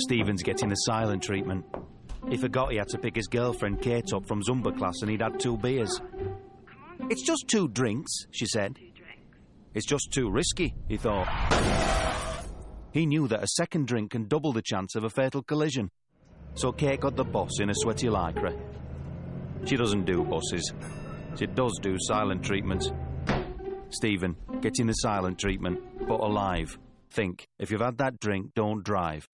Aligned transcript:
Stevens 0.00 0.42
getting 0.42 0.68
the 0.68 0.74
silent 0.76 1.22
treatment. 1.22 1.64
He 2.28 2.36
forgot 2.36 2.70
he 2.70 2.76
had 2.76 2.88
to 2.88 2.98
pick 2.98 3.16
his 3.16 3.26
girlfriend 3.26 3.80
Kate 3.80 4.12
up 4.12 4.26
from 4.26 4.42
Zumba 4.42 4.76
class 4.76 4.94
and 5.00 5.10
he'd 5.10 5.22
had 5.22 5.40
two 5.40 5.56
beers. 5.56 6.00
It's 7.10 7.22
just 7.22 7.46
two 7.48 7.68
drinks, 7.68 8.10
she 8.30 8.46
said. 8.46 8.76
It's 9.74 9.86
just 9.86 10.12
too 10.12 10.30
risky, 10.30 10.74
he 10.88 10.96
thought. 10.96 11.28
He 12.92 13.06
knew 13.06 13.28
that 13.28 13.42
a 13.42 13.48
second 13.48 13.86
drink 13.86 14.10
can 14.12 14.26
double 14.26 14.52
the 14.52 14.62
chance 14.62 14.94
of 14.94 15.04
a 15.04 15.10
fatal 15.10 15.42
collision. 15.42 15.90
So 16.54 16.72
Kate 16.72 17.00
got 17.00 17.16
the 17.16 17.24
bus 17.24 17.60
in 17.60 17.70
a 17.70 17.74
sweaty 17.74 18.08
lycra. 18.08 18.58
She 19.64 19.76
doesn't 19.76 20.04
do 20.04 20.24
buses. 20.24 20.72
She 21.38 21.46
does 21.46 21.78
do 21.82 21.96
silent 22.00 22.42
treatment. 22.42 22.90
Stephen, 23.90 24.36
getting 24.60 24.86
the 24.86 24.94
silent 24.94 25.38
treatment, 25.38 25.80
but 26.08 26.20
alive. 26.20 26.78
Think, 27.10 27.46
if 27.58 27.70
you've 27.70 27.80
had 27.80 27.98
that 27.98 28.20
drink, 28.20 28.52
don't 28.54 28.84
drive. 28.84 29.26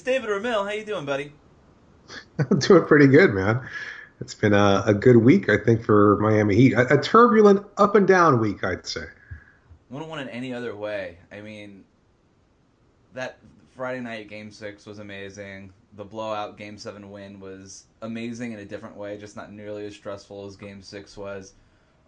It's 0.00 0.06
David 0.06 0.30
Ramil. 0.30 0.64
How 0.64 0.72
you 0.72 0.82
doing, 0.82 1.04
buddy? 1.04 1.30
I'm 2.50 2.58
doing 2.58 2.86
pretty 2.86 3.06
good, 3.06 3.34
man. 3.34 3.60
It's 4.22 4.34
been 4.34 4.54
a, 4.54 4.82
a 4.86 4.94
good 4.94 5.18
week, 5.18 5.50
I 5.50 5.58
think, 5.58 5.84
for 5.84 6.16
Miami 6.22 6.56
Heat. 6.56 6.72
A, 6.72 6.94
a 6.94 7.02
turbulent 7.02 7.66
up 7.76 7.94
and 7.94 8.08
down 8.08 8.40
week, 8.40 8.64
I'd 8.64 8.86
say. 8.86 9.02
Wouldn't 9.90 10.08
want 10.08 10.26
it 10.26 10.30
any 10.32 10.54
other 10.54 10.74
way. 10.74 11.18
I 11.30 11.42
mean, 11.42 11.84
that 13.12 13.40
Friday 13.76 14.00
night 14.00 14.30
Game 14.30 14.50
Six 14.50 14.86
was 14.86 15.00
amazing. 15.00 15.70
The 15.96 16.04
blowout 16.04 16.56
Game 16.56 16.78
Seven 16.78 17.10
win 17.10 17.38
was 17.38 17.84
amazing 18.00 18.52
in 18.52 18.60
a 18.60 18.64
different 18.64 18.96
way, 18.96 19.18
just 19.18 19.36
not 19.36 19.52
nearly 19.52 19.84
as 19.84 19.94
stressful 19.94 20.46
as 20.46 20.56
Game 20.56 20.80
Six 20.80 21.14
was. 21.18 21.52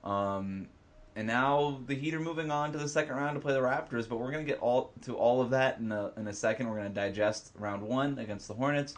Um, 0.02 0.66
and 1.14 1.26
now 1.26 1.80
the 1.86 1.94
Heat 1.94 2.14
are 2.14 2.20
moving 2.20 2.50
on 2.50 2.72
to 2.72 2.78
the 2.78 2.88
second 2.88 3.16
round 3.16 3.36
to 3.36 3.40
play 3.40 3.52
the 3.52 3.60
Raptors. 3.60 4.08
But 4.08 4.18
we're 4.18 4.30
gonna 4.30 4.44
get 4.44 4.60
all 4.60 4.92
to 5.02 5.16
all 5.16 5.40
of 5.40 5.50
that 5.50 5.78
in 5.78 5.92
a 5.92 6.12
in 6.16 6.26
a 6.26 6.32
second. 6.32 6.68
We're 6.68 6.76
gonna 6.76 6.90
digest 6.90 7.52
round 7.58 7.82
one 7.82 8.18
against 8.18 8.48
the 8.48 8.54
Hornets. 8.54 8.94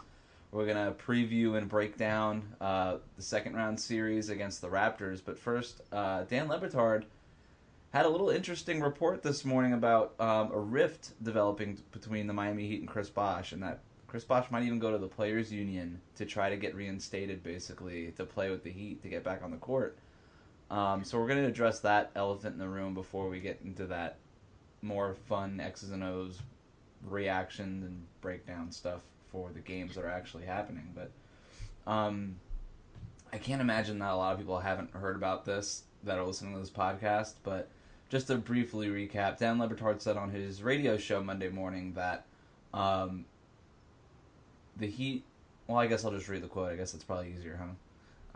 We're 0.51 0.65
gonna 0.65 0.93
preview 0.93 1.57
and 1.57 1.67
break 1.67 1.97
down 1.97 2.55
uh, 2.61 2.97
the 3.17 3.21
second 3.21 3.55
round 3.55 3.79
series 3.79 4.29
against 4.29 4.61
the 4.61 4.69
Raptors. 4.69 5.21
But 5.23 5.37
first, 5.37 5.81
uh, 5.91 6.23
Dan 6.23 6.47
Le 6.47 6.59
Batard 6.59 7.03
had 7.91 8.05
a 8.05 8.09
little 8.09 8.29
interesting 8.29 8.81
report 8.81 9.23
this 9.23 9.45
morning 9.45 9.73
about 9.73 10.13
um, 10.19 10.51
a 10.51 10.59
rift 10.59 11.11
developing 11.23 11.77
between 11.91 12.27
the 12.27 12.33
Miami 12.33 12.67
Heat 12.67 12.79
and 12.79 12.89
Chris 12.89 13.09
Bosh, 13.09 13.51
and 13.51 13.63
that 13.63 13.79
Chris 14.07 14.23
Bosh 14.23 14.49
might 14.51 14.63
even 14.63 14.79
go 14.79 14.91
to 14.91 14.97
the 14.97 15.07
players' 15.07 15.51
union 15.51 15.99
to 16.15 16.25
try 16.25 16.49
to 16.49 16.55
get 16.55 16.75
reinstated, 16.75 17.43
basically 17.43 18.11
to 18.11 18.25
play 18.25 18.49
with 18.49 18.63
the 18.63 18.71
Heat 18.71 19.01
to 19.03 19.09
get 19.09 19.23
back 19.23 19.43
on 19.43 19.51
the 19.51 19.57
court. 19.57 19.97
Um, 20.71 21.03
so 21.03 21.19
we're 21.19 21.27
going 21.27 21.43
to 21.43 21.47
address 21.47 21.79
that 21.81 22.11
elephant 22.15 22.53
in 22.53 22.59
the 22.59 22.67
room 22.67 22.93
before 22.93 23.29
we 23.29 23.39
get 23.39 23.59
into 23.63 23.85
that 23.87 24.17
more 24.81 25.13
fun 25.27 25.59
X's 25.59 25.91
and 25.91 26.03
O's 26.03 26.39
reaction 27.07 27.83
and 27.85 28.05
breakdown 28.21 28.71
stuff 28.71 29.01
for 29.31 29.51
the 29.53 29.59
games 29.59 29.95
that 29.95 30.03
are 30.03 30.09
actually 30.09 30.45
happening. 30.45 30.93
But 30.95 31.11
um, 31.91 32.35
I 33.31 33.37
can't 33.37 33.61
imagine 33.61 33.99
that 33.99 34.11
a 34.11 34.15
lot 34.15 34.33
of 34.33 34.39
people 34.39 34.59
haven't 34.59 34.91
heard 34.91 35.15
about 35.15 35.45
this 35.45 35.83
that 36.03 36.17
are 36.17 36.25
listening 36.25 36.53
to 36.53 36.59
this 36.59 36.69
podcast. 36.69 37.33
But 37.43 37.69
just 38.09 38.27
to 38.27 38.37
briefly 38.37 38.87
recap, 38.87 39.37
Dan 39.37 39.59
Le 39.59 39.67
Batard 39.67 40.01
said 40.01 40.17
on 40.17 40.31
his 40.31 40.63
radio 40.63 40.97
show 40.97 41.21
Monday 41.21 41.49
morning 41.49 41.93
that 41.93 42.25
um, 42.73 43.25
the 44.77 44.87
Heat. 44.87 45.23
Well, 45.67 45.77
I 45.77 45.87
guess 45.87 46.05
I'll 46.05 46.11
just 46.11 46.29
read 46.29 46.43
the 46.43 46.47
quote. 46.47 46.71
I 46.71 46.75
guess 46.75 46.93
it's 46.93 47.03
probably 47.03 47.33
easier, 47.35 47.57
huh? 47.59 47.73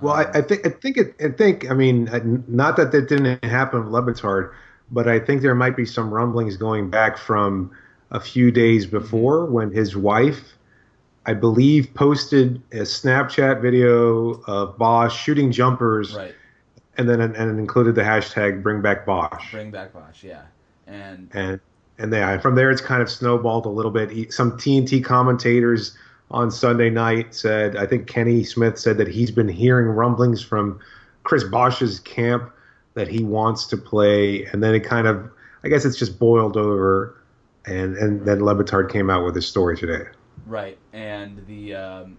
Well, 0.01 0.13
I, 0.13 0.23
Um, 0.23 0.31
I 0.35 0.41
think 0.41 0.65
I 0.65 0.69
think 0.69 0.97
it, 0.97 1.15
I 1.19 1.29
think 1.29 1.69
I 1.69 1.73
mean 1.73 2.43
not 2.47 2.77
that 2.77 2.91
that 2.91 3.07
didn't 3.07 3.43
happen 3.43 3.83
with 3.83 3.93
Le 3.93 4.01
Batard, 4.01 4.51
but 4.91 5.07
I 5.07 5.19
think 5.19 5.41
there 5.41 5.55
might 5.55 5.75
be 5.75 5.85
some 5.85 6.13
rumblings 6.13 6.57
going 6.57 6.89
back 6.89 7.17
from 7.17 7.71
a 8.11 8.19
few 8.19 8.51
days 8.51 8.85
before 8.85 9.45
when 9.45 9.71
his 9.71 9.95
wife, 9.95 10.57
I 11.25 11.33
believe, 11.33 11.93
posted 11.93 12.61
a 12.71 12.81
Snapchat 12.81 13.61
video 13.61 14.41
of 14.47 14.77
Bosh 14.77 15.21
shooting 15.21 15.51
jumpers, 15.51 16.15
right. 16.15 16.33
and 16.97 17.09
then 17.09 17.21
and 17.21 17.59
included 17.59 17.95
the 17.95 18.01
hashtag 18.01 18.63
Bring 18.63 18.81
Back 18.81 19.05
Bosh. 19.05 19.51
Bring 19.51 19.71
back 19.71 19.93
Bosh, 19.93 20.23
yeah. 20.23 20.43
And 20.87 21.29
and 21.33 21.59
and 21.99 22.11
yeah, 22.13 22.39
from 22.39 22.55
there 22.55 22.71
it's 22.71 22.81
kind 22.81 23.01
of 23.01 23.11
snowballed 23.11 23.65
a 23.65 23.69
little 23.69 23.91
bit. 23.91 24.33
Some 24.33 24.53
TNT 24.53 25.03
commentators 25.03 25.95
on 26.31 26.51
Sunday 26.51 26.89
night 26.89 27.33
said, 27.33 27.75
I 27.75 27.85
think 27.85 28.07
Kenny 28.07 28.43
Smith 28.43 28.77
said 28.77 28.97
that 28.97 29.07
he's 29.07 29.31
been 29.31 29.47
hearing 29.47 29.87
rumblings 29.87 30.43
from 30.43 30.79
Chris 31.23 31.43
Bosh's 31.43 31.99
camp 31.99 32.51
that 32.93 33.07
he 33.07 33.23
wants 33.23 33.65
to 33.67 33.77
play, 33.77 34.45
and 34.45 34.63
then 34.63 34.75
it 34.75 34.81
kind 34.81 35.07
of, 35.07 35.29
I 35.63 35.69
guess 35.69 35.85
it's 35.85 35.97
just 35.97 36.19
boiled 36.19 36.57
over, 36.57 37.21
and 37.65 37.95
and 37.97 38.25
then 38.25 38.43
Le 38.43 38.55
Batard 38.55 38.91
came 38.91 39.09
out 39.09 39.25
with 39.25 39.35
his 39.35 39.47
story 39.47 39.77
today. 39.77 40.05
Right, 40.45 40.77
and 40.93 41.45
the 41.47 41.75
um, 41.75 42.17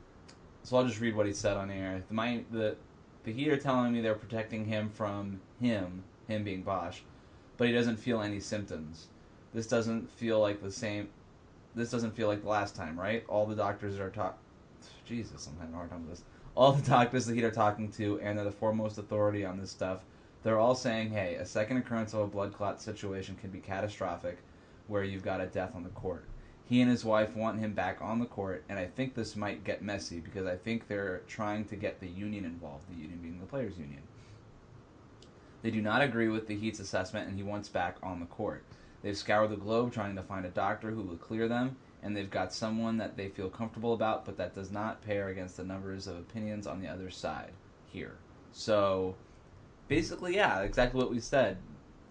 so 0.63 0.77
I'll 0.77 0.87
just 0.87 1.01
read 1.01 1.15
what 1.15 1.27
he 1.27 1.33
said 1.33 1.57
on 1.57 1.71
air. 1.71 2.03
The 2.09 2.15
my 2.15 2.43
the 2.51 2.77
the 3.25 3.33
Heat 3.33 3.49
are 3.49 3.57
telling 3.57 3.93
me 3.93 4.01
they're 4.01 4.15
protecting 4.15 4.65
him 4.65 4.89
from 4.91 5.41
him, 5.61 6.03
him 6.29 6.45
being 6.45 6.63
Bosh, 6.63 7.03
but 7.57 7.67
he 7.67 7.75
doesn't 7.75 7.97
feel 7.97 8.21
any 8.21 8.41
symptoms. 8.41 9.09
This 9.53 9.67
doesn't 9.67 10.11
feel 10.13 10.41
like 10.41 10.63
the 10.63 10.71
same. 10.71 11.09
This 11.75 11.91
doesn't 11.91 12.17
feel 12.17 12.29
like 12.29 12.43
the 12.43 12.49
last 12.49 12.75
time, 12.75 12.99
right? 12.99 13.25
All 13.29 13.47
the 13.47 13.55
doctors 13.55 13.99
are 13.99 14.11
talk. 14.11 14.39
Jesus, 15.05 15.47
I'm 15.47 15.59
having 15.59 15.75
a 15.75 15.77
hard 15.77 15.91
time 15.91 16.07
with 16.07 16.19
this. 16.19 16.25
All 16.55 16.73
the 16.73 16.83
doctors 16.91 17.27
the 17.27 17.35
Heat 17.35 17.45
are 17.45 17.51
talking 17.51 17.91
to, 17.93 18.21
and 18.21 18.37
they're 18.37 18.45
the 18.45 18.51
foremost 18.51 18.99
authority 18.99 19.45
on 19.45 19.59
this 19.59 19.71
stuff. 19.71 20.05
They're 20.43 20.59
all 20.59 20.75
saying, 20.75 21.11
"Hey, 21.11 21.35
a 21.37 21.47
second 21.47 21.77
occurrence 21.77 22.15
of 22.15 22.21
a 22.21 22.27
blood 22.27 22.53
clot 22.53 22.81
situation 22.81 23.37
can 23.37 23.51
be 23.51 23.61
catastrophic, 23.61 24.39
where 24.89 25.05
you've 25.05 25.23
got 25.23 25.41
a 25.41 25.47
death 25.47 25.75
on 25.75 25.85
the 25.85 25.91
court." 25.91 26.25
he 26.71 26.81
and 26.81 26.89
his 26.89 27.05
wife 27.05 27.35
want 27.35 27.59
him 27.59 27.73
back 27.73 28.01
on 28.01 28.21
the 28.21 28.27
court, 28.27 28.63
and 28.69 28.79
I 28.79 28.87
think 28.87 29.17
this 29.17 29.35
might 29.35 29.65
get 29.65 29.83
messy 29.83 30.21
because 30.21 30.47
I 30.47 30.55
think 30.55 30.87
they're 30.87 31.23
trying 31.27 31.65
to 31.65 31.75
get 31.75 31.99
the 31.99 32.07
union 32.07 32.45
involved, 32.45 32.89
the 32.89 32.95
union 32.95 33.19
being 33.21 33.41
the 33.41 33.47
players' 33.47 33.77
union. 33.77 34.03
They 35.63 35.73
do 35.73 35.83
not 35.83 36.01
agree 36.01 36.29
with 36.29 36.47
the 36.47 36.55
Heat's 36.55 36.79
assessment, 36.79 37.27
and 37.27 37.37
he 37.37 37.43
wants 37.43 37.69
back 37.69 37.97
on 38.05 38.21
the 38.21 38.27
court. 38.27 38.63
They've 39.03 39.17
scoured 39.17 39.51
the 39.51 39.57
globe 39.57 39.93
trying 39.93 40.17
to 40.17 40.23
find 40.23 40.45
a 40.45 40.51
doctor 40.51 40.91
who 40.91 41.03
would 41.03 41.21
clear 41.21 41.49
them, 41.49 41.77
and 42.03 42.17
they've 42.17 42.31
got 42.31 42.53
someone 42.53 42.99
that 42.99 43.17
they 43.17 43.29
feel 43.29 43.49
comfortable 43.49 43.95
about, 43.95 44.25
but 44.25 44.37
that 44.37 44.55
does 44.55 44.71
not 44.71 45.03
pair 45.03 45.29
against 45.29 45.57
the 45.57 45.65
numbers 45.65 46.07
of 46.07 46.17
opinions 46.17 46.67
on 46.67 46.81
the 46.81 46.89
other 46.89 47.11
side 47.11 47.53
here. 47.87 48.17
So, 48.53 49.15
basically, 49.89 50.35
yeah, 50.37 50.61
exactly 50.61 51.01
what 51.01 51.11
we 51.11 51.21
said. 51.21 51.59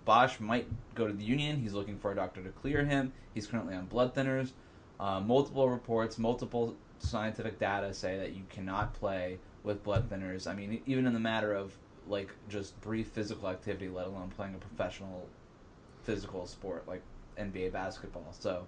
Bosh 0.06 0.40
might 0.40 0.68
go 0.96 1.06
to 1.06 1.14
the 1.14 1.24
union. 1.24 1.58
He's 1.58 1.74
looking 1.74 1.98
for 2.00 2.12
a 2.12 2.16
doctor 2.16 2.42
to 2.42 2.50
clear 2.50 2.84
him. 2.84 3.14
He's 3.34 3.46
currently 3.46 3.76
on 3.76 3.86
blood 3.86 4.16
thinners. 4.16 4.52
Uh, 5.00 5.20
multiple 5.20 5.70
reports, 5.70 6.18
multiple 6.18 6.76
scientific 7.00 7.60
data 7.60 7.94
say 7.94 8.18
that 8.18 8.34
you 8.34 8.44
cannot 8.50 8.94
play 8.94 9.38
with 9.64 9.84
blood 9.84 10.10
thinners. 10.10 10.48
I 10.48 10.56
mean, 10.56 10.82
even 10.86 11.06
in 11.06 11.14
the 11.14 11.20
matter 11.20 11.54
of 11.54 11.74
like 12.08 12.30
just 12.50 12.80
brief 12.82 13.08
physical 13.08 13.48
activity, 13.48 13.88
let 13.88 14.08
alone 14.08 14.30
playing 14.36 14.56
a 14.56 14.58
professional 14.58 15.28
physical 16.10 16.46
sport 16.48 16.88
like 16.88 17.02
NBA 17.38 17.72
basketball. 17.72 18.28
So, 18.32 18.66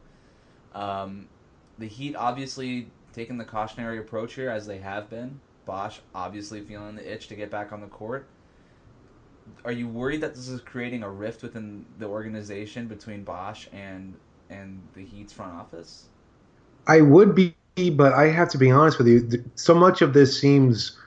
um, 0.74 1.28
the 1.80 1.88
Heat 1.88 2.16
obviously 2.16 2.88
taking 3.14 3.38
the 3.38 3.46
cautionary 3.46 4.00
approach 4.00 4.36
here 4.36 4.50
as 4.50 4.66
they 4.66 4.78
have 4.78 5.10
been. 5.10 5.40
Bosh 5.66 6.02
obviously 6.16 6.62
feeling 6.62 6.96
the 6.96 7.14
itch 7.14 7.28
to 7.28 7.36
get 7.36 7.52
back 7.52 7.72
on 7.72 7.82
the 7.82 7.88
court 7.88 8.28
are 9.66 9.72
you 9.72 9.88
worried 9.88 10.22
that 10.22 10.36
this 10.36 10.48
is 10.48 10.62
creating 10.62 11.04
a 11.04 11.10
rift 11.10 11.44
within 11.44 11.86
the 12.00 12.06
organization 12.06 12.88
between 12.88 13.24
Bosh 13.24 13.68
and 13.74 14.16
and 14.50 14.82
the 14.94 15.04
Heat's 15.04 15.34
front 15.34 15.54
office? 15.54 16.10
I 16.88 17.02
would 17.02 17.36
be, 17.36 17.56
but 17.92 18.14
I 18.14 18.28
have 18.28 18.50
to 18.50 18.58
be 18.58 18.72
honest 18.72 18.98
with 18.98 19.08
you. 19.08 19.44
So 19.56 19.74
much 19.74 20.02
of 20.02 20.14
this 20.14 20.40
seems 20.40 20.98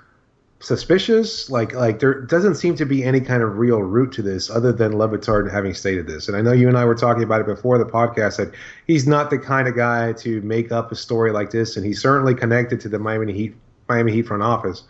suspicious. 0.64 1.50
Like 1.50 1.72
like 1.72 1.99
there 1.99 2.20
doesn't 2.20 2.56
seem 2.56 2.76
to 2.76 2.87
be 2.87 3.05
any 3.05 3.20
kind 3.20 3.43
of 3.43 3.58
real 3.58 3.82
root 3.82 4.12
to 4.12 4.22
this, 4.22 4.50
other 4.50 4.72
than 4.72 4.96
Le 4.96 5.08
Batard 5.08 5.50
having 5.50 5.75
stated 5.75 6.06
this. 6.06 6.28
And 6.28 6.37
I 6.37 6.43
know 6.43 6.52
you 6.52 6.69
and 6.69 6.76
I 6.76 6.84
were 6.84 6.94
talking 6.94 7.22
about 7.22 7.40
it 7.40 7.46
before 7.46 7.78
the 7.78 7.84
podcast 7.84 8.37
that 8.37 8.52
he's 8.87 9.06
not 9.06 9.31
the 9.31 9.38
kind 9.38 9.69
of 9.69 9.76
guy 9.76 10.12
to 10.14 10.40
make 10.43 10.72
up 10.72 10.90
a 10.93 10.96
story 10.96 11.32
like 11.32 11.50
this, 11.50 11.76
and 11.76 11.84
he's 11.84 12.00
certainly 12.00 12.34
connected 12.34 12.81
to 12.81 12.88
the 12.88 12.99
Miami 12.99 13.32
Heat 13.32 13.55
Miami 13.88 14.12
Heat 14.12 14.26
front 14.26 14.43
office. 14.43 14.84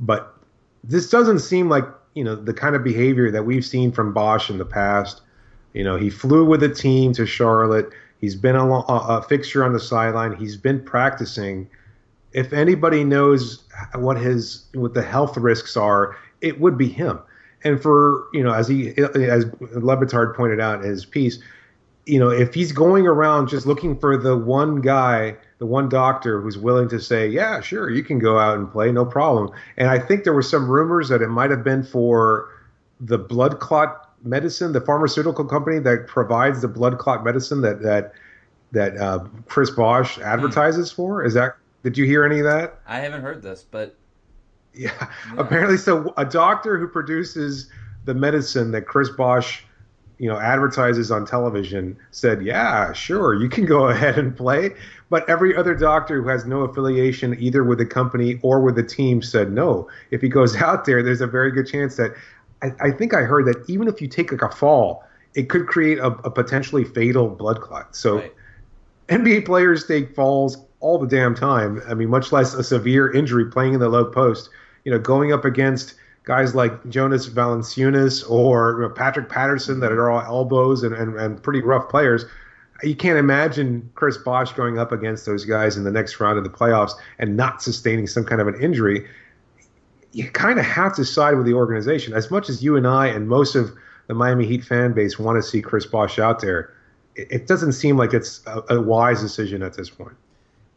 But 0.00 0.34
this 0.82 1.10
doesn't 1.10 1.40
seem 1.40 1.68
like 1.68 1.84
you 2.14 2.24
know 2.24 2.34
the 2.34 2.54
kind 2.54 2.74
of 2.74 2.82
behavior 2.82 3.30
that 3.30 3.44
we've 3.44 3.64
seen 3.64 3.92
from 3.92 4.12
Bosh 4.12 4.50
in 4.50 4.58
the 4.58 4.64
past. 4.64 5.20
You 5.72 5.84
know, 5.84 5.96
he 5.96 6.08
flew 6.08 6.44
with 6.44 6.60
the 6.60 6.68
team 6.68 7.12
to 7.14 7.26
Charlotte. 7.26 7.90
He's 8.20 8.36
been 8.36 8.56
a, 8.56 8.64
a 8.68 9.22
fixture 9.22 9.64
on 9.64 9.72
the 9.72 9.80
sideline. 9.80 10.34
He's 10.36 10.56
been 10.56 10.82
practicing. 10.82 11.68
If 12.34 12.52
anybody 12.52 13.04
knows 13.04 13.62
what 13.94 14.18
his 14.18 14.64
what 14.74 14.94
the 14.94 15.02
health 15.02 15.36
risks 15.36 15.76
are, 15.76 16.16
it 16.40 16.60
would 16.60 16.76
be 16.76 16.88
him. 16.88 17.20
And 17.62 17.80
for 17.80 18.26
you 18.32 18.42
know, 18.42 18.52
as 18.52 18.68
he 18.68 18.88
as 18.98 19.46
Le 19.60 19.96
Batard 19.96 20.36
pointed 20.36 20.60
out 20.60 20.84
in 20.84 20.90
his 20.90 21.06
piece, 21.06 21.38
you 22.06 22.18
know, 22.18 22.28
if 22.28 22.52
he's 22.52 22.72
going 22.72 23.06
around 23.06 23.48
just 23.48 23.66
looking 23.66 23.98
for 23.98 24.16
the 24.16 24.36
one 24.36 24.80
guy, 24.80 25.36
the 25.58 25.66
one 25.66 25.88
doctor 25.88 26.40
who's 26.40 26.58
willing 26.58 26.88
to 26.88 27.00
say, 27.00 27.26
yeah, 27.26 27.60
sure, 27.60 27.90
you 27.90 28.02
can 28.02 28.18
go 28.18 28.38
out 28.38 28.58
and 28.58 28.70
play, 28.70 28.92
no 28.92 29.04
problem. 29.06 29.50
And 29.76 29.88
I 29.88 29.98
think 29.98 30.24
there 30.24 30.34
were 30.34 30.42
some 30.42 30.68
rumors 30.68 31.08
that 31.08 31.22
it 31.22 31.28
might 31.28 31.50
have 31.50 31.64
been 31.64 31.82
for 31.82 32.50
the 33.00 33.18
blood 33.18 33.60
clot 33.60 34.10
medicine, 34.22 34.72
the 34.72 34.80
pharmaceutical 34.80 35.44
company 35.44 35.78
that 35.78 36.06
provides 36.06 36.60
the 36.60 36.68
blood 36.68 36.98
clot 36.98 37.24
medicine 37.24 37.60
that 37.62 37.82
that 37.82 38.12
that 38.72 38.96
uh, 38.96 39.24
Chris 39.46 39.70
Bosh 39.70 40.18
advertises 40.18 40.90
for. 40.90 41.24
Is 41.24 41.34
that? 41.34 41.56
Did 41.84 41.98
you 41.98 42.06
hear 42.06 42.24
any 42.24 42.38
of 42.38 42.44
that? 42.46 42.80
I 42.88 42.98
haven't 42.98 43.20
heard 43.20 43.42
this, 43.42 43.62
but 43.62 43.94
Yeah. 44.72 45.08
Apparently, 45.36 45.76
so 45.76 46.12
a 46.16 46.24
doctor 46.24 46.78
who 46.78 46.88
produces 46.88 47.70
the 48.06 48.14
medicine 48.14 48.72
that 48.72 48.86
Chris 48.86 49.10
Bosh, 49.10 49.64
you 50.18 50.28
know, 50.28 50.38
advertises 50.40 51.10
on 51.10 51.26
television 51.26 51.96
said, 52.10 52.42
"Yeah, 52.42 52.92
sure, 52.92 53.34
you 53.34 53.48
can 53.48 53.66
go 53.66 53.88
ahead 53.90 54.18
and 54.18 54.34
play." 54.36 54.70
But 55.10 55.28
every 55.28 55.54
other 55.54 55.74
doctor 55.74 56.22
who 56.22 56.28
has 56.28 56.46
no 56.46 56.62
affiliation 56.62 57.36
either 57.38 57.62
with 57.62 57.78
the 57.78 57.86
company 57.86 58.40
or 58.42 58.60
with 58.60 58.74
the 58.74 58.82
team 58.82 59.22
said 59.22 59.52
no. 59.52 59.88
If 60.10 60.22
he 60.22 60.28
goes 60.28 60.56
out 60.60 60.86
there, 60.86 61.02
there's 61.02 61.20
a 61.20 61.26
very 61.26 61.52
good 61.52 61.68
chance 61.68 61.96
that 61.96 62.12
I, 62.62 62.72
I 62.80 62.90
think 62.90 63.14
I 63.14 63.22
heard 63.22 63.46
that 63.46 63.62
even 63.68 63.88
if 63.88 64.00
you 64.00 64.08
take 64.08 64.32
like 64.32 64.42
a 64.42 64.50
fall, 64.50 65.04
it 65.34 65.50
could 65.50 65.66
create 65.66 65.98
a, 65.98 66.06
a 66.06 66.30
potentially 66.30 66.84
fatal 66.84 67.28
blood 67.28 67.60
clot. 67.60 67.94
So. 67.94 68.16
right. 68.16 68.32
NBA 69.08 69.44
players 69.44 69.86
take 69.86 70.14
falls 70.14 70.63
all 70.84 70.98
the 70.98 71.06
damn 71.06 71.34
time. 71.34 71.80
I 71.88 71.94
mean, 71.94 72.10
much 72.10 72.30
less 72.30 72.52
a 72.52 72.62
severe 72.62 73.10
injury 73.10 73.46
playing 73.46 73.72
in 73.72 73.80
the 73.80 73.88
low 73.88 74.04
post. 74.04 74.50
You 74.84 74.92
know, 74.92 74.98
going 74.98 75.32
up 75.32 75.46
against 75.46 75.94
guys 76.24 76.54
like 76.54 76.88
Jonas 76.90 77.26
Valanciunas 77.26 78.28
or 78.30 78.74
you 78.74 78.88
know, 78.88 78.94
Patrick 78.94 79.30
Patterson 79.30 79.80
that 79.80 79.92
are 79.92 80.10
all 80.10 80.20
elbows 80.20 80.82
and, 80.82 80.94
and, 80.94 81.18
and 81.18 81.42
pretty 81.42 81.62
rough 81.62 81.88
players. 81.88 82.26
You 82.82 82.94
can't 82.94 83.18
imagine 83.18 83.90
Chris 83.94 84.18
Bosh 84.18 84.52
going 84.52 84.78
up 84.78 84.92
against 84.92 85.24
those 85.24 85.46
guys 85.46 85.78
in 85.78 85.84
the 85.84 85.90
next 85.90 86.20
round 86.20 86.36
of 86.36 86.44
the 86.44 86.50
playoffs 86.50 86.92
and 87.18 87.34
not 87.34 87.62
sustaining 87.62 88.06
some 88.06 88.24
kind 88.24 88.42
of 88.42 88.48
an 88.48 88.60
injury. 88.60 89.08
You 90.12 90.30
kind 90.30 90.58
of 90.58 90.66
have 90.66 90.94
to 90.96 91.04
side 91.04 91.34
with 91.36 91.46
the 91.46 91.54
organization. 91.54 92.12
As 92.12 92.30
much 92.30 92.50
as 92.50 92.62
you 92.62 92.76
and 92.76 92.86
I 92.86 93.06
and 93.06 93.26
most 93.26 93.54
of 93.54 93.72
the 94.06 94.12
Miami 94.14 94.44
Heat 94.44 94.64
fan 94.64 94.92
base 94.92 95.18
want 95.18 95.42
to 95.42 95.42
see 95.42 95.62
Chris 95.62 95.86
Bosh 95.86 96.18
out 96.18 96.40
there, 96.40 96.74
it, 97.16 97.46
doesn't 97.46 97.72
seem 97.72 97.96
like 97.96 98.12
it's 98.12 98.42
a, 98.46 98.76
a 98.76 98.82
wise 98.82 99.22
decision 99.22 99.62
at 99.62 99.74
this 99.74 99.88
point. 99.88 100.16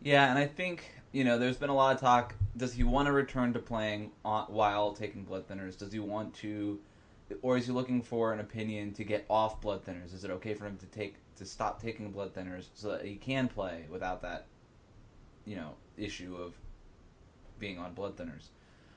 Yeah, 0.08 0.30
and 0.30 0.40
I 0.40 0.46
think 0.46 0.90
you 1.12 1.26
know 1.26 1.38
there's 1.38 1.58
been 1.58 1.70
a 1.70 1.76
lot 1.76 1.94
of 1.94 2.00
talk. 2.00 2.34
Does 2.56 2.72
he 2.72 2.84
want 2.84 3.08
to 3.08 3.12
return 3.12 3.52
to 3.52 3.60
playing 3.60 4.12
on, 4.24 4.46
while 4.46 4.94
taking 4.94 5.24
blood 5.24 5.50
thinners? 5.50 5.78
Does 5.78 5.92
he 5.92 6.00
want 6.00 6.34
to, 6.36 6.80
or 7.42 7.58
is 7.58 7.66
he 7.66 7.74
looking 7.74 8.02
for 8.02 8.32
an 8.32 8.40
opinion 8.40 8.94
to 8.94 9.04
get 9.04 9.26
off 9.30 9.60
blood 9.60 9.84
thinners? 9.84 10.14
Is 10.14 10.24
it 10.24 10.32
okay 10.32 10.54
for 10.54 10.66
him 10.66 10.78
to 10.78 10.86
take 10.86 11.16
to 11.36 11.46
stop 11.46 11.82
taking 11.82 12.12
blood 12.12 12.34
thinners 12.34 12.68
so 12.74 12.90
that 12.92 13.04
he 13.04 13.16
can 13.16 13.50
play 13.50 13.84
without 13.92 14.22
that, 14.22 14.46
you 15.44 15.58
know, 15.58 15.72
issue 15.98 16.38
of 16.38 16.54
being 17.60 17.78
on 17.78 17.94
blood 17.94 18.16
thinners? 18.16 18.48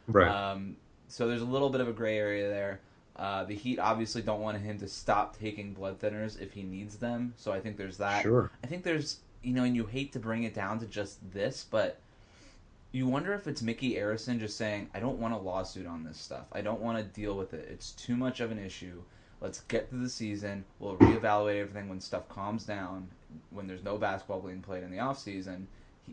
Right. 0.07 0.29
Um, 0.29 0.77
so 1.09 1.27
there's 1.27 1.43
a 1.43 1.45
little 1.45 1.71
bit 1.71 1.81
of 1.81 1.89
a 1.89 1.93
gray 1.93 2.19
area 2.19 2.49
there. 2.49 2.81
Uh, 3.17 3.43
the 3.43 3.57
Heat 3.57 3.81
obviously 3.81 4.23
don't 4.23 4.41
want 4.41 4.59
him 4.59 4.79
to 4.79 4.87
stop 4.87 5.37
taking 5.37 5.75
blood 5.75 5.99
thinners 5.99 6.41
if 6.41 6.53
he 6.53 6.62
needs 6.62 6.99
them. 6.99 7.35
So 7.37 7.51
I 7.51 7.59
think 7.59 7.77
there's 7.77 7.97
that. 7.99 8.23
Sure. 8.23 8.53
I 8.62 8.69
think 8.69 8.85
there's 8.85 9.19
you 9.43 9.53
know, 9.53 9.65
and 9.65 9.77
you 9.77 9.87
hate 9.87 10.13
to 10.13 10.19
bring 10.19 10.45
it 10.45 10.55
down 10.55 10.79
to 10.81 10.87
just 10.87 11.19
this, 11.33 11.67
but 11.71 12.01
you 12.93 13.07
wonder 13.07 13.33
if 13.35 13.47
it's 13.47 13.63
Mickey 13.63 13.95
Arison 13.95 14.41
just 14.41 14.57
saying, 14.57 14.91
"I 14.95 15.01
don't 15.01 15.19
want 15.19 15.35
a 15.35 15.39
lawsuit 15.39 15.87
on 15.87 16.05
this 16.05 16.19
stuff. 16.19 16.47
I 16.53 16.61
don't 16.61 16.81
want 16.81 16.99
to 16.99 17.05
deal 17.05 17.37
with 17.37 17.55
it. 17.55 17.69
It's 17.71 17.93
too 17.93 18.17
much 18.17 18.41
of 18.41 18.51
an 18.51 18.59
issue. 18.59 19.03
Let's 19.41 19.61
get 19.63 19.89
through 19.89 20.03
the 20.03 20.11
season. 20.11 20.65
We'll 20.79 20.97
reevaluate 20.97 21.61
everything 21.61 21.89
when 21.89 22.01
stuff 22.01 22.29
calms 22.29 22.65
down, 22.65 23.09
when 23.51 23.67
there's 23.67 23.85
no 23.85 23.97
basketball 23.97 24.41
being 24.41 24.61
played 24.61 24.83
in 24.83 24.91
the 24.91 24.99
off 24.99 25.19
season, 25.19 25.67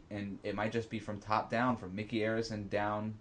and 0.10 0.40
it 0.44 0.56
might 0.56 0.72
just 0.72 0.90
be 0.90 1.00
from 1.00 1.20
top 1.20 1.50
down, 1.50 1.76
from 1.76 1.96
Mickey 1.96 2.20
Arison 2.20 2.70
down 2.70 3.16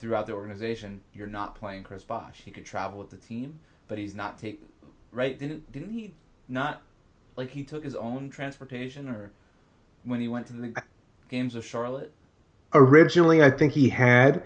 throughout 0.00 0.26
the 0.26 0.34
organization. 0.34 1.00
You're 1.14 1.28
not 1.28 1.54
playing 1.54 1.84
Chris 1.84 2.02
Bosh. 2.02 2.42
He 2.44 2.50
could 2.50 2.66
travel 2.66 2.98
with 2.98 3.10
the 3.10 3.16
team, 3.16 3.60
but 3.88 3.96
he's 3.98 4.14
not 4.14 4.38
take 4.38 4.60
right. 5.12 5.38
Didn't 5.38 5.70
didn't 5.72 5.92
he 5.92 6.12
not 6.48 6.82
like 7.36 7.50
he 7.50 7.62
took 7.64 7.84
his 7.84 7.94
own 7.94 8.30
transportation 8.30 9.08
or 9.08 9.30
when 10.04 10.20
he 10.20 10.28
went 10.28 10.46
to 10.48 10.52
the 10.52 10.82
games 11.28 11.54
with 11.54 11.64
Charlotte? 11.64 12.12
Originally, 12.74 13.42
I 13.42 13.50
think 13.50 13.72
he 13.72 13.88
had. 13.88 14.42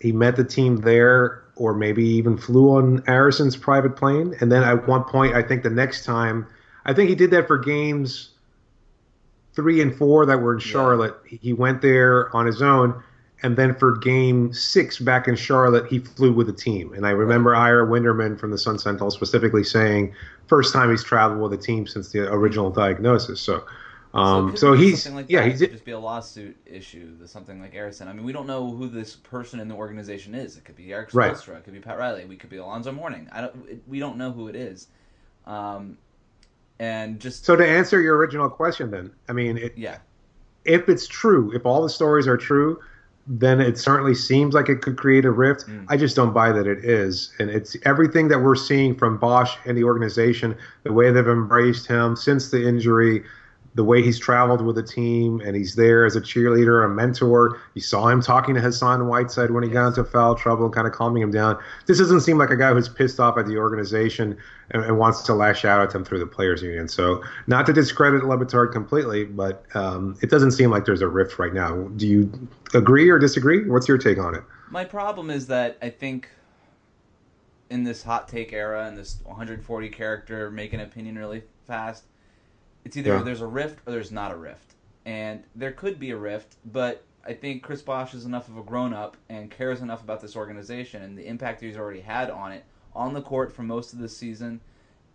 He 0.00 0.12
met 0.12 0.36
the 0.36 0.44
team 0.44 0.76
there, 0.76 1.44
or 1.56 1.74
maybe 1.74 2.04
even 2.04 2.36
flew 2.36 2.76
on 2.76 3.02
Arison's 3.08 3.56
private 3.56 3.96
plane. 3.96 4.34
And 4.40 4.52
then 4.52 4.62
at 4.62 4.86
one 4.86 5.04
point, 5.04 5.34
I 5.34 5.42
think 5.42 5.62
the 5.62 5.70
next 5.70 6.04
time, 6.04 6.46
I 6.84 6.92
think 6.92 7.08
he 7.08 7.14
did 7.14 7.30
that 7.30 7.46
for 7.46 7.58
games 7.58 8.30
three 9.54 9.80
and 9.80 9.96
four 9.96 10.26
that 10.26 10.40
were 10.40 10.52
in 10.52 10.60
Charlotte. 10.60 11.14
He 11.26 11.54
went 11.54 11.80
there 11.80 12.34
on 12.36 12.46
his 12.46 12.60
own. 12.60 13.02
And 13.42 13.56
then 13.56 13.74
for 13.74 13.96
game 13.96 14.52
six 14.52 14.98
back 14.98 15.28
in 15.28 15.36
Charlotte, 15.36 15.86
he 15.86 15.98
flew 15.98 16.32
with 16.32 16.46
the 16.46 16.52
team. 16.52 16.92
And 16.94 17.06
I 17.06 17.10
remember 17.10 17.54
Ira 17.54 17.86
Winderman 17.86 18.38
from 18.40 18.50
the 18.50 18.58
Sun 18.58 18.78
Sentinel 18.78 19.10
specifically 19.10 19.62
saying, 19.62 20.14
first 20.46 20.72
time 20.72 20.90
he's 20.90 21.04
traveled 21.04 21.40
with 21.40 21.52
a 21.52 21.62
team 21.62 21.86
since 21.86 22.12
the 22.12 22.32
original 22.32 22.70
diagnosis. 22.70 23.40
So, 23.40 23.62
um, 24.14 24.50
could 24.50 24.58
so, 24.58 24.72
he's, 24.72 25.06
like 25.10 25.26
yeah, 25.28 25.44
he's, 25.44 25.60
just 25.60 25.84
be 25.84 25.92
a 25.92 25.98
lawsuit 25.98 26.56
issue, 26.64 27.14
something 27.26 27.60
like 27.60 27.74
Arison. 27.74 28.06
I 28.06 28.14
mean, 28.14 28.24
we 28.24 28.32
don't 28.32 28.46
know 28.46 28.70
who 28.70 28.88
this 28.88 29.16
person 29.16 29.60
in 29.60 29.68
the 29.68 29.74
organization 29.74 30.34
is. 30.34 30.56
It 30.56 30.64
could 30.64 30.76
be 30.76 30.92
Eric 30.94 31.10
Right. 31.12 31.36
It 31.36 31.64
could 31.64 31.74
be 31.74 31.80
Pat 31.80 31.98
Riley. 31.98 32.24
We 32.24 32.36
could 32.36 32.48
be 32.48 32.56
Alonzo 32.56 32.92
Mourning. 32.92 33.28
I 33.30 33.42
don't. 33.42 33.86
We 33.86 33.98
don't 33.98 34.16
know 34.16 34.32
who 34.32 34.48
it 34.48 34.56
is. 34.56 34.88
Um, 35.46 35.98
and 36.78 37.20
just 37.20 37.44
so 37.44 37.56
to 37.56 37.66
answer 37.66 38.00
your 38.00 38.16
original 38.16 38.48
question, 38.48 38.90
then, 38.90 39.12
I 39.28 39.32
mean, 39.32 39.58
it, 39.58 39.74
yeah, 39.76 39.98
if 40.64 40.88
it's 40.88 41.06
true, 41.06 41.52
if 41.54 41.66
all 41.66 41.82
the 41.82 41.90
stories 41.90 42.26
are 42.26 42.38
true, 42.38 42.80
then 43.26 43.60
it 43.60 43.76
certainly 43.76 44.14
seems 44.14 44.54
like 44.54 44.68
it 44.68 44.82
could 44.82 44.96
create 44.96 45.24
a 45.24 45.30
rift. 45.30 45.66
Mm. 45.66 45.86
I 45.88 45.96
just 45.96 46.14
don't 46.14 46.32
buy 46.32 46.52
that 46.52 46.66
it 46.66 46.84
is. 46.84 47.32
And 47.38 47.50
it's 47.50 47.76
everything 47.84 48.28
that 48.28 48.38
we're 48.38 48.54
seeing 48.54 48.94
from 48.94 49.18
Bosh 49.18 49.56
and 49.64 49.76
the 49.76 49.84
organization, 49.84 50.56
the 50.84 50.92
way 50.92 51.10
they've 51.10 51.26
embraced 51.26 51.86
him 51.86 52.14
since 52.14 52.50
the 52.50 52.66
injury, 52.66 53.24
the 53.76 53.84
way 53.84 54.02
he's 54.02 54.18
traveled 54.18 54.60
with 54.62 54.74
the 54.74 54.82
team 54.82 55.40
and 55.44 55.54
he's 55.54 55.76
there 55.76 56.04
as 56.04 56.16
a 56.16 56.20
cheerleader, 56.20 56.84
a 56.84 56.88
mentor. 56.88 57.60
You 57.74 57.80
saw 57.80 58.08
him 58.08 58.20
talking 58.20 58.54
to 58.54 58.60
Hassan 58.60 59.06
Whiteside 59.06 59.50
when 59.50 59.62
he 59.62 59.68
got 59.68 59.88
into 59.88 60.02
foul 60.02 60.34
trouble 60.34 60.64
and 60.64 60.74
kind 60.74 60.86
of 60.86 60.92
calming 60.92 61.22
him 61.22 61.30
down. 61.30 61.58
This 61.86 61.98
doesn't 61.98 62.22
seem 62.22 62.38
like 62.38 62.50
a 62.50 62.56
guy 62.56 62.72
who's 62.72 62.88
pissed 62.88 63.20
off 63.20 63.38
at 63.38 63.46
the 63.46 63.56
organization 63.56 64.36
and, 64.70 64.82
and 64.82 64.98
wants 64.98 65.22
to 65.22 65.34
lash 65.34 65.64
out 65.64 65.80
at 65.80 65.90
them 65.90 66.04
through 66.04 66.18
the 66.18 66.26
players 66.26 66.62
union. 66.62 66.88
So 66.88 67.22
not 67.46 67.66
to 67.66 67.72
discredit 67.72 68.24
Le 68.24 68.36
Batard 68.36 68.72
completely, 68.72 69.24
but 69.24 69.64
um, 69.74 70.16
it 70.22 70.30
doesn't 70.30 70.52
seem 70.52 70.70
like 70.70 70.84
there's 70.84 71.02
a 71.02 71.08
rift 71.08 71.38
right 71.38 71.54
now. 71.54 71.74
Do 71.96 72.06
you 72.06 72.48
agree 72.74 73.08
or 73.08 73.18
disagree? 73.18 73.68
What's 73.68 73.86
your 73.86 73.98
take 73.98 74.18
on 74.18 74.34
it? 74.34 74.42
my 74.70 74.84
problem 74.84 75.30
is 75.30 75.46
that 75.46 75.78
I 75.80 75.90
think 75.90 76.28
in 77.70 77.84
this 77.84 78.02
hot 78.02 78.28
take 78.28 78.52
era 78.52 78.86
and 78.86 78.96
this 78.96 79.20
140 79.24 79.88
character 79.90 80.50
make 80.50 80.72
an 80.72 80.80
opinion 80.80 81.16
really 81.16 81.42
fast, 81.66 82.04
it's 82.86 82.96
either 82.96 83.16
Yeah. 83.16 83.22
there's 83.22 83.40
a 83.40 83.46
rift 83.46 83.80
or 83.84 83.90
there's 83.90 84.12
not 84.12 84.30
a 84.30 84.36
rift. 84.36 84.76
And 85.04 85.42
there 85.56 85.72
could 85.72 85.98
be 85.98 86.12
a 86.12 86.16
rift, 86.16 86.54
but 86.64 87.04
I 87.24 87.32
think 87.34 87.64
Chris 87.64 87.82
Bosh 87.82 88.14
is 88.14 88.24
enough 88.24 88.46
of 88.48 88.56
a 88.56 88.62
grown 88.62 88.94
up 88.94 89.16
and 89.28 89.50
cares 89.50 89.80
enough 89.80 90.04
about 90.04 90.20
this 90.20 90.36
organization 90.36 91.02
and 91.02 91.18
the 91.18 91.26
impact 91.26 91.60
he's 91.60 91.76
already 91.76 92.00
had 92.00 92.30
on 92.30 92.52
it 92.52 92.64
on 92.94 93.12
the 93.12 93.20
court 93.22 93.52
for 93.52 93.64
most 93.64 93.92
of 93.92 93.98
the 93.98 94.08
season, 94.08 94.60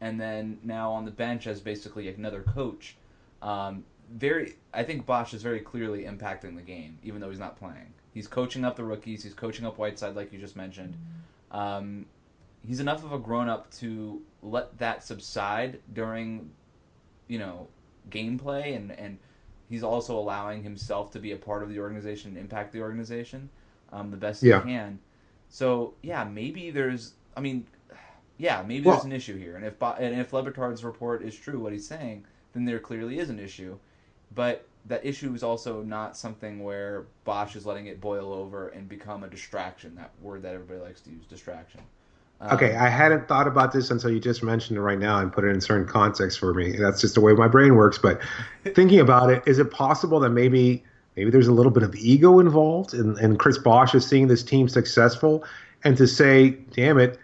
and 0.01 0.19
then 0.19 0.59
now 0.63 0.91
on 0.91 1.05
the 1.05 1.11
bench 1.11 1.47
as 1.47 1.61
basically 1.61 2.09
another 2.09 2.41
coach. 2.41 2.97
Um, 3.41 3.85
very, 4.11 4.55
I 4.73 4.83
think 4.83 5.05
Bosh 5.05 5.33
is 5.33 5.41
very 5.41 5.61
clearly 5.61 6.03
impacting 6.03 6.55
the 6.57 6.61
game, 6.61 6.99
even 7.03 7.21
though 7.21 7.29
he's 7.29 7.39
not 7.39 7.55
playing. 7.57 7.93
He's 8.13 8.27
coaching 8.27 8.65
up 8.65 8.75
the 8.75 8.83
rookies. 8.83 9.23
He's 9.23 9.33
coaching 9.33 9.65
up 9.65 9.77
Whiteside, 9.77 10.15
like 10.17 10.33
you 10.33 10.39
just 10.39 10.57
mentioned. 10.57 10.97
Um, 11.51 12.05
he's 12.67 12.81
enough 12.81 13.05
of 13.05 13.13
a 13.13 13.17
grown 13.17 13.47
up 13.47 13.71
to 13.75 14.21
let 14.43 14.77
that 14.79 15.03
subside 15.03 15.79
during, 15.93 16.51
you 17.31 17.39
know, 17.39 17.67
gameplay, 18.09 18.75
and 18.75 18.91
and 18.91 19.17
he's 19.69 19.83
also 19.83 20.17
allowing 20.17 20.61
himself 20.63 21.11
to 21.11 21.19
be 21.19 21.31
a 21.31 21.37
part 21.37 21.63
of 21.63 21.69
the 21.69 21.79
organization 21.79 22.31
and 22.31 22.37
impact 22.37 22.73
the 22.73 22.81
organization 22.81 23.49
um, 23.93 24.11
the 24.11 24.17
best 24.17 24.43
Yeah. 24.43 24.61
he 24.63 24.71
can. 24.71 24.99
So 25.49 25.93
yeah, 26.03 26.23
maybe 26.25 26.71
there's. 26.71 27.13
I 27.37 27.39
mean, 27.39 27.65
yeah, 28.37 28.61
maybe 28.67 28.85
Well- 28.85 28.95
there's 28.95 29.05
an 29.05 29.13
issue 29.13 29.37
here, 29.37 29.55
and 29.55 29.63
if 29.65 29.81
and 29.81 30.19
if 30.19 30.33
Le 30.33 30.43
Batard's 30.43 30.83
report 30.83 31.21
is 31.23 31.35
true, 31.35 31.59
what 31.59 31.71
he's 31.71 31.87
saying, 31.87 32.25
then 32.53 32.65
there 32.65 32.79
clearly 32.79 33.19
is 33.19 33.29
an 33.29 33.39
issue. 33.39 33.77
But 34.35 34.67
that 34.87 35.05
issue 35.05 35.33
is 35.33 35.43
also 35.43 35.83
not 35.83 36.17
something 36.17 36.63
where 36.63 37.05
Bosh 37.23 37.55
is 37.55 37.65
letting 37.65 37.85
it 37.85 38.01
boil 38.01 38.33
over 38.33 38.69
and 38.69 38.89
become 38.89 39.23
a 39.23 39.27
distraction. 39.29 39.95
That 39.95 40.11
word 40.21 40.41
that 40.41 40.53
everybody 40.53 40.79
likes 40.81 41.01
to 41.01 41.11
use, 41.11 41.25
distraction. 41.25 41.81
Okay, 42.49 42.75
I 42.75 42.89
hadn't 42.89 43.27
thought 43.27 43.47
about 43.47 43.71
this 43.71 43.91
until 43.91 44.09
you 44.09 44.19
just 44.19 44.41
mentioned 44.41 44.77
it 44.77 44.81
right 44.81 44.97
now 44.97 45.19
and 45.19 45.31
put 45.31 45.43
it 45.43 45.49
in 45.49 45.61
certain 45.61 45.87
context 45.87 46.39
for 46.39 46.55
me. 46.55 46.75
That's 46.75 46.99
just 46.99 47.13
the 47.13 47.21
way 47.21 47.33
my 47.33 47.47
brain 47.47 47.75
works. 47.75 47.99
But 47.99 48.19
thinking 48.73 48.99
about 48.99 49.29
it, 49.29 49.43
is 49.45 49.59
it 49.59 49.69
possible 49.69 50.19
that 50.21 50.31
maybe 50.31 50.83
maybe 51.15 51.29
there's 51.29 51.47
a 51.47 51.53
little 51.53 51.71
bit 51.71 51.83
of 51.83 51.93
ego 51.95 52.39
involved, 52.39 52.95
and, 52.95 53.17
and 53.19 53.37
Chris 53.37 53.59
Bosh 53.59 53.93
is 53.93 54.07
seeing 54.07 54.27
this 54.27 54.41
team 54.41 54.67
successful, 54.67 55.43
and 55.83 55.95
to 55.97 56.07
say, 56.07 56.49
"Damn 56.73 56.97
it, 56.97 57.19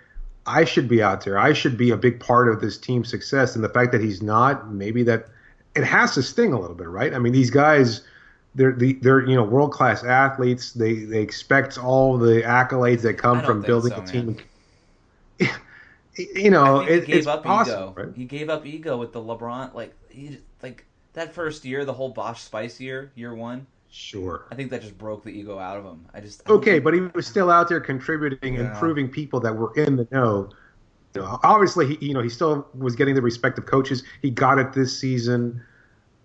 I 0.46 0.66
should 0.66 0.88
be 0.88 1.02
out 1.02 1.26
there. 1.26 1.40
I 1.40 1.54
should 1.54 1.78
be 1.78 1.90
a 1.90 1.98
big 1.98 2.20
part 2.20 2.48
of 2.48 2.62
this 2.62 2.78
team's 2.78 3.10
success." 3.10 3.56
And 3.56 3.64
the 3.64 3.70
fact 3.70 3.92
that 3.94 4.02
he's 4.02 4.22
not, 4.22 4.72
maybe 4.72 5.02
that 5.04 5.30
it 5.76 5.84
has 5.84 6.14
to 6.14 6.22
sting 6.22 6.54
a 6.54 6.60
little 6.60 6.76
bit, 6.76 6.90
right? 6.90 7.14
I 7.14 7.20
mean, 7.20 7.34
these 7.34 7.50
guys. 7.50 8.02
They're, 8.56 8.72
they're 8.72 9.24
you 9.28 9.36
know 9.36 9.44
world 9.44 9.72
class 9.72 10.04
athletes. 10.04 10.72
They 10.72 10.94
they 10.94 11.22
expect 11.22 11.78
all 11.78 12.18
the 12.18 12.42
accolades 12.42 13.04
that 13.04 13.14
come 13.20 13.44
from 13.44 13.62
building 13.62 13.92
so, 13.92 14.02
a 14.02 14.06
team. 14.06 14.26
man. 14.26 14.42
You 16.18 16.50
know, 16.50 16.78
I 16.82 16.88
think 16.88 16.90
it, 16.90 17.00
he 17.02 17.06
gave 17.06 17.16
it's 17.18 17.28
up 17.28 17.44
possible, 17.44 17.92
ego. 17.92 17.94
right? 18.08 18.16
He 18.16 18.26
gave 18.26 18.50
up 18.50 18.66
ego 18.66 18.98
with 18.98 19.14
the 19.14 19.20
LeBron. 19.22 19.76
Like 19.76 19.94
he 20.10 20.40
like 20.64 20.84
that 21.14 21.34
first 21.34 21.64
year, 21.64 21.86
the 21.86 21.94
whole 21.94 22.10
Bosh 22.10 22.42
Spice 22.42 22.80
year, 22.80 23.12
year 23.16 23.36
one. 23.36 23.68
Sure. 23.90 24.46
I 24.52 24.56
think 24.56 24.72
that 24.72 24.82
just 24.82 24.98
broke 24.98 25.24
the 25.24 25.30
ego 25.30 25.60
out 25.60 25.78
of 25.78 25.86
him. 25.86 26.06
I 26.14 26.20
just 26.22 26.42
I 26.50 26.54
Okay, 26.54 26.72
think- 26.74 26.84
but 26.86 26.94
he 26.96 27.02
was 27.14 27.28
still 27.28 27.52
out 27.52 27.70
there 27.70 27.80
contributing 27.80 28.58
and 28.58 28.74
proving 28.76 29.08
people 29.10 29.40
that 29.42 29.56
were 29.56 29.72
in 29.76 29.96
the 29.96 30.08
know. 30.12 30.50
You 31.16 31.22
know, 31.22 31.40
obviously, 31.44 31.96
he, 31.96 32.08
you 32.08 32.14
know, 32.14 32.22
he 32.22 32.30
still 32.30 32.68
was 32.74 32.96
getting 32.96 33.14
the 33.16 33.22
respect 33.22 33.58
of 33.60 33.66
coaches. 33.68 34.04
He 34.22 34.30
got 34.30 34.58
it 34.60 34.74
this 34.74 35.00
season, 35.00 35.62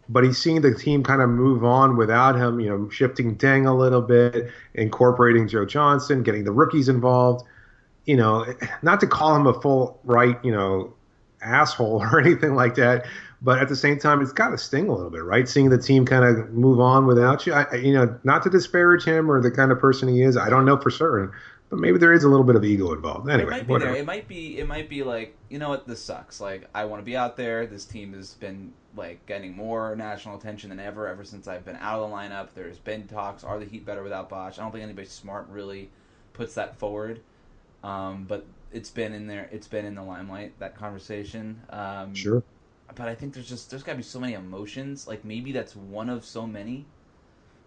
but 0.08 0.24
he's 0.24 0.38
seeing 0.38 0.60
the 0.62 0.74
team 0.74 1.02
kind 1.02 1.22
of 1.22 1.28
move 1.30 1.64
on 1.64 1.96
without 1.96 2.34
him. 2.34 2.60
You 2.60 2.68
know, 2.70 2.88
shifting 2.88 3.36
Deng 3.36 3.66
a 3.68 3.72
little 3.72 4.02
bit, 4.02 4.50
incorporating 4.74 5.48
Joe 5.48 5.64
Johnson, 5.66 6.22
getting 6.22 6.44
the 6.44 6.52
rookies 6.52 6.88
involved. 6.88 7.46
You 8.04 8.16
know, 8.16 8.46
not 8.82 9.00
to 9.00 9.06
call 9.06 9.36
him 9.36 9.46
a 9.46 9.54
full 9.60 10.00
right, 10.04 10.36
you 10.44 10.52
know, 10.52 10.94
asshole 11.42 12.02
or 12.12 12.20
anything 12.20 12.54
like 12.54 12.74
that, 12.76 13.06
but 13.40 13.58
at 13.58 13.68
the 13.68 13.76
same 13.76 13.98
time, 13.98 14.22
it's 14.22 14.32
got 14.32 14.50
to 14.50 14.58
sting 14.58 14.88
a 14.88 14.94
little 14.94 15.10
bit, 15.10 15.24
right? 15.24 15.48
Seeing 15.48 15.68
the 15.70 15.78
team 15.78 16.06
kind 16.06 16.24
of 16.24 16.50
move 16.50 16.78
on 16.78 17.06
without 17.06 17.44
you. 17.44 17.52
I, 17.52 17.74
you 17.74 17.92
know, 17.92 18.16
not 18.22 18.42
to 18.44 18.50
disparage 18.50 19.04
him 19.04 19.30
or 19.30 19.40
the 19.40 19.50
kind 19.50 19.72
of 19.72 19.80
person 19.80 20.08
he 20.08 20.22
is. 20.22 20.36
I 20.36 20.48
don't 20.48 20.64
know 20.64 20.76
for 20.76 20.90
certain, 20.90 21.32
but 21.68 21.80
maybe 21.80 21.98
there 21.98 22.12
is 22.12 22.22
a 22.22 22.28
little 22.28 22.44
bit 22.44 22.54
of 22.54 22.64
ego 22.64 22.92
involved. 22.92 23.28
it 23.28 23.32
Anyway, 23.32 23.50
might 23.50 23.66
be. 23.66 23.98
It 23.98 24.06
might 24.06 24.28
be. 24.28 24.58
It 24.58 24.68
might 24.68 24.88
be 24.88 25.02
like 25.02 25.36
you 25.48 25.58
know 25.58 25.70
what? 25.70 25.88
This 25.88 26.00
sucks. 26.02 26.40
Like 26.40 26.68
I 26.74 26.84
want 26.84 27.00
to 27.00 27.04
be 27.04 27.16
out 27.16 27.36
there. 27.36 27.66
This 27.66 27.84
team 27.84 28.12
has 28.12 28.34
been 28.34 28.72
like 28.96 29.24
getting 29.26 29.56
more 29.56 29.96
national 29.96 30.36
attention 30.36 30.70
than 30.70 30.78
ever 30.78 31.08
ever 31.08 31.24
since 31.24 31.48
I've 31.48 31.64
been 31.64 31.76
out 31.76 32.00
of 32.00 32.10
the 32.10 32.14
lineup. 32.14 32.48
There's 32.54 32.78
been 32.78 33.08
talks. 33.08 33.42
Are 33.42 33.58
the 33.58 33.64
Heat 33.64 33.84
better 33.84 34.04
without 34.04 34.28
Bosh? 34.28 34.58
I 34.58 34.62
don't 34.62 34.70
think 34.70 34.84
anybody 34.84 35.08
smart 35.08 35.48
really 35.48 35.90
puts 36.32 36.54
that 36.54 36.78
forward. 36.78 37.20
Um, 37.82 38.24
but 38.24 38.46
it's 38.72 38.90
been 38.90 39.12
in 39.12 39.26
there. 39.26 39.48
It's 39.52 39.66
been 39.68 39.84
in 39.84 39.94
the 39.94 40.02
limelight. 40.02 40.58
That 40.58 40.74
conversation. 40.76 41.60
Um, 41.70 42.14
Sure. 42.14 42.42
but 42.94 43.08
I 43.08 43.14
think 43.14 43.34
there's 43.34 43.48
just 43.48 43.70
there's 43.70 43.82
got 43.82 43.92
to 43.92 43.96
be 43.98 44.02
so 44.02 44.20
many 44.20 44.34
emotions. 44.34 45.06
Like 45.06 45.24
maybe 45.24 45.52
that's 45.52 45.74
one 45.76 46.08
of 46.08 46.24
so 46.24 46.46
many. 46.46 46.86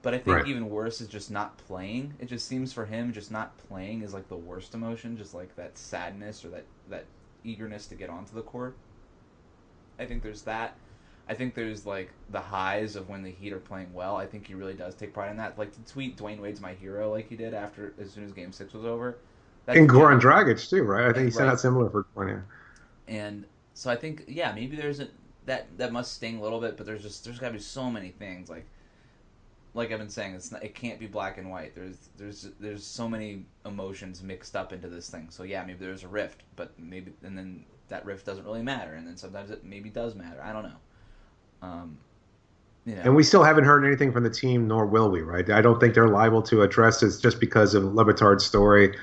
But 0.01 0.13
I 0.13 0.19
think 0.19 0.37
Right. 0.37 0.47
even 0.47 0.69
worse 0.69 1.01
is 1.01 1.07
just 1.07 1.31
not 1.31 1.57
playing. 1.57 2.13
It 2.19 2.27
just 2.27 2.47
seems 2.47 2.71
for 2.73 2.85
him 2.85 3.11
just 3.11 3.31
not 3.31 3.57
playing 3.57 4.03
is 4.03 4.13
like 4.13 4.29
the 4.29 4.37
worst 4.37 4.73
emotion, 4.75 5.17
just 5.17 5.33
like 5.33 5.55
that 5.55 5.77
sadness 5.77 6.45
or 6.45 6.49
that 6.49 6.65
that 6.89 7.05
eagerness 7.43 7.87
to 7.87 7.95
get 7.95 8.09
onto 8.09 8.35
the 8.35 8.41
court. 8.43 8.77
I 9.99 10.05
think 10.05 10.23
there's 10.23 10.43
that. 10.43 10.75
I 11.27 11.33
think 11.33 11.55
there's 11.55 11.85
like 11.85 12.11
the 12.29 12.39
highs 12.41 12.95
of 12.95 13.09
when 13.09 13.23
the 13.23 13.31
Heat 13.31 13.51
are 13.53 13.59
playing 13.59 13.93
well. 13.93 14.15
I 14.15 14.27
think 14.27 14.47
he 14.47 14.53
really 14.53 14.73
does 14.75 14.95
take 14.95 15.13
pride 15.13 15.31
in 15.31 15.37
that. 15.37 15.57
Like 15.57 15.71
to 15.73 15.91
tweet 15.91 16.17
Dwyane 16.17 16.39
Wade's 16.39 16.61
my 16.61 16.73
hero 16.73 17.11
like 17.11 17.29
he 17.29 17.35
did 17.35 17.53
after 17.53 17.93
as 17.99 18.11
soon 18.11 18.23
as 18.25 18.31
Game 18.31 18.51
Six 18.51 18.73
was 18.73 18.85
over. 18.85 19.17
That's 19.65 19.79
And 19.79 19.89
Goran 19.89 20.19
Dragic 20.19 20.67
too, 20.69 20.83
right? 20.83 21.07
I 21.07 21.13
think 21.13 21.25
he 21.25 21.31
sent 21.31 21.49
Right. 21.49 21.51
out 21.51 21.59
similar 21.59 21.89
for 21.89 22.05
Goran. 22.15 22.45
and 23.07 23.45
so 23.73 23.89
I 23.89 23.95
think 23.95 24.23
yeah 24.27 24.51
maybe 24.53 24.75
there's 24.75 24.99
a 24.99 25.07
that 25.45 25.77
that 25.77 25.91
must 25.93 26.13
sting 26.13 26.37
a 26.37 26.41
little 26.41 26.59
bit, 26.59 26.75
but 26.77 26.85
there's 26.85 27.03
just 27.03 27.23
there's 27.23 27.39
got 27.39 27.47
to 27.47 27.53
be 27.53 27.59
so 27.59 27.89
many 27.91 28.09
things 28.09 28.49
like 28.49 28.65
like 29.73 29.91
I've 29.91 29.99
been 29.99 30.09
saying 30.09 30.35
it's 30.35 30.51
not, 30.51 30.63
it 30.63 30.73
can't 30.73 30.99
be 30.99 31.07
black 31.07 31.37
and 31.37 31.49
white. 31.49 31.75
There's 31.75 32.09
there's 32.17 32.49
there's 32.59 32.85
so 32.85 33.09
many 33.09 33.45
emotions 33.65 34.23
mixed 34.23 34.55
up 34.55 34.71
into 34.71 34.87
this 34.87 35.09
thing. 35.09 35.27
So 35.29 35.43
yeah, 35.43 35.63
maybe 35.65 35.79
there's 35.85 36.03
a 36.03 36.07
rift, 36.07 36.43
but 36.55 36.77
maybe 36.79 37.13
and 37.23 37.37
then 37.37 37.65
that 37.89 38.05
rift 38.05 38.25
doesn't 38.25 38.45
really 38.45 38.63
matter, 38.63 38.93
and 38.93 39.05
then 39.05 39.17
sometimes 39.17 39.51
it 39.51 39.63
maybe 39.65 39.89
does 39.89 40.15
matter. 40.15 40.41
I 40.41 40.53
don't 40.53 40.63
know. 40.63 40.77
Um, 41.61 41.97
you 42.85 42.95
know, 42.95 43.03
And 43.03 43.15
we 43.15 43.23
still 43.23 43.43
haven't 43.43 43.65
heard 43.65 43.85
anything 43.85 44.11
from 44.11 44.23
the 44.23 44.29
team, 44.29 44.67
nor 44.67 44.85
will 44.85 45.09
we, 45.09 45.21
right? 45.21 45.47
I 45.49 45.61
don't 45.61 45.79
think 45.79 45.93
they're 45.93 46.07
liable 46.07 46.41
to 46.43 46.61
address 46.63 47.01
this 47.01 47.19
just 47.19 47.39
because 47.39 47.75
of 47.75 47.83
Le 47.83 48.03
Batard's 48.03 48.43
story. 48.45 48.95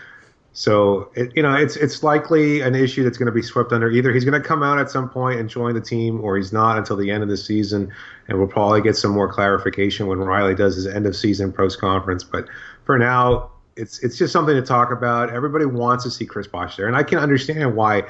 So, 0.55 1.11
it, 1.15 1.33
you 1.35 1.43
know, 1.43 1.55
it's 1.55 1.77
it's 1.77 2.03
likely 2.03 2.61
an 2.61 2.75
issue 2.75 3.03
that's 3.05 3.17
going 3.17 3.27
to 3.27 3.33
be 3.33 3.41
swept 3.41 3.73
under. 3.73 3.91
Either 3.91 4.13
he's 4.13 4.25
going 4.25 4.41
to 4.41 4.47
come 4.47 4.63
out 4.63 4.79
at 4.79 4.91
some 4.91 5.09
point 5.09 5.41
and 5.41 5.49
join 5.49 5.75
the 5.75 5.81
team, 5.81 6.21
or 6.23 6.37
he's 6.37 6.53
not 6.53 6.77
until 6.77 6.97
the 6.97 7.11
end 7.11 7.23
of 7.23 7.31
the 7.31 7.39
season. 7.39 7.91
And 8.29 8.39
we'll 8.39 8.49
probably 8.49 8.83
get 8.83 8.97
some 8.97 9.13
more 9.13 9.33
clarification 9.33 10.07
when 10.09 10.19
Riley 10.19 10.55
does 10.55 10.77
his 10.77 10.87
end 10.87 11.07
of 11.07 11.17
season 11.17 11.53
post 11.53 11.81
conference. 11.81 12.23
But 12.23 12.49
for 12.85 12.99
now, 12.99 13.51
it's 13.77 14.01
it's 14.01 14.19
just 14.19 14.33
something 14.33 14.55
to 14.55 14.63
talk 14.63 14.93
about. 14.93 15.31
Everybody 15.31 15.65
wants 15.65 16.05
to 16.05 16.11
see 16.11 16.27
Chris 16.27 16.47
Bosh 16.47 16.77
there, 16.77 16.87
and 16.87 16.97
I 16.97 17.03
can 17.03 17.19
understand 17.19 17.75
why 17.75 18.03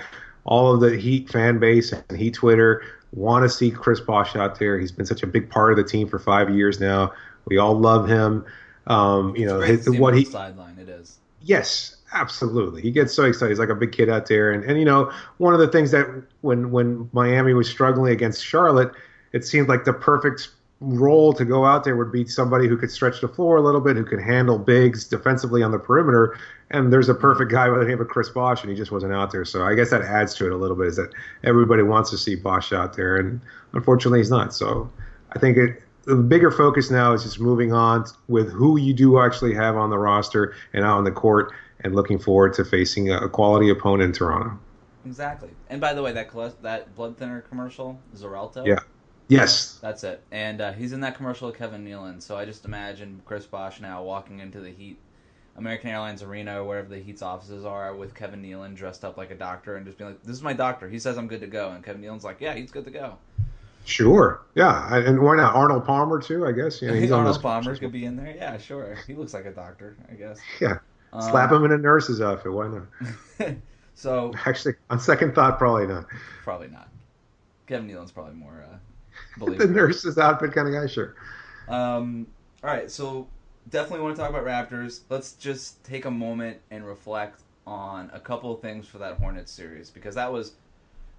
all 0.45 0.75
of 0.75 0.81
the 0.81 0.97
Heat 0.97 1.31
fan 1.31 1.61
base 1.61 1.93
and 1.93 2.19
Heat 2.19 2.35
Twitter 2.35 2.83
want 3.13 3.45
to 3.45 3.49
see 3.49 3.71
Chris 3.71 4.01
Bosh 4.01 4.35
out 4.35 4.59
there. 4.59 4.79
He's 4.79 4.93
been 4.93 5.07
such 5.07 5.23
a 5.23 5.27
big 5.27 5.49
part 5.49 5.71
of 5.71 5.77
the 5.77 5.85
team 5.85 6.09
for 6.09 6.19
five 6.19 6.51
years 6.51 6.81
now. 6.81 7.13
We 7.45 7.59
all 7.59 7.79
love 7.79 8.09
him. 8.09 8.45
Um, 8.87 9.37
you 9.37 9.45
it's 9.45 9.87
know 9.87 9.93
his, 9.93 10.01
what 10.01 10.17
he 10.17 10.25
sideline. 10.25 10.79
It 10.79 10.89
is. 10.89 11.19
Yes, 11.41 11.97
absolutely. 12.13 12.83
He 12.83 12.91
gets 12.91 13.15
so 13.15 13.25
excited. 13.25 13.51
He's 13.51 13.59
like 13.59 13.69
a 13.69 13.75
big 13.75 13.93
kid 13.93 14.09
out 14.09 14.27
there. 14.27 14.53
And, 14.53 14.65
and 14.65 14.79
you 14.79 14.85
know, 14.85 15.13
one 15.39 15.55
of 15.55 15.61
the 15.61 15.69
things 15.69 15.91
that 15.93 16.07
when 16.41 16.71
when 16.71 17.09
Miami 17.13 17.55
was 17.55 17.69
struggling 17.69 18.13
against 18.13 18.45
Charlotte, 18.45 18.93
it 19.33 19.45
seemed 19.45 19.69
like 19.69 19.85
the 19.85 19.93
perfect 19.93 20.49
role 20.81 21.33
to 21.33 21.45
go 21.45 21.65
out 21.65 21.85
there 21.85 21.97
would 21.97 22.11
be 22.11 22.27
somebody 22.27 22.67
who 22.67 22.77
could 22.77 22.91
stretch 22.91 23.21
the 23.21 23.29
floor 23.29 23.57
a 23.57 23.63
little 23.63 23.81
bit, 23.81 23.97
who 23.97 24.05
could 24.05 24.21
handle 24.21 24.59
bigs 24.59 25.05
defensively 25.05 25.63
on 25.63 25.71
the 25.71 25.79
perimeter. 25.79 26.37
And 26.71 26.93
there's 26.93 27.09
a 27.09 27.15
perfect 27.15 27.51
guy 27.51 27.69
by 27.69 27.79
the 27.79 27.85
name 27.85 28.01
of 28.01 28.09
Chris 28.09 28.31
Bosh, 28.31 28.63
and 28.63 28.71
he 28.71 28.77
just 28.77 28.91
wasn't 28.91 29.13
out 29.13 29.31
there. 29.31 29.45
So 29.45 29.65
I 29.65 29.75
guess 29.75 29.91
that 29.91 30.03
adds 30.03 30.35
to 30.37 30.47
it 30.47 30.53
a 30.53 30.57
little 30.57 30.77
bit. 30.77 30.89
Is 30.89 30.97
that 30.97 31.13
everybody 31.45 31.83
wants 31.83 32.11
to 32.11 32.19
see 32.19 32.35
Bosh 32.35 32.73
out 32.73 32.97
there, 32.97 33.17
and 33.17 33.41
unfortunately 33.75 34.21
he's 34.21 34.31
not. 34.31 34.55
So 34.55 34.91
I 35.33 35.39
think 35.39 35.57
it, 35.57 35.83
the 36.05 36.17
bigger 36.17 36.51
focus 36.51 36.91
now 36.91 37.13
is 37.13 37.23
just 37.23 37.39
moving 37.39 37.73
on 37.73 38.05
with 38.29 38.51
who 38.51 38.79
you 38.79 38.93
do 38.93 39.21
actually 39.21 39.55
have 39.55 39.77
on 39.77 39.91
the 39.91 39.99
roster 39.99 40.55
and 40.73 40.85
out 40.85 40.99
on 40.99 41.05
the 41.05 41.13
court, 41.13 41.53
and 41.85 41.95
looking 41.95 42.19
forward 42.19 42.55
to 42.55 42.65
facing 42.65 43.11
a 43.11 43.29
quality 43.29 43.71
opponent 43.71 44.03
in 44.03 44.13
Toronto. 44.13 44.59
Exactly. 45.05 45.51
And 45.69 45.81
by 45.81 45.95
the 45.95 46.03
way, 46.03 46.13
that 46.13 46.31
that 46.63 46.95
blood 46.95 47.17
thinner 47.17 47.41
commercial, 47.41 48.01
Xarelto. 48.15 48.67
Yeah. 48.67 48.79
Yes, 49.29 49.79
That's 49.81 50.05
it. 50.05 50.23
And 50.31 50.61
uh, 50.61 50.73
he's 50.73 50.93
in 50.93 51.01
that 51.01 51.17
commercial 51.17 51.49
with 51.49 51.57
Kevin 51.57 51.87
Nealon. 51.87 52.21
So 52.21 52.37
I 52.37 52.45
just 52.45 52.67
imagine 52.67 53.23
Chris 53.25 53.47
Bosh 53.47 53.81
now 53.81 54.03
walking 54.03 54.41
into 54.41 54.61
the 54.61 54.71
Heat, 54.71 54.99
American 55.57 55.89
Airlines 55.89 56.23
Arena 56.23 56.61
or 56.61 56.65
wherever 56.65 56.89
the 56.89 56.99
Heat's 56.99 57.23
offices 57.23 57.65
are 57.65 57.95
with 57.95 58.15
Kevin 58.15 58.43
Nealon 58.43 58.75
dressed 58.75 59.07
up 59.07 59.17
like 59.17 59.31
a 59.31 59.35
doctor 59.35 59.77
and 59.77 59.87
just 59.87 59.97
being 59.97 60.11
like, 60.11 60.23
"This 60.23 60.37
is 60.37 60.43
my 60.43 60.53
doctor. 60.53 60.87
He 60.89 60.99
says 60.99 61.17
I'm 61.17 61.29
good 61.29 61.41
to 61.41 61.47
go." 61.47 61.71
And 61.71 61.83
Kevin 61.83 62.03
Nealon's 62.03 62.25
like, 62.25 62.41
"Yeah, 62.41 62.55
he's 62.55 62.71
good 62.71 62.85
to 62.85 62.91
go." 62.91 63.17
sure, 63.85 64.43
yeah, 64.55 64.95
and 64.97 65.21
why 65.21 65.37
not 65.37 65.55
Arnold 65.55 65.85
Palmer 65.85 66.21
too? 66.21 66.47
I 66.47 66.53
guess 66.53 66.81
yeah, 66.81 66.95
he's 66.95 67.11
Arnold 67.13 67.41
Palmer 67.43 67.77
could 67.77 67.93
be 67.93 68.05
in 68.05 68.17
there. 68.17 68.35
Yeah, 68.37 68.59
sure. 68.59 68.97
He 69.07 69.15
looks 69.15 69.35
like 69.35 69.47
a 69.47 69.51
doctor, 69.51 69.97
I 70.11 70.15
guess. 70.15 70.39
Yeah, 70.61 70.79
Um, 71.13 71.23
slap 71.23 71.53
him 71.53 71.65
in 71.65 71.73
a 71.73 71.79
nurse's 71.79 72.21
outfit. 72.21 72.53
Why 72.53 72.69
not? 72.69 73.55
so 73.95 74.33
Actually, 74.47 74.75
on 74.91 74.99
second 74.99 75.35
thought, 75.35 75.59
probably 75.59 75.87
not. 75.87 76.07
probably 76.43 76.69
not. 76.69 76.89
Kevin 77.67 77.89
Nealon's 77.89 78.13
probably 78.13 78.35
more 78.35 78.65
uh, 78.71 79.47
The 79.57 79.67
nurse's 79.67 80.19
outfit 80.19 80.53
kind 80.53 80.69
of 80.69 80.75
guy, 80.75 80.87
sure. 80.87 81.15
Um, 81.69 82.27
all 82.65 82.71
right, 82.71 82.91
so 82.91 83.29
definitely 83.71 84.01
want 84.01 84.17
to 84.17 84.23
talk 84.23 84.31
about 84.31 84.45
Raptors. 84.45 85.01
Let's 85.09 85.33
just 85.35 85.83
take 85.85 86.05
a 86.05 86.11
moment 86.11 86.59
and 86.71 86.87
reflect 86.87 87.41
on 87.67 88.11
a 88.13 88.21
couple 88.21 88.53
of 88.53 88.61
things 88.61 88.87
for 88.87 88.99
that 88.99 89.19
Hornets 89.19 89.53
series 89.53 89.91
because 89.91 90.15
that 90.17 90.33
was 90.33 90.53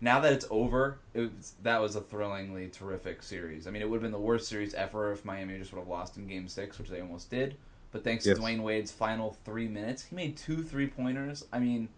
now 0.02 0.20
that 0.20 0.34
it's 0.34 0.46
over, 0.50 0.98
it 1.14 1.22
was, 1.22 1.54
that 1.64 1.80
was 1.80 1.96
a 1.96 2.02
thrillingly 2.02 2.68
terrific 2.68 3.24
series. 3.24 3.68
I 3.68 3.72
mean, 3.72 3.82
it 3.82 3.90
would 3.90 3.98
have 3.98 4.02
been 4.02 4.12
the 4.12 4.20
worst 4.20 4.50
series 4.50 4.74
ever 4.74 5.14
if 5.14 5.24
Miami 5.24 5.58
just 5.58 5.72
would 5.72 5.80
have 5.80 5.88
lost 5.88 6.18
in 6.18 6.28
Game 6.28 6.48
Six, 6.50 6.78
which 6.78 6.90
they 6.90 7.00
almost 7.00 7.30
did. 7.30 7.56
But 7.94 8.04
thanks 8.04 8.26
Yes. 8.26 8.38
to 8.38 8.44
Dwyane 8.44 8.62
Wade's 8.62 8.92
final 8.92 9.38
three 9.46 9.68
minutes, 9.68 10.04
he 10.04 10.16
made 10.16 10.36
two 10.36 10.64
three 10.64 10.88
pointers. 10.88 11.46
I 11.54 11.60
mean, 11.60 11.90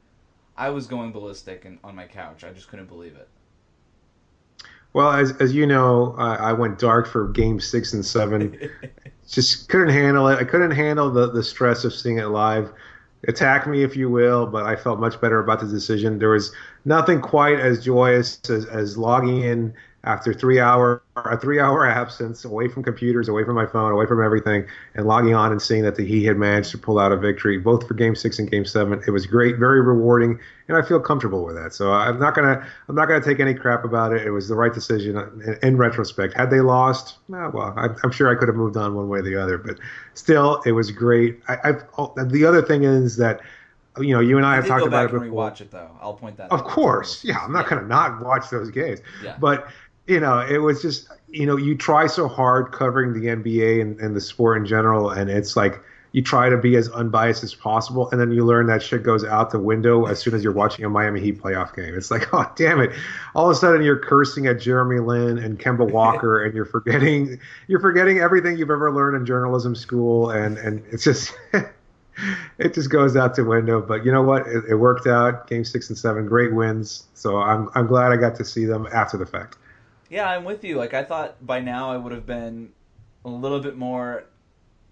I 0.57 0.69
was 0.69 0.87
going 0.87 1.13
ballistic 1.13 1.65
and, 1.65 1.79
on 1.83 1.95
my 1.95 2.05
couch. 2.05 2.43
I 2.43 2.51
just 2.51 2.67
couldn't 2.67 2.87
believe 2.87 3.15
it. 3.15 3.29
Well, 4.93 5.11
as 5.11 5.31
as 5.37 5.53
you 5.53 5.65
know, 5.65 6.13
I, 6.17 6.35
I 6.35 6.53
went 6.53 6.79
dark 6.79 7.07
for 7.07 7.29
Game 7.29 7.59
Six 7.59 7.93
and 7.93 8.05
Seven. 8.05 8.57
just 9.27 9.69
couldn't 9.69 9.89
handle 9.89 10.27
it. 10.27 10.37
I 10.37 10.43
couldn't 10.43 10.71
handle 10.71 11.09
the, 11.11 11.31
the 11.31 11.43
stress 11.43 11.85
of 11.85 11.93
seeing 11.93 12.17
it 12.17 12.25
live. 12.27 12.71
Attack 13.27 13.65
me 13.65 13.81
if 13.81 13.95
you 13.95 14.09
will, 14.09 14.45
but 14.45 14.65
I 14.65 14.75
felt 14.75 14.99
much 14.99 15.19
better 15.19 15.39
about 15.39 15.61
the 15.61 15.67
decision. 15.67 16.19
There 16.19 16.29
was 16.29 16.53
nothing 16.83 17.21
quite 17.21 17.59
as 17.59 17.83
joyous 17.83 18.39
as, 18.49 18.65
as 18.65 18.97
logging 18.97 19.41
in 19.41 19.73
after 20.03 20.33
three 20.33 20.59
hour 20.59 21.01
a 21.17 21.37
three 21.37 21.59
hour 21.59 21.85
absence 21.87 22.43
away 22.43 22.67
from 22.67 22.83
computers, 22.83 23.29
away 23.29 23.43
from 23.45 23.55
my 23.55 23.65
phone, 23.65 23.91
away 23.91 24.05
from 24.05 24.21
everything, 24.23 24.65
and 24.95 25.05
logging 25.07 25.33
on 25.33 25.51
and 25.51 25.61
seeing 25.61 25.83
that 25.83 25.95
the 25.95 26.05
Heat 26.05 26.25
had 26.25 26.35
managed 26.37 26.71
to 26.71 26.77
pull 26.77 26.99
out 26.99 27.11
a 27.13 27.17
victory, 27.17 27.57
both 27.57 27.87
for 27.87 27.93
Game 27.93 28.15
Six 28.15 28.37
and 28.37 28.51
Game 28.51 28.65
Seven. 28.65 29.01
It 29.07 29.11
was 29.11 29.25
great, 29.25 29.57
very 29.57 29.81
rewarding, 29.81 30.37
and 30.67 30.77
I 30.77 30.81
feel 30.81 30.99
comfortable 30.99 31.45
with 31.45 31.55
that. 31.55 31.73
So 31.73 31.93
I'm 31.93 32.19
not 32.19 32.35
gonna 32.35 32.67
I'm 32.89 32.95
not 32.95 33.05
gonna 33.07 33.23
take 33.23 33.39
any 33.39 33.53
crap 33.53 33.85
about 33.85 34.11
it. 34.11 34.25
It 34.27 34.31
was 34.31 34.49
the 34.49 34.55
right 34.55 34.73
decision 34.73 35.17
in, 35.17 35.57
in 35.63 35.77
retrospect. 35.77 36.33
Had 36.35 36.49
they 36.49 36.59
lost, 36.59 37.17
eh, 37.33 37.47
well, 37.53 37.73
I, 37.77 37.87
I'm 38.03 38.11
sure 38.11 38.29
I 38.29 38.37
could 38.37 38.49
have 38.49 38.57
moved 38.57 38.75
on 38.75 38.93
one 38.95 39.07
way 39.07 39.19
or 39.19 39.23
the 39.23 39.41
other, 39.41 39.57
but 39.57 39.77
still, 40.15 40.61
it 40.65 40.73
was 40.73 40.91
great. 40.91 41.39
I, 41.47 41.73
oh, 41.97 42.13
the 42.25 42.45
other 42.45 42.61
thing 42.61 42.83
is 42.83 43.15
that 43.17 43.39
you 43.99 44.13
know, 44.13 44.19
you 44.19 44.35
and 44.37 44.45
I 44.45 44.55
have 44.55 44.67
talked 44.67 44.85
about 44.85 45.05
it 45.05 45.11
before. 45.11 45.27
rewatch 45.27 45.61
it 45.61 45.71
though. 45.71 45.89
I'll 46.01 46.13
point 46.15 46.35
that. 46.37 46.51
Of 46.51 46.65
course, 46.65 47.23
yeah. 47.23 47.37
I'm 47.39 47.53
not 47.53 47.69
going 47.69 47.81
to 47.81 47.87
not 47.87 48.21
watch 48.21 48.49
those 48.49 48.69
games, 48.69 48.99
Yeah. 49.23 49.37
but 49.39 49.69
you 50.07 50.19
know, 50.19 50.39
it 50.39 50.59
was 50.59 50.81
just 50.81 51.09
you 51.27 51.45
know, 51.45 51.57
you 51.57 51.75
try 51.75 52.07
so 52.07 52.27
hard 52.27 52.71
covering 52.71 53.13
the 53.13 53.27
NBA 53.27 53.81
and, 53.81 53.99
and 53.99 54.15
the 54.15 54.21
sport 54.21 54.57
in 54.57 54.65
general, 54.65 55.09
and 55.09 55.29
it's 55.29 55.57
like 55.57 55.81
you 56.11 56.21
try 56.21 56.47
to 56.47 56.57
be 56.57 56.77
as 56.77 56.87
unbiased 56.91 57.43
as 57.43 57.53
possible, 57.53 58.09
and 58.09 58.21
then 58.21 58.31
you 58.31 58.45
learn 58.45 58.67
that 58.67 58.81
shit 58.81 59.03
goes 59.03 59.25
out 59.25 59.51
the 59.51 59.59
window 59.59 60.05
as 60.05 60.17
soon 60.17 60.33
as 60.33 60.45
you're 60.45 60.53
watching 60.53 60.85
a 60.85 60.89
Miami 60.89 61.19
Heat 61.19 61.41
playoff 61.41 61.75
game. 61.75 61.93
It's 61.93 62.09
like, 62.09 62.27
oh 62.33 62.49
damn 62.55 62.79
it! 62.79 62.91
All 63.35 63.49
of 63.49 63.51
a 63.51 63.59
sudden, 63.59 63.83
you're 63.83 63.99
cursing 63.99 64.47
at 64.47 64.61
Jeremy 64.61 64.99
Lin 64.99 65.37
and 65.37 65.59
Kemba 65.59 65.91
Walker, 65.91 66.43
and 66.43 66.53
you're 66.53 66.65
forgetting 66.65 67.39
you're 67.67 67.81
forgetting 67.81 68.19
everything 68.19 68.57
you've 68.57 68.71
ever 68.71 68.93
learned 68.93 69.17
in 69.17 69.25
journalism 69.25 69.75
school, 69.75 70.29
and 70.29 70.57
and 70.57 70.83
it's 70.91 71.03
just. 71.03 71.33
it 72.57 72.73
just 72.73 72.89
goes 72.89 73.17
out 73.17 73.35
the 73.35 73.43
window. 73.43 73.81
But 73.81 74.05
you 74.05 74.11
know 74.13 74.21
what? 74.21 74.47
It, 74.47 74.63
it 74.69 74.75
worked 74.75 75.05
out. 75.05 75.49
Game 75.49 75.65
six 75.65 75.89
and 75.89 75.97
seven, 75.97 76.25
great 76.25 76.53
wins. 76.53 77.07
So 77.13 77.37
I'm 77.41 77.69
I'm 77.75 77.87
glad 77.87 78.13
I 78.13 78.15
got 78.15 78.35
to 78.37 78.45
see 78.45 78.63
them 78.63 78.87
after 78.93 79.17
the 79.17 79.25
fact. 79.25 79.57
Yeah, 80.09 80.29
I'm 80.29 80.43
with 80.43 80.63
you. 80.63 80.77
Like 80.77 80.93
I 80.93 81.03
thought 81.03 81.45
by 81.45 81.59
now 81.59 81.91
I 81.91 81.97
would 81.97 82.11
have 82.11 82.25
been 82.25 82.71
a 83.23 83.29
little 83.29 83.59
bit 83.59 83.75
more 83.75 84.25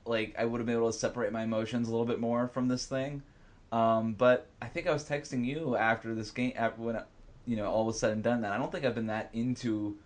like 0.05 0.36
I 0.38 0.46
would 0.46 0.60
have 0.60 0.65
been 0.65 0.75
able 0.75 0.91
to 0.91 0.98
separate 0.98 1.32
my 1.32 1.43
emotions 1.43 1.88
a 1.88 1.91
little 1.91 2.05
bit 2.05 2.20
more 2.20 2.48
from 2.48 2.67
this 2.67 2.86
thing. 2.86 3.22
Um, 3.72 4.13
but 4.13 4.48
I 4.62 4.67
think 4.67 4.88
I 4.88 4.93
was 4.93 5.03
texting 5.08 5.46
you 5.46 5.75
after 5.75 6.13
this 6.13 6.32
game 6.32 6.53
after 6.55 6.82
when 6.82 7.01
you 7.46 7.55
know 7.55 7.65
all 7.65 7.86
was 7.86 8.00
said 8.00 8.12
and 8.12 8.24
done 8.24 8.41
that 8.41 8.51
I 8.51 8.58
don't 8.58 8.72
think 8.72 8.86
I've 8.86 8.96
been 8.96 9.08
that 9.08 9.29
into 9.34 9.98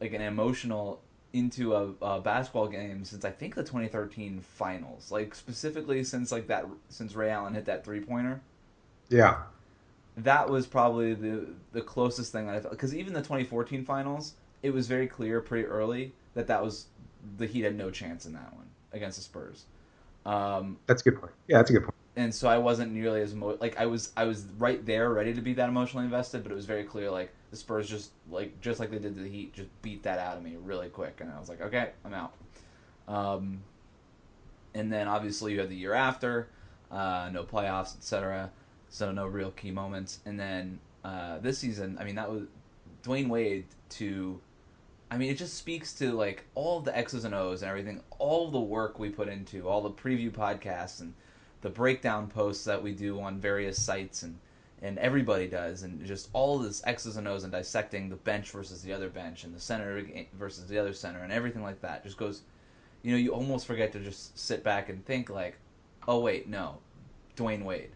like 0.00 0.12
an 0.12 0.22
emotional 0.22 1.00
into 1.32 1.74
a, 1.74 1.92
a 2.00 2.20
basketball 2.20 2.68
game 2.68 3.04
since 3.04 3.24
I 3.24 3.30
think 3.30 3.54
the 3.56 3.62
2013 3.62 4.40
finals. 4.40 5.10
Like 5.10 5.34
specifically 5.34 6.04
since 6.04 6.30
like 6.30 6.46
that 6.48 6.66
since 6.88 7.14
Ray 7.14 7.30
Allen 7.30 7.54
hit 7.54 7.64
that 7.66 7.84
three 7.84 8.00
pointer 8.00 8.40
Yeah, 9.08 9.42
that 10.16 10.48
was 10.48 10.66
probably 10.66 11.14
the 11.14 11.46
the 11.72 11.82
closest 11.82 12.32
thing 12.32 12.46
that 12.46 12.54
I 12.54 12.60
felt 12.60 12.72
because 12.72 12.94
even 12.94 13.12
the 13.12 13.20
2014 13.20 13.84
finals, 13.84 14.34
it 14.62 14.70
was 14.70 14.86
very 14.86 15.06
clear 15.06 15.40
pretty 15.40 15.66
early 15.66 16.12
that 16.34 16.46
that 16.48 16.62
was 16.62 16.86
the 17.36 17.46
Heat 17.46 17.62
had 17.64 17.76
no 17.76 17.90
chance 17.90 18.26
in 18.26 18.32
that 18.34 18.52
one 18.54 18.68
against 18.92 19.16
the 19.18 19.22
Spurs, 19.24 19.64
um, 20.26 20.78
that's 20.86 21.02
a 21.02 21.10
good 21.10 21.20
point. 21.20 21.32
Yeah, 21.48 21.58
that's 21.58 21.70
a 21.70 21.72
good 21.72 21.82
point. 21.82 21.94
and 22.16 22.34
so 22.34 22.48
I 22.48 22.58
wasn't 22.58 22.92
nearly 22.92 23.20
as 23.22 23.32
emo- 23.32 23.58
like 23.60 23.78
I 23.78 23.86
was 23.86 24.12
I 24.16 24.24
was 24.24 24.44
right 24.58 24.84
there 24.86 25.10
ready 25.10 25.34
to 25.34 25.40
be 25.40 25.54
that 25.54 25.68
emotionally 25.68 26.04
invested, 26.04 26.42
but 26.42 26.52
it 26.52 26.54
was 26.54 26.66
very 26.66 26.84
clear 26.84 27.10
like 27.10 27.32
the 27.50 27.56
Spurs 27.56 27.88
just 27.88 28.10
like 28.30 28.60
just 28.60 28.80
like 28.80 28.90
they 28.90 28.98
did 28.98 29.16
to 29.16 29.22
the 29.22 29.28
Heat 29.28 29.52
just 29.52 29.68
beat 29.82 30.02
that 30.04 30.18
out 30.18 30.36
of 30.36 30.42
me 30.42 30.56
really 30.62 30.88
quick, 30.88 31.18
and 31.20 31.30
I 31.30 31.38
was 31.40 31.48
like 31.48 31.60
okay 31.60 31.90
I'm 32.04 32.14
out. 32.14 32.32
Um, 33.06 33.62
and 34.74 34.92
then 34.92 35.08
obviously 35.08 35.52
you 35.52 35.60
had 35.60 35.68
the 35.68 35.76
year 35.76 35.92
after, 35.94 36.48
uh, 36.90 37.28
no 37.32 37.44
playoffs, 37.44 37.96
etc. 37.96 38.50
So 38.88 39.12
no 39.12 39.26
real 39.26 39.50
key 39.50 39.70
moments. 39.70 40.20
And 40.24 40.38
then 40.38 40.78
uh, 41.04 41.38
this 41.38 41.58
season, 41.58 41.96
I 42.00 42.04
mean, 42.04 42.14
that 42.14 42.30
was 42.30 42.44
Dwyane 43.02 43.28
Wade 43.28 43.66
to. 43.90 44.40
I 45.10 45.16
mean, 45.18 45.30
it 45.30 45.38
just 45.38 45.54
speaks 45.54 45.92
to 45.94 46.12
like 46.12 46.44
all 46.54 46.80
the 46.80 46.96
X's 46.96 47.24
and 47.24 47.34
O's 47.34 47.62
and 47.62 47.70
everything, 47.70 48.02
all 48.18 48.50
the 48.50 48.60
work 48.60 48.98
we 48.98 49.10
put 49.10 49.28
into, 49.28 49.68
all 49.68 49.82
the 49.82 49.90
preview 49.90 50.30
podcasts 50.30 51.00
and 51.00 51.14
the 51.60 51.70
breakdown 51.70 52.26
posts 52.26 52.64
that 52.64 52.82
we 52.82 52.92
do 52.92 53.20
on 53.20 53.38
various 53.38 53.80
sites 53.80 54.22
and 54.22 54.38
and 54.82 54.98
everybody 54.98 55.46
does, 55.46 55.82
and 55.82 56.04
just 56.04 56.28
all 56.32 56.58
this 56.58 56.82
X's 56.84 57.16
and 57.16 57.28
O's 57.28 57.44
and 57.44 57.52
dissecting 57.52 58.08
the 58.08 58.16
bench 58.16 58.50
versus 58.50 58.82
the 58.82 58.92
other 58.92 59.08
bench 59.08 59.44
and 59.44 59.54
the 59.54 59.60
center 59.60 60.04
versus 60.34 60.66
the 60.66 60.78
other 60.78 60.92
center 60.92 61.20
and 61.20 61.32
everything 61.32 61.62
like 61.62 61.80
that 61.80 62.02
just 62.02 62.18
goes 62.18 62.42
you 63.04 63.12
know, 63.12 63.18
you 63.18 63.32
almost 63.32 63.66
forget 63.66 63.92
to 63.92 64.00
just 64.00 64.36
sit 64.36 64.64
back 64.64 64.88
and 64.88 65.04
think 65.04 65.28
like, 65.28 65.58
oh 66.08 66.18
wait, 66.18 66.48
no, 66.48 66.78
Dwyane 67.36 67.62
Wade, 67.62 67.90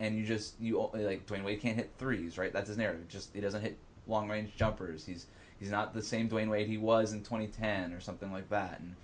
and 0.00 0.16
you 0.16 0.24
just 0.24 0.54
you 0.60 0.78
like 0.94 1.26
Dwyane 1.26 1.44
Wade 1.44 1.60
can't 1.60 1.76
hit 1.76 1.90
threes, 1.98 2.38
right? 2.38 2.52
That's 2.52 2.68
his 2.68 2.76
narrative. 2.76 3.08
Just 3.08 3.34
he 3.34 3.40
doesn't 3.40 3.62
hit 3.62 3.76
long 4.06 4.28
range 4.28 4.54
jumpers. 4.56 5.04
He's 5.04 5.26
he's 5.58 5.70
not 5.70 5.94
the 5.94 6.02
same 6.02 6.28
Dwyane 6.28 6.48
Wade 6.50 6.66
he 6.66 6.78
was 6.78 7.12
in 7.12 7.22
2010 7.22 7.92
or 7.92 8.00
something 8.00 8.32
like 8.32 8.48
that. 8.50 8.80
And 8.80 8.94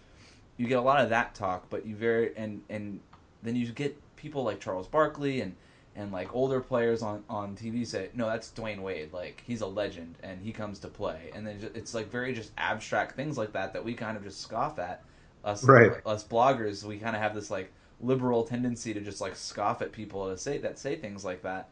you 0.57 0.67
get 0.67 0.79
a 0.79 0.83
lot 0.83 1.01
of 1.03 1.09
that 1.11 1.35
talk, 1.35 1.69
but 1.71 1.87
you 1.87 1.95
very 1.97 2.33
and 2.37 2.63
and 2.69 3.01
then 3.43 3.57
you 3.57 3.67
get 3.73 3.97
people 4.17 4.45
like 4.45 4.61
Charles 4.61 4.87
Barkley 4.87 5.41
and 5.41 5.55
and 5.95 6.13
like 6.13 6.35
older 6.35 6.61
players 6.61 7.03
on 7.03 7.25
on 7.29 7.57
TV 7.57 7.87
say, 7.87 8.11
no, 8.15 8.27
that's 8.27 8.51
Dwyane 8.51 8.81
Wade. 8.81 9.13
Like 9.13 9.43
he's 9.47 9.61
a 9.61 9.67
legend 9.67 10.17
and 10.23 10.41
he 10.43 10.53
comes 10.53 10.79
to 10.81 10.89
play. 10.89 11.31
And 11.35 11.47
then 11.47 11.71
it's 11.75 11.95
like 11.95 12.11
very 12.11 12.33
just 12.33 12.53
abstract 12.59 13.17
things 13.17 13.39
like 13.39 13.53
that 13.53 13.73
that 13.75 13.85
we 13.85 13.95
kind 13.95 14.17
of 14.17 14.25
just 14.25 14.41
scoff 14.41 14.79
at. 14.79 15.03
Us 15.45 15.69
Right. 15.69 15.93
us 16.07 16.25
bloggers, 16.25 16.85
we 16.85 16.99
kind 16.99 17.17
of 17.17 17.23
have 17.23 17.35
this 17.35 17.51
like 17.51 17.73
liberal 18.03 18.45
tendency 18.45 18.95
to 18.95 19.01
just 19.01 19.21
like 19.21 19.37
scoff 19.37 19.83
at 19.83 19.93
people 19.93 20.29
to 20.31 20.37
say 20.37 20.59
that 20.59 20.79
say 20.79 20.97
things 20.97 21.25
like 21.25 21.43
that. 21.43 21.69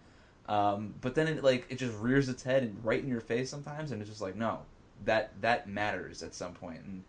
Um, 0.48 0.94
but 1.00 1.14
then 1.14 1.28
it 1.28 1.44
like 1.44 1.66
it 1.70 1.76
just 1.78 1.96
rears 1.98 2.28
its 2.28 2.42
head 2.42 2.62
and 2.62 2.84
right 2.84 3.02
in 3.02 3.08
your 3.08 3.20
face 3.20 3.50
sometimes, 3.50 3.92
and 3.92 4.00
it's 4.02 4.10
just 4.10 4.22
like 4.22 4.36
no, 4.36 4.60
that 5.04 5.32
that 5.42 5.68
matters 5.68 6.22
at 6.22 6.34
some 6.34 6.54
point. 6.54 6.80
And 6.84 7.04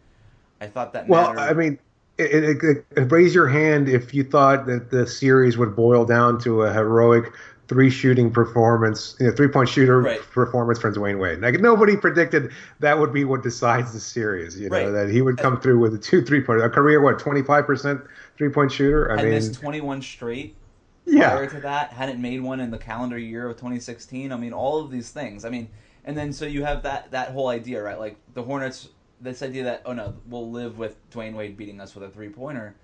I 0.61 0.67
thought 0.67 0.93
that 0.93 1.07
Well, 1.07 1.33
mattered. 1.33 1.37
I 1.37 1.53
mean, 1.53 1.79
it, 2.17 2.43
it, 2.43 2.63
it, 2.63 2.85
it- 2.95 3.11
raise 3.11 3.33
your 3.35 3.47
hand 3.47 3.89
if 3.89 4.13
you 4.13 4.23
thought 4.23 4.65
that 4.67 4.91
the 4.91 5.07
series 5.07 5.57
would 5.57 5.75
boil 5.75 6.05
down 6.05 6.39
to 6.41 6.63
a 6.63 6.73
heroic 6.73 7.25
three 7.71 7.89
shooting 7.89 8.29
performance, 8.29 9.15
you 9.17 9.27
know, 9.27 9.31
three 9.31 9.47
point 9.47 9.69
shooter 9.69 10.01
Right. 10.01 10.19
performance 10.19 10.77
from 10.77 10.93
Dwyane 10.93 11.19
Wade. 11.19 11.39
Like 11.39 11.61
nobody 11.61 11.95
predicted 11.95 12.51
that 12.81 12.99
would 12.99 13.13
be 13.13 13.23
what 13.23 13.43
decides 13.43 13.93
the 13.93 13.99
series. 14.01 14.59
You 14.59 14.69
know 14.69 14.75
Right. 14.75 14.91
that 14.91 15.09
he 15.09 15.21
would 15.21 15.37
come 15.37 15.57
through 15.61 15.79
with 15.79 15.93
a 15.93 15.97
two 15.97 16.21
three 16.21 16.41
point 16.41 16.61
a 16.61 16.69
career 16.69 16.99
what 16.99 17.17
twenty 17.17 17.41
five 17.41 17.65
percent 17.65 18.01
three 18.37 18.49
point 18.49 18.73
shooter. 18.73 19.09
I 19.09 19.21
mean, 19.21 19.29
missed 19.29 19.53
21 19.53 20.01
straight 20.01 20.57
yeah, 21.05 21.29
prior 21.31 21.47
to 21.47 21.59
that, 21.61 21.93
hadn't 21.93 22.21
made 22.21 22.41
one 22.41 22.59
in 22.59 22.71
the 22.71 22.77
calendar 22.77 23.17
year 23.17 23.47
of 23.47 23.55
2016. 23.55 24.33
I 24.33 24.37
mean, 24.37 24.53
all 24.53 24.81
of 24.81 24.91
these 24.91 25.11
things. 25.11 25.45
I 25.45 25.49
mean, 25.49 25.69
and 26.03 26.17
then 26.17 26.33
so 26.33 26.45
you 26.45 26.63
have 26.63 26.83
that 26.83 27.11
that 27.11 27.29
whole 27.29 27.47
idea, 27.47 27.81
right? 27.81 27.97
Like 27.99 28.17
the 28.33 28.43
Hornets, 28.43 28.89
this 29.21 29.41
idea 29.41 29.63
that 29.63 29.83
oh 29.85 29.93
no, 29.93 30.15
we'll 30.27 30.51
live 30.51 30.77
with 30.77 31.09
Dwyane 31.09 31.35
Wade 31.35 31.55
beating 31.55 31.79
us 31.79 31.95
with 31.95 32.03
a 32.03 32.09
three 32.09 32.29
pointer. 32.29 32.75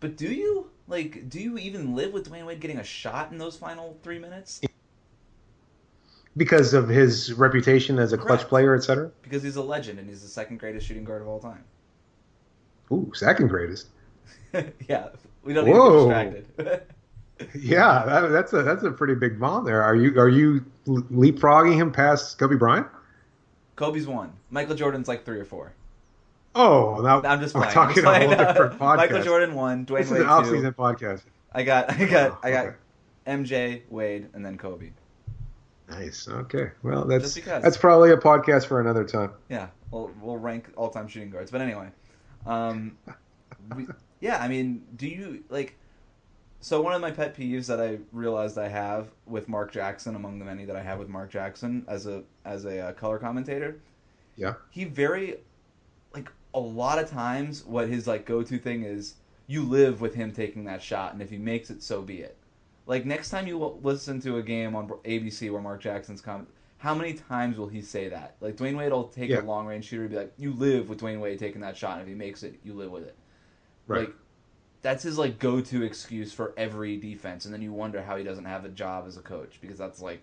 But 0.00 0.16
do 0.16 0.26
you 0.32 0.70
like? 0.90 1.28
Do 1.28 1.40
you 1.40 1.56
even 1.58 1.94
live 1.94 2.12
with 2.12 2.30
Dwyane 2.30 2.46
Wade 2.46 2.60
getting 2.60 2.78
a 2.78 2.84
shot 2.84 3.32
in 3.32 3.38
those 3.38 3.56
final 3.56 3.96
three 4.02 4.18
minutes? 4.18 4.60
because 6.36 6.74
of 6.74 6.88
his 6.88 7.32
reputation 7.34 7.98
as 7.98 8.12
a 8.12 8.16
clutch 8.16 8.40
Correct. 8.40 8.48
player, 8.48 8.74
etc. 8.74 9.10
Because 9.22 9.42
he's 9.42 9.56
a 9.56 9.62
legend 9.62 9.98
and 9.98 10.08
he's 10.08 10.22
the 10.22 10.28
second 10.28 10.58
greatest 10.58 10.86
shooting 10.86 11.04
guard 11.04 11.22
of 11.22 11.28
all 11.28 11.40
time. 11.40 11.64
Ooh, 12.92 13.10
second 13.14 13.48
greatest. 13.48 13.88
yeah, 14.88 15.08
we 15.42 15.52
don't 15.52 15.64
need 15.64 15.72
Whoa. 15.72 16.08
to 16.08 16.30
get 16.30 16.56
distracted. 16.56 16.82
Yeah, 17.54 18.04
that, 18.04 18.28
that's 18.28 18.52
a 18.52 18.62
that's 18.62 18.82
a 18.82 18.90
pretty 18.90 19.14
big 19.14 19.40
bomb 19.40 19.64
there. 19.64 19.82
Are 19.82 19.96
you 19.96 20.20
are 20.20 20.28
you 20.28 20.62
leapfrogging 20.86 21.74
him 21.74 21.90
past 21.90 22.38
Kobe 22.38 22.56
Bryant? 22.56 22.86
Kobe's 23.76 24.06
one. 24.06 24.34
Michael 24.50 24.74
Jordan's 24.74 25.08
like 25.08 25.24
three 25.24 25.40
or 25.40 25.46
four. 25.46 25.72
Oh, 26.54 27.00
now 27.02 27.22
I'm 27.22 27.40
just 27.40 27.54
playing. 27.54 27.72
talking 27.72 28.04
I'm 28.04 28.14
just 28.20 28.22
a 28.22 28.26
whole 28.26 28.34
playing. 28.36 28.48
different 28.48 28.72
podcast. 28.80 28.96
Michael 28.96 29.22
Jordan 29.22 29.54
one, 29.54 29.86
Dwyane 29.86 29.98
This 29.98 30.06
is 30.06 30.12
an 30.12 30.18
two. 30.24 30.28
off-season 30.28 30.72
podcast. 30.74 31.22
I 31.52 31.62
got, 31.62 31.90
I 31.92 32.04
got, 32.06 32.30
Oh, 32.32 32.38
I 32.42 32.50
got 32.50 32.66
okay. 32.66 32.76
MJ, 33.26 33.82
Wade, 33.90 34.28
and 34.34 34.44
then 34.44 34.58
Kobe. 34.58 34.90
Nice. 35.88 36.28
Okay. 36.28 36.70
Well, 36.82 37.04
that's 37.04 37.34
that's 37.34 37.76
probably 37.76 38.12
a 38.12 38.16
podcast 38.16 38.66
for 38.66 38.80
another 38.80 39.04
time. 39.04 39.32
Yeah, 39.48 39.68
we'll 39.90 40.10
we'll 40.20 40.36
rank 40.36 40.68
all 40.76 40.88
time 40.88 41.08
shooting 41.08 41.30
guards. 41.30 41.50
But 41.50 41.60
anyway, 41.60 41.88
um, 42.46 42.96
we, 43.76 43.86
yeah, 44.20 44.38
I 44.40 44.46
mean, 44.46 44.84
do 44.96 45.08
you 45.08 45.42
like? 45.48 45.76
So 46.60 46.80
one 46.80 46.92
of 46.94 47.00
my 47.00 47.10
pet 47.10 47.36
peeves 47.36 47.66
that 47.66 47.80
I 47.80 47.98
realized 48.12 48.56
I 48.58 48.68
have 48.68 49.10
with 49.26 49.48
Mark 49.48 49.72
Jackson, 49.72 50.14
among 50.14 50.38
the 50.38 50.44
many 50.44 50.64
that 50.66 50.76
I 50.76 50.82
have 50.82 50.98
with 51.00 51.08
Mark 51.08 51.30
Jackson 51.30 51.84
as 51.88 52.06
a 52.06 52.22
as 52.44 52.66
a 52.66 52.88
uh, 52.88 52.92
color 52.92 53.18
commentator, 53.18 53.80
Yeah. 54.36 54.54
he 54.70 54.84
very 54.84 55.38
a 56.54 56.60
lot 56.60 56.98
of 56.98 57.08
times 57.10 57.64
what 57.64 57.88
his 57.88 58.06
like 58.06 58.24
go 58.26 58.42
to 58.42 58.58
thing 58.58 58.82
is 58.84 59.14
you 59.46 59.62
live 59.62 60.00
with 60.00 60.14
him 60.14 60.32
taking 60.32 60.64
that 60.64 60.82
shot, 60.82 61.12
and 61.12 61.20
if 61.22 61.30
he 61.30 61.38
makes 61.38 61.70
it, 61.70 61.82
so 61.82 62.02
be 62.02 62.20
it. 62.20 62.36
Like 62.86 63.04
next 63.04 63.30
time 63.30 63.46
you 63.46 63.58
listen 63.82 64.20
to 64.22 64.38
a 64.38 64.42
game 64.42 64.74
on 64.74 64.88
ABC 64.88 65.50
where 65.50 65.60
Mark 65.60 65.80
Jackson's 65.80 66.20
comment, 66.20 66.48
how 66.78 66.94
many 66.94 67.12
times 67.14 67.56
will 67.58 67.68
he 67.68 67.82
say 67.82 68.08
that? 68.08 68.36
Like 68.40 68.56
Dwyane 68.56 68.76
Wade 68.76 68.92
will 68.92 69.04
take 69.08 69.30
Yeah. 69.30 69.40
a 69.40 69.42
long 69.42 69.66
range 69.66 69.84
shooter 69.86 70.02
and 70.02 70.10
be 70.10 70.16
like, 70.16 70.32
"You 70.38 70.52
live 70.52 70.88
with 70.88 71.00
Dwyane 71.00 71.20
Wade 71.20 71.38
taking 71.38 71.60
that 71.60 71.76
shot, 71.76 71.94
and 71.94 72.02
if 72.02 72.08
he 72.08 72.14
makes 72.14 72.42
it, 72.42 72.58
you 72.64 72.74
live 72.74 72.90
with 72.90 73.04
it." 73.04 73.14
Right. 73.86 74.00
Like 74.06 74.14
that's 74.82 75.02
his 75.02 75.18
like 75.18 75.38
go 75.38 75.60
to 75.60 75.82
excuse 75.82 76.32
for 76.32 76.54
every 76.56 76.96
defense, 76.96 77.44
and 77.44 77.52
then 77.52 77.60
you 77.62 77.72
wonder 77.72 78.02
how 78.02 78.16
he 78.16 78.24
doesn't 78.24 78.46
have 78.46 78.64
a 78.64 78.70
job 78.70 79.04
as 79.06 79.16
a 79.16 79.20
coach 79.22 79.58
because 79.60 79.78
that's 79.78 80.00
like 80.00 80.22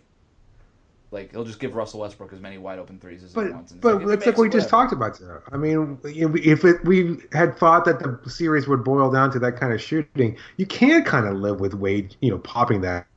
Like 1.10 1.32
he'll 1.32 1.46
just 1.46 1.60
give 1.60 1.74
Russell 1.74 2.02
Westbrook 2.02 2.34
as 2.34 2.42
many 2.42 2.58
wide 2.58 2.80
open 2.80 3.00
threes 3.00 3.24
as 3.24 3.34
he 3.34 3.40
wants. 3.40 3.72
and 3.72 3.80
but 3.80 4.04
like, 4.04 4.18
it's 4.18 4.26
like 4.26 4.36
makes 4.36 4.40
we 4.40 4.48
it, 4.48 4.52
just 4.52 4.70
talked 4.70 4.92
about. 4.92 5.18
That. 5.20 5.42
I 5.52 5.58
mean, 5.58 5.98
if 6.04 6.66
it, 6.66 6.84
we 6.84 7.18
had 7.32 7.58
thought 7.58 7.86
that 7.86 8.00
the 8.00 8.30
series 8.30 8.68
would 8.68 8.84
boil 8.84 9.10
down 9.10 9.32
to 9.32 9.40
that 9.40 9.58
kind 9.58 9.72
of 9.72 9.82
shooting, 9.82 10.38
you 10.58 10.66
can 10.66 11.04
kind 11.04 11.26
of 11.26 11.38
live 11.38 11.62
with 11.62 11.74
Wade, 11.74 12.16
you 12.20 12.30
know, 12.30 12.40
popping 12.40 12.82
that. 12.82 13.08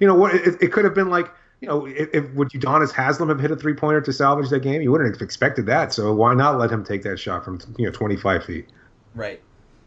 You 0.00 0.06
know 0.06 0.14
what? 0.14 0.34
It, 0.34 0.60
it 0.60 0.72
could 0.72 0.84
have 0.84 0.94
been 0.94 1.10
like, 1.10 1.30
you 1.60 1.68
know, 1.68 1.86
if, 1.86 2.08
if 2.12 2.32
would 2.32 2.48
Udonis 2.50 2.92
Haslem 2.92 3.28
have 3.28 3.38
hit 3.38 3.52
a 3.52 3.56
three 3.56 3.74
pointer 3.74 4.00
to 4.00 4.12
salvage 4.12 4.50
that 4.50 4.60
game? 4.60 4.82
You 4.82 4.90
wouldn't 4.90 5.14
have 5.14 5.22
expected 5.22 5.66
that. 5.66 5.92
So 5.92 6.12
why 6.12 6.34
not 6.34 6.58
let 6.58 6.70
him 6.70 6.84
take 6.84 7.04
that 7.04 7.18
shot 7.18 7.44
from 7.44 7.60
you 7.78 7.86
know 7.86 7.92
25 7.92 8.44
feet? 8.44 8.68
Right. 9.14 9.40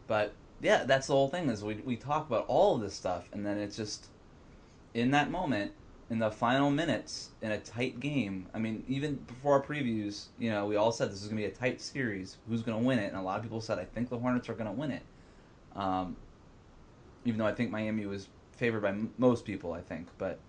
But 0.08 0.34
yeah, 0.62 0.86
that's 0.86 1.08
the 1.08 1.13
whole 1.13 1.28
thing 1.28 1.50
is 1.50 1.63
we 1.63 1.76
we 1.86 1.98
talk 1.98 2.28
about 2.28 2.45
all 2.48 2.76
of 2.76 2.82
this 2.82 2.93
stuff 2.93 3.28
and 3.34 3.45
then 3.45 3.58
it's 3.58 3.76
just 3.76 4.08
in 4.93 5.12
that 5.12 5.30
moment 5.30 5.74
in 6.09 6.19
the 6.19 6.29
final 6.29 6.69
minutes 6.69 7.29
in 7.41 7.51
a 7.51 7.57
tight 7.59 7.99
game. 7.99 8.47
I 8.53 8.59
mean, 8.59 8.83
even 8.87 9.15
before 9.15 9.53
our 9.53 9.61
previews, 9.61 10.25
you 10.37 10.51
know, 10.51 10.65
we 10.65 10.75
all 10.75 10.91
said 10.91 11.09
this 11.11 11.21
is 11.21 11.27
going 11.27 11.41
to 11.41 11.47
be 11.47 11.51
a 11.51 11.55
tight 11.55 11.81
series. 11.81 12.37
Who's 12.47 12.61
going 12.61 12.79
to 12.79 12.85
win 12.85 12.99
it? 12.99 13.07
And 13.07 13.17
a 13.17 13.21
lot 13.21 13.37
of 13.37 13.43
people 13.43 13.61
said 13.61 13.79
I 13.79 13.85
think 13.85 14.09
the 14.09 14.17
Hornets 14.17 14.47
are 14.49 14.53
going 14.53 14.67
to 14.67 14.71
win 14.71 14.91
it. 14.91 15.01
Um, 15.75 16.15
even 17.25 17.39
though 17.39 17.47
I 17.47 17.53
think 17.53 17.71
Miami 17.71 18.05
was 18.05 18.27
favored 18.51 18.81
by 18.81 18.89
m- 18.89 19.11
most 19.17 19.45
people, 19.45 19.73
I 19.73 19.81
think, 19.81 20.07
but 20.17 20.39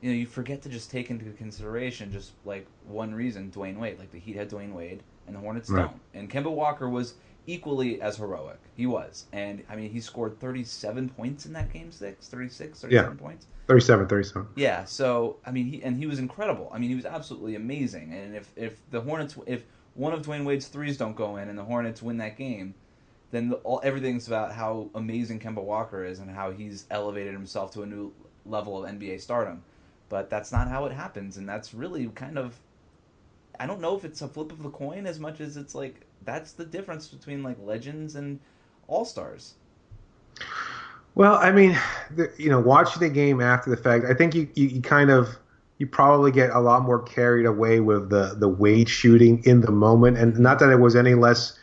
you 0.00 0.10
know, 0.10 0.16
you 0.16 0.26
forget 0.26 0.62
to 0.62 0.68
just 0.68 0.90
take 0.90 1.10
into 1.10 1.30
consideration 1.32 2.12
just 2.12 2.32
like 2.44 2.66
one 2.86 3.14
reason, 3.14 3.50
Dwyane 3.50 3.78
Wade. 3.78 3.98
Like 3.98 4.12
the 4.12 4.18
Heat 4.18 4.36
had 4.36 4.50
Dwyane 4.50 4.72
Wade, 4.72 5.02
and 5.26 5.34
the 5.34 5.40
Hornets 5.40 5.70
Right. 5.70 5.82
don't. 5.82 6.00
And 6.14 6.30
Kemba 6.30 6.50
Walker 6.50 6.88
was 6.88 7.14
equally 7.48 8.00
as 8.00 8.18
heroic. 8.18 8.60
He 8.76 8.86
was, 8.86 9.24
and 9.32 9.64
I 9.68 9.74
mean, 9.74 9.90
he 9.90 10.00
scored 10.00 10.38
37 10.38 11.08
points 11.08 11.46
in 11.46 11.54
that 11.54 11.72
game 11.72 11.90
six, 11.90 12.28
36, 12.28 12.80
37 12.80 13.16
points. 13.16 13.46
37, 13.66 14.06
37. 14.06 14.48
Yeah, 14.54 14.84
so 14.84 15.38
I 15.44 15.50
mean, 15.50 15.66
he 15.66 15.82
and 15.82 15.96
he 15.96 16.06
was 16.06 16.18
incredible. 16.18 16.70
I 16.72 16.78
mean, 16.78 16.90
he 16.90 16.94
was 16.94 17.06
absolutely 17.06 17.56
amazing. 17.56 18.12
And 18.12 18.36
if 18.36 18.52
if 18.54 18.78
the 18.90 19.00
Hornets, 19.00 19.36
if 19.46 19.64
one 19.94 20.12
of 20.12 20.22
Dwyane 20.22 20.44
Wade's 20.44 20.68
threes 20.68 20.96
don't 20.96 21.16
go 21.16 21.36
in 21.36 21.48
and 21.48 21.58
the 21.58 21.64
Hornets 21.64 22.02
win 22.02 22.18
that 22.18 22.36
game, 22.36 22.74
then 23.30 23.48
the, 23.48 23.56
all 23.56 23.80
everything's 23.82 24.26
about 24.26 24.52
how 24.52 24.90
amazing 24.94 25.40
Kemba 25.40 25.62
Walker 25.62 26.04
is 26.04 26.20
and 26.20 26.30
how 26.30 26.50
he's 26.50 26.84
elevated 26.90 27.32
himself 27.32 27.72
to 27.72 27.82
a 27.82 27.86
new 27.86 28.12
level 28.44 28.84
of 28.84 28.90
NBA 28.90 29.20
stardom. 29.20 29.64
But 30.10 30.30
that's 30.30 30.52
not 30.52 30.68
how 30.68 30.84
it 30.84 30.92
happens, 30.92 31.38
and 31.38 31.48
that's 31.48 31.74
really 31.74 32.06
kind 32.08 32.38
of. 32.38 32.60
I 33.60 33.66
don't 33.66 33.80
know 33.80 33.96
if 33.96 34.04
it's 34.04 34.22
a 34.22 34.28
flip 34.28 34.52
of 34.52 34.62
the 34.62 34.70
coin 34.70 35.06
as 35.06 35.18
much 35.18 35.40
as 35.40 35.56
it's 35.56 35.74
like 35.74 36.06
that's 36.24 36.52
the 36.52 36.64
difference 36.64 37.08
between 37.08 37.42
like 37.42 37.56
legends 37.62 38.16
and 38.16 38.40
all 38.86 39.04
stars. 39.04 39.54
Well, 41.14 41.34
I 41.34 41.50
mean, 41.50 41.76
the, 42.14 42.32
you 42.38 42.48
know, 42.48 42.60
watching 42.60 43.00
the 43.00 43.08
game 43.08 43.40
after 43.40 43.70
the 43.70 43.76
fact, 43.76 44.04
I 44.04 44.14
think 44.14 44.34
you, 44.34 44.48
you, 44.54 44.68
you 44.68 44.82
kind 44.82 45.10
of 45.10 45.36
you 45.78 45.86
probably 45.86 46.30
get 46.30 46.50
a 46.50 46.60
lot 46.60 46.82
more 46.82 47.02
carried 47.02 47.46
away 47.46 47.80
with 47.80 48.10
the 48.10 48.34
the 48.38 48.48
Wade 48.48 48.88
shooting 48.88 49.42
in 49.44 49.60
the 49.60 49.72
moment, 49.72 50.18
and 50.18 50.38
not 50.38 50.58
that 50.60 50.70
it 50.70 50.80
was 50.80 50.94
any 50.94 51.14
less 51.14 51.58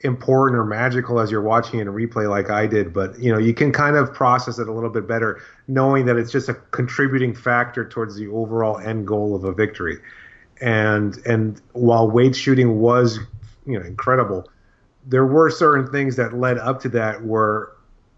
important 0.00 0.58
or 0.58 0.64
magical 0.64 1.18
as 1.18 1.30
you're 1.30 1.42
watching 1.42 1.80
in 1.80 1.88
replay 1.88 2.28
like 2.28 2.50
I 2.50 2.66
did, 2.66 2.92
but 2.92 3.18
you 3.18 3.32
know, 3.32 3.38
you 3.38 3.52
can 3.52 3.72
kind 3.72 3.96
of 3.96 4.14
process 4.14 4.58
it 4.58 4.68
a 4.68 4.72
little 4.72 4.90
bit 4.90 5.08
better 5.08 5.42
knowing 5.66 6.06
that 6.06 6.16
it's 6.16 6.30
just 6.30 6.48
a 6.48 6.54
contributing 6.54 7.34
factor 7.34 7.84
towards 7.84 8.14
the 8.16 8.28
overall 8.28 8.78
end 8.78 9.06
goal 9.06 9.34
of 9.34 9.44
a 9.44 9.52
victory. 9.52 9.98
And 10.60 11.16
and 11.26 11.60
while 11.72 12.10
Wade's 12.10 12.38
shooting 12.38 12.78
was, 12.80 13.18
you 13.68 13.78
know, 13.78 13.84
incredible, 13.84 14.48
there 15.06 15.26
were 15.26 15.50
certain 15.50 15.90
things 15.90 16.16
that 16.16 16.34
led 16.34 16.58
up 16.58 16.80
to 16.80 16.88
that 16.90 17.24
where 17.24 17.70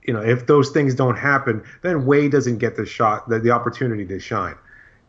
you 0.07 0.15
know, 0.15 0.21
if 0.21 0.47
those 0.47 0.71
things 0.71 0.95
don't 0.95 1.17
happen, 1.17 1.63
then 1.83 2.07
Wade 2.07 2.33
doesn't 2.33 2.59
get 2.59 2.77
the 2.77 2.87
shot, 2.87 3.29
the, 3.29 3.39
the 3.39 3.51
opportunity 3.51 4.07
to 4.07 4.19
shine. 4.19 4.57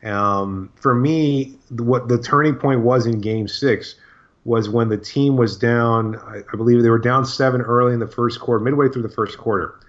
Um, 0.04 0.72
for 0.76 0.94
me, 0.94 1.58
what 1.70 2.08
the 2.08 2.22
turning 2.22 2.56
point 2.56 2.82
was 2.82 3.06
in 3.06 3.22
Game 3.22 3.48
Six 3.48 3.96
was 4.44 4.70
when 4.70 4.90
the 4.90 4.98
team 4.98 5.38
was 5.38 5.58
down. 5.58 6.18
I, 6.18 6.42
I 6.52 6.56
believe 6.58 6.82
they 6.82 6.90
were 6.90 7.00
down 7.00 7.26
seven 7.26 7.62
early 7.62 7.94
in 7.94 8.00
the 8.00 8.08
first 8.08 8.40
quarter, 8.40 8.64
midway 8.64 8.90
through 8.90 9.04
the 9.04 9.10
first 9.10 9.38
quarter, 9.38 9.80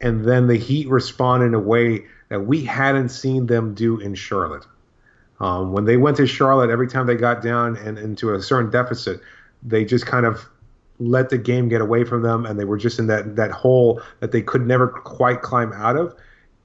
and 0.00 0.24
then 0.24 0.46
the 0.46 0.56
Heat 0.56 0.88
responded 0.88 1.46
in 1.46 1.54
a 1.54 1.60
way 1.60 2.06
that 2.28 2.40
we 2.40 2.64
hadn't 2.64 3.08
seen 3.10 3.46
them 3.46 3.74
do 3.74 3.98
in 3.98 4.14
Charlotte. 4.14 4.66
Um, 5.40 5.72
when 5.72 5.84
they 5.84 5.96
went 5.96 6.16
to 6.16 6.26
Charlotte, 6.26 6.70
every 6.70 6.88
time 6.88 7.06
they 7.06 7.14
got 7.14 7.42
down 7.42 7.76
and 7.76 7.98
into 7.98 8.34
a 8.34 8.42
certain 8.42 8.70
deficit, 8.70 9.20
they 9.62 9.84
just 9.84 10.06
kind 10.06 10.26
of 10.26 10.48
let 10.98 11.30
the 11.30 11.38
game 11.38 11.68
get 11.68 11.80
away 11.80 12.04
from 12.04 12.22
them, 12.22 12.44
and 12.44 12.58
they 12.58 12.64
were 12.64 12.78
just 12.78 12.98
in 12.98 13.06
that 13.06 13.36
that 13.36 13.50
hole 13.50 14.02
that 14.20 14.32
they 14.32 14.42
could 14.42 14.66
never 14.66 14.88
quite 14.88 15.42
climb 15.42 15.72
out 15.72 15.96
of. 15.96 16.14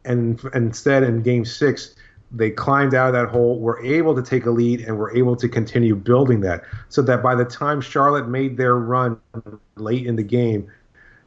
And, 0.06 0.44
and 0.54 0.66
instead, 0.66 1.04
in 1.04 1.22
Game 1.22 1.46
Six, 1.46 1.96
they 2.32 2.50
climbed 2.50 2.94
out 2.94 3.08
of 3.08 3.14
that 3.14 3.30
hole, 3.30 3.60
were 3.60 3.82
able 3.84 4.16
to 4.16 4.22
take 4.22 4.46
a 4.46 4.52
lead, 4.52 4.82
and 4.82 4.98
were 4.98 5.16
able 5.16 5.36
to 5.36 5.48
continue 5.48 5.96
building 5.96 6.42
that. 6.42 6.64
So 6.90 7.02
that 7.04 7.22
by 7.22 7.36
the 7.36 7.46
time 7.46 7.80
Charlotte 7.80 8.28
made 8.28 8.58
their 8.58 8.76
run 8.76 9.20
late 9.76 10.06
in 10.06 10.16
the 10.16 10.24
game 10.24 10.70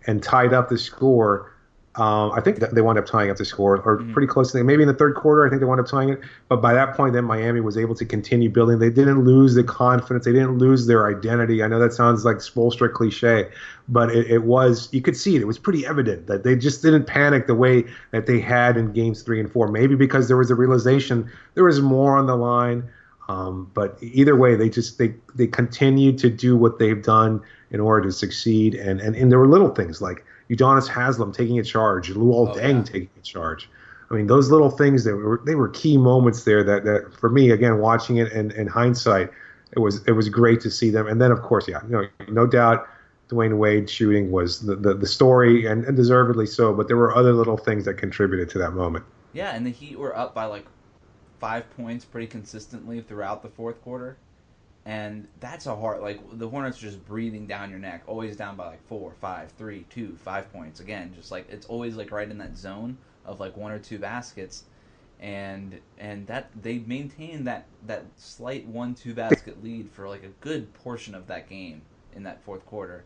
and 0.06 0.22
tied 0.22 0.52
up 0.52 0.68
the 0.68 0.78
score, 0.78 1.52
um, 1.98 2.32
I 2.32 2.42
think 2.42 2.58
that 2.58 2.74
they 2.74 2.82
wound 2.82 2.98
up 2.98 3.06
tying 3.06 3.30
up 3.30 3.38
the 3.38 3.44
score, 3.46 3.80
or 3.80 4.04
pretty 4.12 4.26
close 4.26 4.52
to. 4.52 4.62
Maybe 4.62 4.82
in 4.82 4.88
the 4.88 4.94
third 4.94 5.14
quarter, 5.14 5.46
I 5.46 5.48
think 5.48 5.60
they 5.60 5.66
wound 5.66 5.80
up 5.80 5.86
tying 5.86 6.10
it. 6.10 6.20
But 6.48 6.60
by 6.60 6.74
that 6.74 6.94
point, 6.94 7.14
then 7.14 7.24
Miami 7.24 7.62
was 7.62 7.78
able 7.78 7.94
to 7.94 8.04
continue 8.04 8.50
building. 8.50 8.78
They 8.78 8.90
didn't 8.90 9.24
lose 9.24 9.54
the 9.54 9.64
confidence. 9.64 10.26
They 10.26 10.32
didn't 10.32 10.58
lose 10.58 10.86
their 10.86 11.08
identity. 11.08 11.62
I 11.62 11.68
know 11.68 11.78
that 11.78 11.94
sounds 11.94 12.24
like 12.24 12.36
Spoelstra 12.36 12.92
cliche, 12.92 13.48
but 13.88 14.10
it, 14.10 14.30
it 14.30 14.42
was. 14.44 14.92
You 14.92 15.00
could 15.00 15.16
see 15.16 15.36
it. 15.36 15.42
It 15.42 15.46
was 15.46 15.58
pretty 15.58 15.86
evident 15.86 16.26
that 16.26 16.44
they 16.44 16.54
just 16.54 16.82
didn't 16.82 17.06
panic 17.06 17.46
the 17.46 17.54
way 17.54 17.84
that 18.10 18.26
they 18.26 18.40
had 18.40 18.76
in 18.76 18.92
games 18.92 19.22
three 19.22 19.40
and 19.40 19.50
four. 19.50 19.68
Maybe 19.68 19.94
because 19.94 20.28
there 20.28 20.36
was 20.36 20.50
a 20.50 20.54
realization 20.54 21.30
there 21.54 21.64
was 21.64 21.80
more 21.80 22.18
on 22.18 22.26
the 22.26 22.36
line. 22.36 22.84
Um, 23.28 23.70
but 23.74 23.98
either 24.02 24.36
way, 24.36 24.54
they 24.54 24.68
just 24.68 24.98
they 24.98 25.14
they 25.34 25.46
continued 25.46 26.18
to 26.18 26.28
do 26.28 26.56
what 26.56 26.78
they've 26.78 27.02
done 27.02 27.40
in 27.70 27.80
order 27.80 28.06
to 28.08 28.12
succeed. 28.12 28.74
And 28.74 29.00
and, 29.00 29.16
and 29.16 29.32
there 29.32 29.38
were 29.38 29.48
little 29.48 29.74
things 29.74 30.02
like 30.02 30.24
Udonis 30.50 30.88
Haslem 30.88 31.32
taking 31.32 31.58
a 31.58 31.64
charge, 31.64 32.10
Luol 32.12 32.50
Oh, 32.50 32.54
Deng 32.54 32.76
yeah. 32.76 32.82
taking 32.82 33.10
a 33.18 33.22
charge. 33.22 33.68
I 34.10 34.14
mean, 34.14 34.28
those 34.28 34.50
little 34.50 34.70
things 34.70 35.04
that 35.04 35.16
were 35.16 35.40
they 35.44 35.56
were 35.56 35.68
key 35.68 35.96
moments 35.96 36.44
there. 36.44 36.62
That 36.62 36.84
that 36.84 37.12
for 37.12 37.28
me, 37.28 37.50
again, 37.50 37.78
watching 37.78 38.18
it 38.18 38.30
in, 38.32 38.52
in 38.52 38.66
hindsight, 38.68 39.30
it 39.72 39.80
was 39.80 40.04
it 40.06 40.12
was 40.12 40.28
great 40.28 40.60
to 40.60 40.70
see 40.70 40.90
them. 40.90 41.08
And 41.08 41.20
then 41.20 41.32
of 41.32 41.42
course, 41.42 41.66
yeah, 41.68 41.80
you 41.84 41.90
know, 41.90 42.08
no 42.28 42.46
doubt. 42.46 42.86
Dwyane 43.28 43.58
Wade 43.58 43.90
shooting 43.90 44.30
was 44.30 44.60
the, 44.60 44.76
the, 44.76 44.94
the 44.94 45.06
story, 45.08 45.66
and, 45.66 45.84
and 45.84 45.96
deservedly 45.96 46.46
so. 46.46 46.72
But 46.72 46.86
there 46.86 46.96
were 46.96 47.12
other 47.16 47.32
little 47.32 47.56
things 47.56 47.84
that 47.86 47.94
contributed 47.94 48.48
to 48.50 48.58
that 48.58 48.70
moment. 48.70 49.04
Yeah, 49.32 49.50
and 49.50 49.66
the 49.66 49.70
Heat 49.70 49.98
were 49.98 50.16
up 50.16 50.32
by 50.32 50.44
like 50.44 50.64
five 51.40 51.68
points 51.76 52.04
pretty 52.04 52.28
consistently 52.28 53.00
throughout 53.00 53.42
the 53.42 53.48
fourth 53.48 53.82
quarter. 53.82 54.16
And 54.86 55.26
that's 55.40 55.66
a 55.66 55.74
hard 55.74 56.00
like 56.00 56.20
the 56.38 56.48
Hornets 56.48 56.78
are 56.78 56.82
just 56.82 57.04
breathing 57.04 57.48
down 57.48 57.70
your 57.70 57.80
neck, 57.80 58.04
always 58.06 58.36
down 58.36 58.54
by 58.54 58.68
like 58.68 58.86
four, 58.86 59.12
five, 59.20 59.50
three, 59.58 59.84
two, 59.90 60.16
five 60.22 60.50
points. 60.52 60.78
Again, 60.78 61.12
just 61.12 61.32
like 61.32 61.50
it's 61.50 61.66
always 61.66 61.96
like 61.96 62.12
right 62.12 62.30
in 62.30 62.38
that 62.38 62.56
zone 62.56 62.96
of 63.24 63.40
like 63.40 63.56
one 63.56 63.72
or 63.72 63.80
two 63.80 63.98
baskets. 63.98 64.62
And 65.18 65.80
and 65.98 66.24
that 66.28 66.50
they 66.62 66.78
maintained 66.78 67.48
that 67.48 67.66
that 67.88 68.04
slight 68.16 68.64
one 68.68 68.94
two 68.94 69.12
basket 69.12 69.62
lead 69.64 69.90
for 69.90 70.08
like 70.08 70.22
a 70.22 70.28
good 70.40 70.72
portion 70.74 71.16
of 71.16 71.26
that 71.26 71.48
game 71.48 71.82
in 72.14 72.22
that 72.22 72.40
fourth 72.44 72.64
quarter. 72.64 73.02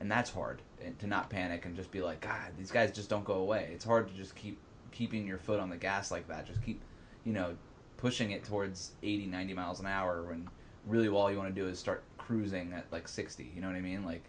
And 0.00 0.10
that's 0.10 0.28
hard 0.28 0.60
and 0.84 0.98
to 0.98 1.06
not 1.06 1.30
panic 1.30 1.64
and 1.64 1.74
just 1.74 1.90
be 1.90 2.02
like, 2.02 2.20
God, 2.20 2.52
these 2.58 2.70
guys 2.70 2.92
just 2.92 3.08
don't 3.08 3.24
go 3.24 3.36
away. 3.36 3.70
It's 3.72 3.86
hard 3.86 4.06
to 4.08 4.14
just 4.14 4.34
keep 4.34 4.58
keeping 4.90 5.26
your 5.26 5.38
foot 5.38 5.60
on 5.60 5.70
the 5.70 5.78
gas 5.78 6.10
like 6.10 6.28
that. 6.28 6.46
Just 6.46 6.62
keep, 6.62 6.82
you 7.24 7.32
know, 7.32 7.56
pushing 7.96 8.32
it 8.32 8.44
towards 8.44 8.90
80, 9.02 9.26
90 9.26 9.54
miles 9.54 9.80
an 9.80 9.86
hour 9.86 10.24
when 10.24 10.48
really 10.86 11.08
all 11.08 11.30
you 11.30 11.38
want 11.38 11.54
to 11.54 11.60
do 11.60 11.68
is 11.68 11.78
start 11.78 12.02
cruising 12.18 12.72
at 12.72 12.86
like 12.92 13.08
60. 13.08 13.50
You 13.54 13.60
know 13.60 13.68
what 13.68 13.76
I 13.76 13.80
mean? 13.80 14.04
Like, 14.04 14.24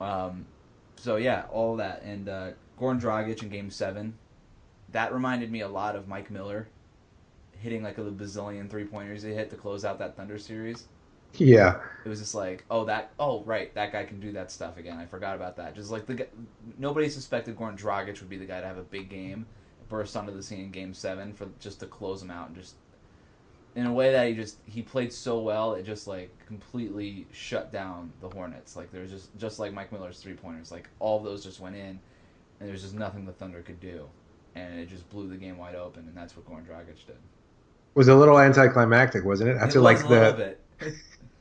um, 0.00 0.46
so 0.96 1.16
yeah, 1.16 1.44
all 1.50 1.76
that. 1.76 2.02
And 2.02 2.28
uh, 2.28 2.50
Goran 2.78 3.00
Dragic 3.00 3.42
in 3.42 3.48
Game 3.48 3.70
Seven, 3.70 4.14
that 4.90 5.12
reminded 5.12 5.50
me 5.50 5.60
a 5.60 5.68
lot 5.68 5.96
of 5.96 6.08
Mike 6.08 6.30
Miller 6.30 6.68
hitting 7.52 7.82
like 7.82 7.98
a 7.98 8.02
bazillion 8.02 8.68
three 8.68 8.84
pointers 8.84 9.22
he 9.22 9.32
hit 9.32 9.50
to 9.50 9.56
close 9.56 9.84
out 9.84 9.98
that 9.98 10.16
Thunder 10.16 10.38
series. 10.38 10.86
Yeah, 11.34 11.80
It 12.04 12.08
was 12.08 12.20
just 12.20 12.34
like, 12.34 12.64
oh 12.70 12.84
that, 12.86 13.12
oh 13.18 13.42
right, 13.44 13.74
that 13.74 13.92
guy 13.92 14.04
can 14.04 14.20
do 14.20 14.32
that 14.32 14.50
stuff 14.50 14.78
again. 14.78 14.96
I 14.96 15.04
forgot 15.04 15.34
about 15.36 15.56
that. 15.56 15.74
Just 15.74 15.90
like 15.90 16.06
the 16.06 16.26
nobody 16.78 17.10
suspected 17.10 17.56
Goran 17.56 17.76
Dragic 17.76 18.20
would 18.20 18.30
be 18.30 18.38
the 18.38 18.46
guy 18.46 18.60
to 18.60 18.66
have 18.66 18.78
a 18.78 18.82
big 18.82 19.10
game, 19.10 19.44
burst 19.88 20.16
onto 20.16 20.32
the 20.32 20.42
scene 20.42 20.60
in 20.60 20.70
Game 20.70 20.94
Seven 20.94 21.34
for 21.34 21.48
just 21.60 21.80
to 21.80 21.86
close 21.86 22.22
him 22.22 22.30
out 22.30 22.48
and 22.48 22.56
just 22.56 22.76
in 23.76 23.86
a 23.86 23.92
way 23.92 24.10
that 24.10 24.26
he 24.26 24.34
just 24.34 24.56
he 24.64 24.82
played 24.82 25.12
so 25.12 25.38
well 25.38 25.74
it 25.74 25.84
just 25.84 26.06
like 26.06 26.30
completely 26.46 27.26
shut 27.30 27.70
down 27.72 28.10
the 28.20 28.28
Hornets. 28.28 28.74
Like 28.74 28.90
there's 28.90 29.10
just 29.10 29.36
just 29.38 29.58
like 29.58 29.72
Mike 29.72 29.92
Miller's 29.92 30.18
three 30.18 30.34
pointers, 30.34 30.72
like 30.72 30.88
all 30.98 31.20
those 31.20 31.44
just 31.44 31.60
went 31.60 31.76
in, 31.76 32.00
and 32.58 32.68
there's 32.68 32.82
just 32.82 32.94
nothing 32.94 33.26
the 33.26 33.32
Thunder 33.32 33.62
could 33.62 33.78
do, 33.78 34.08
and 34.54 34.80
it 34.80 34.88
just 34.88 35.08
blew 35.10 35.28
the 35.28 35.36
game 35.36 35.58
wide 35.58 35.74
open, 35.74 36.04
and 36.08 36.16
that's 36.16 36.34
what 36.36 36.46
Goran 36.46 36.66
Dragic 36.66 37.06
did. 37.06 37.16
was 37.94 38.08
a 38.08 38.14
little 38.14 38.38
anticlimactic, 38.38 39.24
wasn't 39.24 39.50
it? 39.50 39.56
After 39.58 39.78
it 39.78 39.82
like 39.82 40.02
was 40.08 40.10
a 40.10 40.56
the 40.80 40.88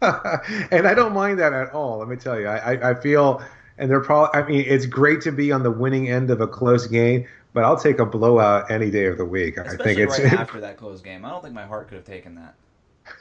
and 0.71 0.87
I 0.87 0.93
don't 0.93 1.13
mind 1.13 1.39
that 1.39 1.53
at 1.53 1.71
all. 1.71 1.99
Let 1.99 2.09
me 2.09 2.17
tell 2.17 2.39
you, 2.39 2.47
I, 2.47 2.73
I, 2.73 2.91
I 2.91 2.93
feel, 2.95 3.41
and 3.77 3.89
they're 3.89 4.01
probably. 4.01 4.41
I 4.41 4.45
mean, 4.45 4.65
it's 4.67 4.85
great 4.85 5.21
to 5.21 5.31
be 5.31 5.51
on 5.53 5.63
the 5.63 5.71
winning 5.71 6.09
end 6.09 6.29
of 6.29 6.41
a 6.41 6.47
close 6.47 6.85
game, 6.85 7.25
but 7.55 7.63
I'll 7.63 7.79
take 7.79 7.99
a 7.99 8.05
blowout 8.05 8.69
any 8.69 8.91
day 8.91 9.05
of 9.05 9.17
the 9.17 9.23
week. 9.23 9.57
I 9.57 9.61
Especially 9.61 9.95
think 9.95 9.99
it's 9.99 10.19
right 10.19 10.33
after 10.39 10.59
that 10.59 10.75
close 10.75 11.01
game. 11.01 11.23
I 11.23 11.29
don't 11.29 11.41
think 11.41 11.55
my 11.55 11.65
heart 11.65 11.87
could 11.87 11.95
have 11.95 12.05
taken 12.05 12.35
that. 12.35 12.53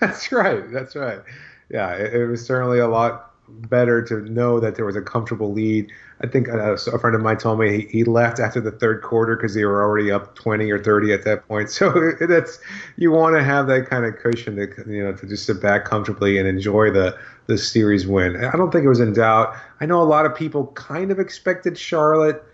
That's 0.01 0.33
right. 0.33 0.71
That's 0.73 0.97
right. 0.97 1.21
Yeah, 1.71 1.93
it, 1.93 2.13
it, 2.13 2.27
was 2.27 2.45
certainly 2.45 2.81
a 2.81 2.89
lot 2.89 3.31
better 3.49 4.03
to 4.03 4.23
know 4.23 4.59
that 4.59 4.75
there 4.75 4.85
was 4.85 4.97
a 4.97 5.03
comfortable 5.03 5.53
lead. 5.53 5.89
I 6.21 6.27
think 6.27 6.49
uh, 6.49 6.73
a 6.73 6.99
friend 6.99 7.15
of 7.15 7.23
mine 7.23 7.37
told 7.37 7.61
me 7.61 7.83
he, 7.83 7.99
he 7.99 8.05
left 8.05 8.41
after 8.41 8.61
the 8.61 8.73
third 8.73 9.03
quarter 9.03 9.37
because 9.37 9.55
they 9.55 9.65
were 9.65 9.83
already 9.83 10.11
up 10.11 10.35
20 10.35 10.69
or 10.69 10.83
30 10.83 11.13
at 11.13 11.25
that 11.25 11.47
point. 11.47 11.71
So 11.75 12.13
that's 12.21 12.59
you 12.97 13.13
want 13.13 13.37
to 13.37 13.45
have 13.45 13.69
that 13.69 13.89
kind 13.89 14.05
of 14.05 14.17
cushion 14.17 14.57
to 14.57 14.67
you 14.91 15.05
know 15.05 15.13
to 15.13 15.27
just 15.29 15.47
sit 15.47 15.63
back 15.63 15.85
comfortably 15.85 16.39
and 16.39 16.49
enjoy 16.49 16.91
the 16.91 17.17
the 17.47 17.57
series 17.57 18.05
win. 18.05 18.45
I 18.45 18.57
don't 18.57 18.73
think 18.73 18.85
it 18.85 18.89
was 18.89 19.01
in 19.01 19.13
doubt. 19.13 19.55
I 19.81 19.87
know 19.87 20.03
a 20.03 20.05
lot 20.05 20.27
of 20.27 20.35
people 20.35 20.67
kind 20.69 21.13
of 21.13 21.21
expected 21.21 21.79
Charlotte 21.79 22.45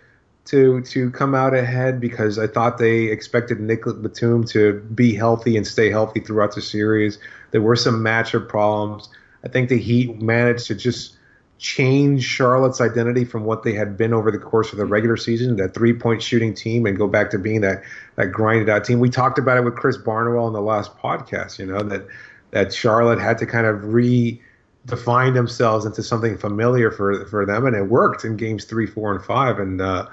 to 0.51 0.81
to 0.81 1.09
come 1.11 1.33
out 1.33 1.53
ahead 1.53 1.99
because 1.99 2.37
I 2.37 2.47
thought 2.47 2.77
they 2.77 3.05
expected 3.05 3.59
Nick 3.59 3.85
Batum 3.85 4.43
to 4.45 4.79
be 4.93 5.15
healthy 5.15 5.57
and 5.57 5.65
stay 5.65 5.89
healthy 5.89 6.19
throughout 6.19 6.53
the 6.53 6.61
series. 6.61 7.17
There 7.51 7.61
were 7.61 7.75
some 7.75 8.03
matchup 8.03 8.47
problems. 8.47 9.09
I 9.43 9.47
think 9.47 9.69
the 9.69 9.77
Heat 9.77 10.21
managed 10.21 10.67
to 10.67 10.75
just 10.75 11.17
change 11.57 12.23
Charlotte's 12.23 12.81
identity 12.81 13.23
from 13.23 13.45
what 13.45 13.63
they 13.63 13.73
had 13.73 13.95
been 13.95 14.13
over 14.13 14.31
the 14.31 14.39
course 14.39 14.71
of 14.71 14.79
the 14.79 14.85
regular 14.85 15.15
season, 15.15 15.55
that 15.57 15.73
three 15.73 15.93
point 15.93 16.21
shooting 16.21 16.53
team, 16.53 16.85
and 16.85 16.97
go 16.97 17.07
back 17.07 17.29
to 17.31 17.39
being 17.39 17.61
that 17.61 17.83
that 18.15 18.27
grinded 18.27 18.69
out 18.69 18.83
team. 18.83 18.99
We 18.99 19.09
talked 19.09 19.39
about 19.39 19.57
it 19.57 19.63
with 19.63 19.75
Chris 19.75 19.97
Barnwell 19.97 20.47
in 20.47 20.53
the 20.53 20.61
last 20.61 20.97
podcast. 20.97 21.59
You 21.59 21.67
know 21.67 21.81
that 21.83 22.05
that 22.51 22.73
Charlotte 22.73 23.19
had 23.19 23.37
to 23.37 23.45
kind 23.45 23.65
of 23.65 23.77
redefine 23.81 25.33
themselves 25.33 25.85
into 25.85 26.03
something 26.03 26.37
familiar 26.37 26.91
for 26.91 27.25
for 27.27 27.45
them, 27.45 27.65
and 27.65 27.75
it 27.75 27.83
worked 27.83 28.25
in 28.25 28.37
games 28.37 28.65
three, 28.65 28.87
four, 28.87 29.13
and 29.13 29.23
five. 29.23 29.59
And 29.59 29.81
uh, 29.81 30.07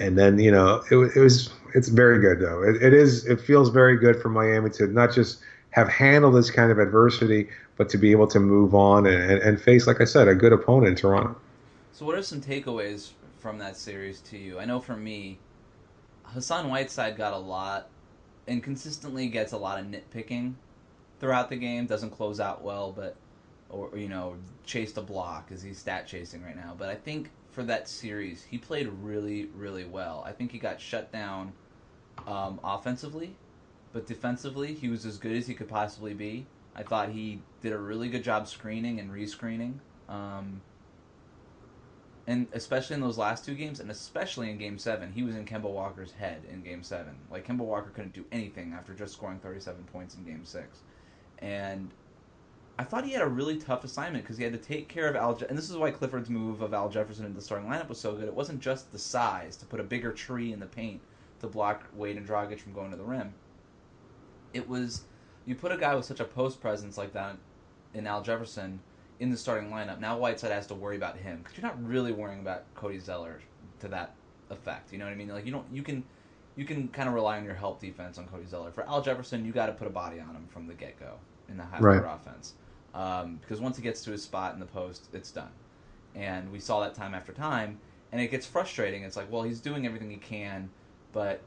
and 0.00 0.18
then 0.18 0.38
you 0.38 0.50
know 0.50 0.82
it, 0.90 1.16
it 1.16 1.20
was 1.20 1.50
it's 1.74 1.88
very 1.88 2.18
good 2.18 2.40
though. 2.40 2.62
It, 2.62 2.82
it 2.82 2.92
is 2.92 3.26
it 3.26 3.40
feels 3.40 3.68
very 3.68 3.96
good 3.96 4.20
for 4.20 4.28
Miami 4.28 4.70
to 4.70 4.86
not 4.86 5.12
just 5.12 5.40
have 5.70 5.88
handled 5.88 6.34
this 6.34 6.50
kind 6.50 6.72
of 6.72 6.78
adversity, 6.78 7.48
but 7.76 7.88
to 7.90 7.98
be 7.98 8.10
able 8.10 8.26
to 8.26 8.40
move 8.40 8.74
on 8.74 9.06
and, 9.06 9.40
and 9.40 9.60
face, 9.60 9.86
like 9.86 10.00
I 10.00 10.04
said, 10.04 10.26
a 10.26 10.34
good 10.34 10.52
opponent 10.52 10.88
in 10.88 10.96
Toronto. 10.96 11.36
So, 11.92 12.04
what 12.04 12.16
are 12.16 12.22
some 12.22 12.40
takeaways 12.40 13.10
from 13.38 13.58
that 13.58 13.76
series 13.76 14.20
to 14.22 14.38
you? 14.38 14.58
I 14.58 14.64
know 14.64 14.80
for 14.80 14.96
me, 14.96 15.38
Hassan 16.24 16.68
Whiteside 16.68 17.16
got 17.16 17.32
a 17.32 17.38
lot 17.38 17.88
and 18.48 18.62
consistently 18.62 19.28
gets 19.28 19.52
a 19.52 19.58
lot 19.58 19.78
of 19.78 19.86
nitpicking 19.86 20.54
throughout 21.20 21.48
the 21.48 21.56
game. 21.56 21.86
Doesn't 21.86 22.10
close 22.10 22.40
out 22.40 22.62
well, 22.62 22.92
but 22.92 23.16
or 23.68 23.90
you 23.96 24.08
know 24.08 24.34
chased 24.64 24.96
a 24.96 25.02
block 25.02 25.50
as 25.52 25.62
he's 25.62 25.78
stat 25.78 26.06
chasing 26.06 26.42
right 26.42 26.56
now. 26.56 26.74
But 26.76 26.88
I 26.88 26.96
think 26.96 27.30
for 27.50 27.62
that 27.64 27.88
series, 27.88 28.44
he 28.44 28.58
played 28.58 28.88
really, 29.02 29.48
really 29.54 29.84
well. 29.84 30.22
I 30.26 30.32
think 30.32 30.52
he 30.52 30.58
got 30.58 30.80
shut 30.80 31.12
down 31.12 31.52
um, 32.26 32.60
offensively, 32.62 33.36
but 33.92 34.06
defensively, 34.06 34.74
he 34.74 34.88
was 34.88 35.04
as 35.04 35.18
good 35.18 35.36
as 35.36 35.46
he 35.46 35.54
could 35.54 35.68
possibly 35.68 36.14
be. 36.14 36.46
I 36.74 36.82
thought 36.82 37.08
he 37.10 37.40
did 37.60 37.72
a 37.72 37.78
really 37.78 38.08
good 38.08 38.22
job 38.22 38.46
screening 38.46 39.00
and 39.00 39.10
rescreening. 39.10 39.74
Um, 40.08 40.60
and 42.26 42.46
especially 42.52 42.94
in 42.94 43.00
those 43.00 43.18
last 43.18 43.44
two 43.44 43.54
games, 43.54 43.80
and 43.80 43.90
especially 43.90 44.50
in 44.50 44.58
Game 44.58 44.78
Seven, 44.78 45.12
he 45.12 45.22
was 45.22 45.34
in 45.34 45.44
Kemba 45.44 45.62
Walker's 45.62 46.12
head 46.12 46.42
in 46.50 46.62
Game 46.62 46.82
Seven. 46.82 47.16
Like 47.30 47.46
Kemba 47.46 47.58
Walker 47.58 47.90
couldn't 47.90 48.12
do 48.12 48.24
anything 48.30 48.72
after 48.72 48.94
just 48.94 49.14
scoring 49.14 49.40
37 49.40 49.82
points 49.92 50.14
in 50.14 50.24
Game 50.24 50.44
Six, 50.44 50.78
and 51.38 51.90
I 52.80 52.84
thought 52.84 53.04
he 53.04 53.12
had 53.12 53.20
a 53.20 53.28
really 53.28 53.58
tough 53.58 53.84
assignment 53.84 54.24
because 54.24 54.38
he 54.38 54.42
had 54.42 54.54
to 54.54 54.58
take 54.58 54.88
care 54.88 55.06
of 55.06 55.14
Al. 55.14 55.36
Je- 55.36 55.44
and 55.50 55.58
this 55.58 55.68
is 55.68 55.76
why 55.76 55.90
Clifford's 55.90 56.30
move 56.30 56.62
of 56.62 56.72
Al 56.72 56.88
Jefferson 56.88 57.26
into 57.26 57.36
the 57.36 57.44
starting 57.44 57.68
lineup 57.68 57.90
was 57.90 58.00
so 58.00 58.14
good. 58.14 58.24
It 58.24 58.32
wasn't 58.32 58.60
just 58.60 58.90
the 58.90 58.98
size 58.98 59.58
to 59.58 59.66
put 59.66 59.80
a 59.80 59.84
bigger 59.84 60.12
tree 60.12 60.54
in 60.54 60.60
the 60.60 60.66
paint 60.66 61.02
to 61.40 61.46
block 61.46 61.84
Wade 61.92 62.16
and 62.16 62.26
Dragic 62.26 62.58
from 62.58 62.72
going 62.72 62.90
to 62.90 62.96
the 62.96 63.04
rim. 63.04 63.34
It 64.54 64.66
was 64.66 65.02
you 65.44 65.54
put 65.56 65.72
a 65.72 65.76
guy 65.76 65.94
with 65.94 66.06
such 66.06 66.20
a 66.20 66.24
post 66.24 66.62
presence 66.62 66.96
like 66.96 67.12
that 67.12 67.36
in 67.92 68.06
Al 68.06 68.22
Jefferson 68.22 68.80
in 69.18 69.28
the 69.28 69.36
starting 69.36 69.68
lineup. 69.68 70.00
Now 70.00 70.16
Whiteside 70.16 70.50
has 70.50 70.66
to 70.68 70.74
worry 70.74 70.96
about 70.96 71.18
him 71.18 71.40
because 71.42 71.58
you're 71.58 71.66
not 71.66 71.86
really 71.86 72.12
worrying 72.12 72.40
about 72.40 72.64
Cody 72.74 72.98
Zeller 72.98 73.42
to 73.80 73.88
that 73.88 74.14
effect. 74.48 74.90
You 74.90 74.98
know 74.98 75.04
what 75.04 75.12
I 75.12 75.16
mean? 75.16 75.28
Like 75.28 75.44
you 75.44 75.52
don't 75.52 75.66
you 75.70 75.82
can 75.82 76.02
you 76.56 76.64
can 76.64 76.88
kind 76.88 77.10
of 77.10 77.14
rely 77.14 77.36
on 77.36 77.44
your 77.44 77.52
help 77.52 77.78
defense 77.78 78.16
on 78.16 78.26
Cody 78.26 78.46
Zeller. 78.46 78.70
For 78.70 78.88
Al 78.88 79.02
Jefferson, 79.02 79.44
you 79.44 79.52
got 79.52 79.66
to 79.66 79.72
put 79.72 79.86
a 79.86 79.90
body 79.90 80.18
on 80.18 80.34
him 80.34 80.46
from 80.50 80.66
the 80.66 80.72
get 80.72 80.98
go 80.98 81.16
in 81.50 81.58
the 81.58 81.64
high 81.64 81.78
right. 81.78 82.02
offense 82.02 82.54
um, 82.94 83.38
because 83.40 83.60
once 83.60 83.76
he 83.76 83.82
gets 83.82 84.02
to 84.04 84.10
his 84.10 84.22
spot 84.22 84.54
in 84.54 84.60
the 84.60 84.66
post, 84.66 85.08
it's 85.12 85.30
done. 85.30 85.50
And 86.14 86.50
we 86.50 86.58
saw 86.58 86.80
that 86.80 86.94
time 86.94 87.14
after 87.14 87.32
time, 87.32 87.78
and 88.12 88.20
it 88.20 88.30
gets 88.30 88.46
frustrating. 88.46 89.04
It's 89.04 89.16
like, 89.16 89.30
well, 89.30 89.42
he's 89.42 89.60
doing 89.60 89.86
everything 89.86 90.10
he 90.10 90.16
can, 90.16 90.70
but 91.12 91.40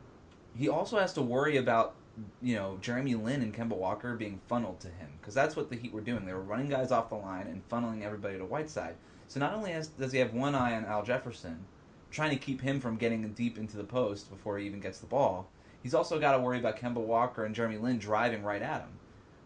he 0.56 0.70
also 0.70 0.98
has 1.00 1.14
to 1.14 1.22
worry 1.22 1.58
about 1.58 1.96
you 2.42 2.56
know 2.56 2.78
Jeremy 2.82 3.16
Lin 3.16 3.42
and 3.42 3.54
Kemba 3.54 3.76
Walker 3.76 4.16
being 4.16 4.40
funneled 4.48 4.80
to 4.82 4.88
him 4.88 5.10
because 5.20 5.34
that's 5.34 5.56
what 5.56 5.70
the 5.70 5.76
Heat 5.76 5.94
were 5.94 6.02
doing. 6.02 6.26
They 6.26 6.34
were 6.34 6.42
running 6.42 6.70
guys 6.70 6.92
off 6.92 7.10
the 7.10 7.16
line 7.16 7.48
and 7.48 7.68
funneling 7.70 8.04
everybody 8.04 8.38
to 8.38 8.46
Whiteside. 8.46 8.96
So 9.28 9.40
not 9.40 9.54
only 9.54 9.72
has, 9.72 9.88
does 9.88 10.12
he 10.12 10.20
have 10.20 10.34
one 10.34 10.54
eye 10.54 10.76
on 10.76 10.86
Al 10.86 11.04
Jefferson, 11.04 11.66
trying 12.12 12.30
to 12.30 12.36
keep 12.36 12.62
him 12.62 12.80
from 12.80 12.98
getting 12.98 13.28
deep 13.34 13.58
into 13.58 13.78
the 13.78 13.84
post 13.84 14.30
before 14.30 14.58
he 14.58 14.66
even 14.66 14.80
gets 14.80 15.00
the 15.00 15.08
ball, 15.08 15.50
he's 15.82 15.96
also 15.96 16.20
got 16.20 16.34
to 16.34 16.40
worry 16.40 16.60
about 16.60 16.78
Kemba 16.78 16.98
Walker 16.98 17.46
and 17.46 17.56
Jeremy 17.56 17.78
Lin 17.78 17.98
driving 17.98 18.44
right 18.44 18.62
at 18.62 18.82
him. 18.82 18.90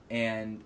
And 0.10 0.63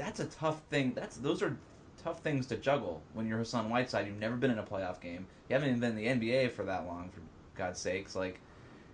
that's 0.00 0.20
a 0.20 0.24
tough 0.26 0.60
thing. 0.70 0.92
That's 0.94 1.16
those 1.18 1.42
are 1.42 1.56
tough 2.02 2.20
things 2.20 2.46
to 2.46 2.56
juggle 2.56 3.02
when 3.12 3.26
you're 3.26 3.38
Hassan 3.38 3.68
Whiteside. 3.68 4.06
You've 4.06 4.18
never 4.18 4.36
been 4.36 4.50
in 4.50 4.58
a 4.58 4.62
playoff 4.62 5.00
game. 5.00 5.26
You 5.48 5.54
haven't 5.54 5.68
even 5.68 5.80
been 5.80 5.98
in 5.98 6.20
the 6.20 6.28
NBA 6.28 6.52
for 6.52 6.64
that 6.64 6.86
long, 6.86 7.10
for 7.10 7.20
God's 7.56 7.78
sakes. 7.78 8.16
Like, 8.16 8.40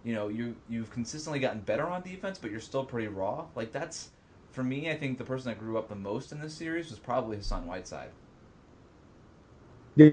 you 0.05 0.15
know, 0.15 0.29
you 0.29 0.57
you've 0.69 0.91
consistently 0.91 1.39
gotten 1.39 1.61
better 1.61 1.87
on 1.87 2.03
defense, 2.03 2.39
but 2.39 2.51
you're 2.51 2.61
still 2.61 2.85
pretty 2.85 3.09
raw. 3.09 3.47
Like 3.55 3.73
that's 3.73 4.11
for 4.51 4.65
me. 4.65 4.91
I 4.91 4.97
think 4.97 5.19
the 5.19 5.25
person 5.25 5.51
that 5.51 5.61
grew 5.61 5.79
up 5.79 5.89
the 5.89 5.95
most 5.95 6.33
in 6.33 6.41
this 6.41 6.55
series 6.55 6.91
was 6.91 6.99
probably 6.99 7.37
Hassan 7.37 7.67
Whiteside. 7.67 8.11
Yeah, 9.95 10.11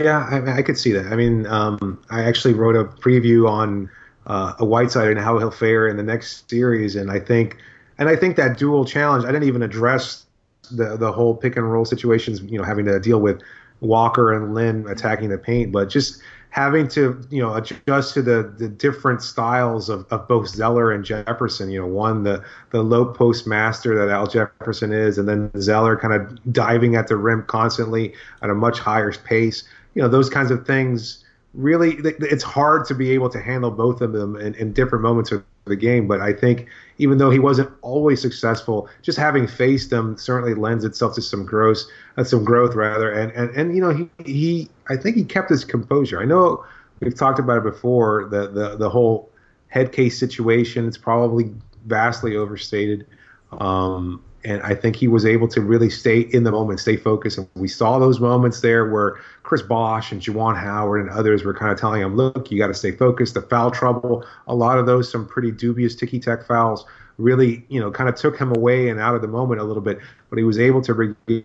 yeah, 0.00 0.26
I, 0.30 0.58
I 0.58 0.62
could 0.62 0.78
see 0.78 0.92
that. 0.92 1.06
I 1.12 1.16
mean, 1.16 1.46
um, 1.46 2.02
I 2.10 2.24
actually 2.24 2.54
wrote 2.54 2.74
a 2.74 2.84
preview 2.84 3.48
on 3.48 3.90
uh, 4.26 4.54
a 4.58 4.64
Whiteside 4.64 5.08
and 5.08 5.18
how 5.18 5.38
he'll 5.38 5.50
fare 5.50 5.88
in 5.88 5.96
the 5.96 6.02
next 6.02 6.48
series, 6.50 6.96
and 6.96 7.10
I 7.10 7.20
think 7.20 7.58
and 7.98 8.08
I 8.08 8.16
think 8.16 8.36
that 8.36 8.58
dual 8.58 8.84
challenge, 8.84 9.24
I 9.24 9.32
didn't 9.32 9.48
even 9.48 9.62
address 9.62 10.26
the 10.70 10.96
the 10.96 11.12
whole 11.12 11.34
pick 11.34 11.56
and 11.56 11.70
roll 11.70 11.84
situations, 11.84 12.42
you 12.42 12.58
know, 12.58 12.64
having 12.64 12.84
to 12.86 12.98
deal 13.00 13.20
with 13.20 13.40
Walker 13.80 14.32
and 14.32 14.54
Lin 14.54 14.86
attacking 14.88 15.28
the 15.28 15.38
paint, 15.38 15.72
but 15.72 15.88
just 15.88 16.20
having 16.50 16.88
to, 16.88 17.20
you 17.30 17.42
know, 17.42 17.54
adjust 17.54 18.14
to 18.14 18.22
the, 18.22 18.54
the 18.56 18.66
different 18.66 19.20
styles 19.22 19.90
of, 19.90 20.06
of 20.10 20.26
both 20.26 20.48
Zeller 20.48 20.90
and 20.90 21.04
Jefferson. 21.04 21.70
You 21.70 21.80
know, 21.80 21.86
one 21.86 22.22
the 22.22 22.42
the 22.70 22.82
low 22.82 23.04
post 23.04 23.46
master 23.46 23.96
that 23.98 24.12
Al 24.12 24.26
Jefferson 24.26 24.92
is, 24.92 25.18
and 25.18 25.28
then 25.28 25.50
Zeller 25.60 25.96
kind 25.96 26.14
of 26.14 26.52
diving 26.52 26.96
at 26.96 27.08
the 27.08 27.16
rim 27.16 27.44
constantly 27.46 28.14
at 28.42 28.50
a 28.50 28.54
much 28.54 28.78
higher 28.78 29.12
pace. 29.12 29.64
You 29.94 30.02
know, 30.02 30.08
those 30.08 30.28
kinds 30.28 30.50
of 30.50 30.66
things 30.66 31.22
really 31.54 31.96
it's 32.02 32.44
hard 32.44 32.84
to 32.86 32.94
be 32.94 33.10
able 33.12 33.30
to 33.30 33.40
handle 33.40 33.70
both 33.70 34.02
of 34.02 34.12
them 34.12 34.36
in, 34.36 34.54
in 34.56 34.72
different 34.72 35.02
moments 35.02 35.32
of 35.32 35.42
the 35.66 35.76
game. 35.76 36.08
But 36.08 36.20
I 36.20 36.32
think 36.32 36.66
even 36.98 37.18
though 37.18 37.30
he 37.30 37.38
wasn't 37.38 37.70
always 37.82 38.20
successful, 38.22 38.88
just 39.02 39.18
having 39.18 39.46
faced 39.46 39.90
them 39.90 40.16
certainly 40.16 40.54
lends 40.54 40.84
itself 40.84 41.14
to 41.16 41.22
some 41.22 41.44
growth, 41.44 41.78
uh, 42.16 42.24
some 42.24 42.44
growth 42.44 42.74
rather. 42.74 43.10
And, 43.10 43.32
and 43.32 43.50
and 43.50 43.74
you 43.74 43.82
know 43.82 43.92
he 43.92 44.08
he 44.24 44.70
I 44.88 44.96
think 44.96 45.16
he 45.16 45.24
kept 45.24 45.50
his 45.50 45.64
composure. 45.64 46.20
I 46.20 46.24
know 46.24 46.64
we've 47.00 47.14
talked 47.14 47.38
about 47.38 47.58
it 47.58 47.64
before 47.64 48.28
the 48.30 48.48
the 48.48 48.76
the 48.76 48.88
whole 48.88 49.30
head 49.68 49.92
case 49.92 50.18
situation. 50.18 50.86
It's 50.86 50.98
probably 50.98 51.52
vastly 51.84 52.36
overstated. 52.36 53.06
Um, 53.52 54.22
and 54.46 54.62
I 54.62 54.76
think 54.76 54.94
he 54.94 55.08
was 55.08 55.26
able 55.26 55.48
to 55.48 55.60
really 55.60 55.90
stay 55.90 56.20
in 56.20 56.44
the 56.44 56.52
moment, 56.52 56.78
stay 56.78 56.96
focused. 56.96 57.36
And 57.36 57.48
we 57.56 57.66
saw 57.66 57.98
those 57.98 58.20
moments 58.20 58.60
there 58.60 58.88
where 58.88 59.18
Chris 59.42 59.60
Bosh 59.60 60.12
and 60.12 60.22
Juwan 60.22 60.56
Howard 60.56 61.00
and 61.00 61.10
others 61.10 61.42
were 61.42 61.52
kind 61.52 61.72
of 61.72 61.80
telling 61.80 62.00
him, 62.00 62.14
"Look, 62.16 62.52
you 62.52 62.58
got 62.58 62.68
to 62.68 62.74
stay 62.74 62.92
focused." 62.92 63.34
The 63.34 63.42
foul 63.42 63.72
trouble, 63.72 64.24
a 64.46 64.54
lot 64.54 64.78
of 64.78 64.86
those, 64.86 65.10
some 65.10 65.26
pretty 65.26 65.50
dubious 65.50 65.96
ticky 65.96 66.20
tack 66.20 66.46
fouls, 66.46 66.86
really, 67.18 67.66
you 67.68 67.80
know, 67.80 67.90
kind 67.90 68.08
of 68.08 68.14
took 68.14 68.38
him 68.38 68.54
away 68.56 68.88
and 68.88 69.00
out 69.00 69.16
of 69.16 69.20
the 69.20 69.28
moment 69.28 69.60
a 69.60 69.64
little 69.64 69.82
bit. 69.82 69.98
But 70.30 70.38
he 70.38 70.44
was 70.44 70.60
able 70.60 70.80
to 70.82 70.94
regain 70.94 71.44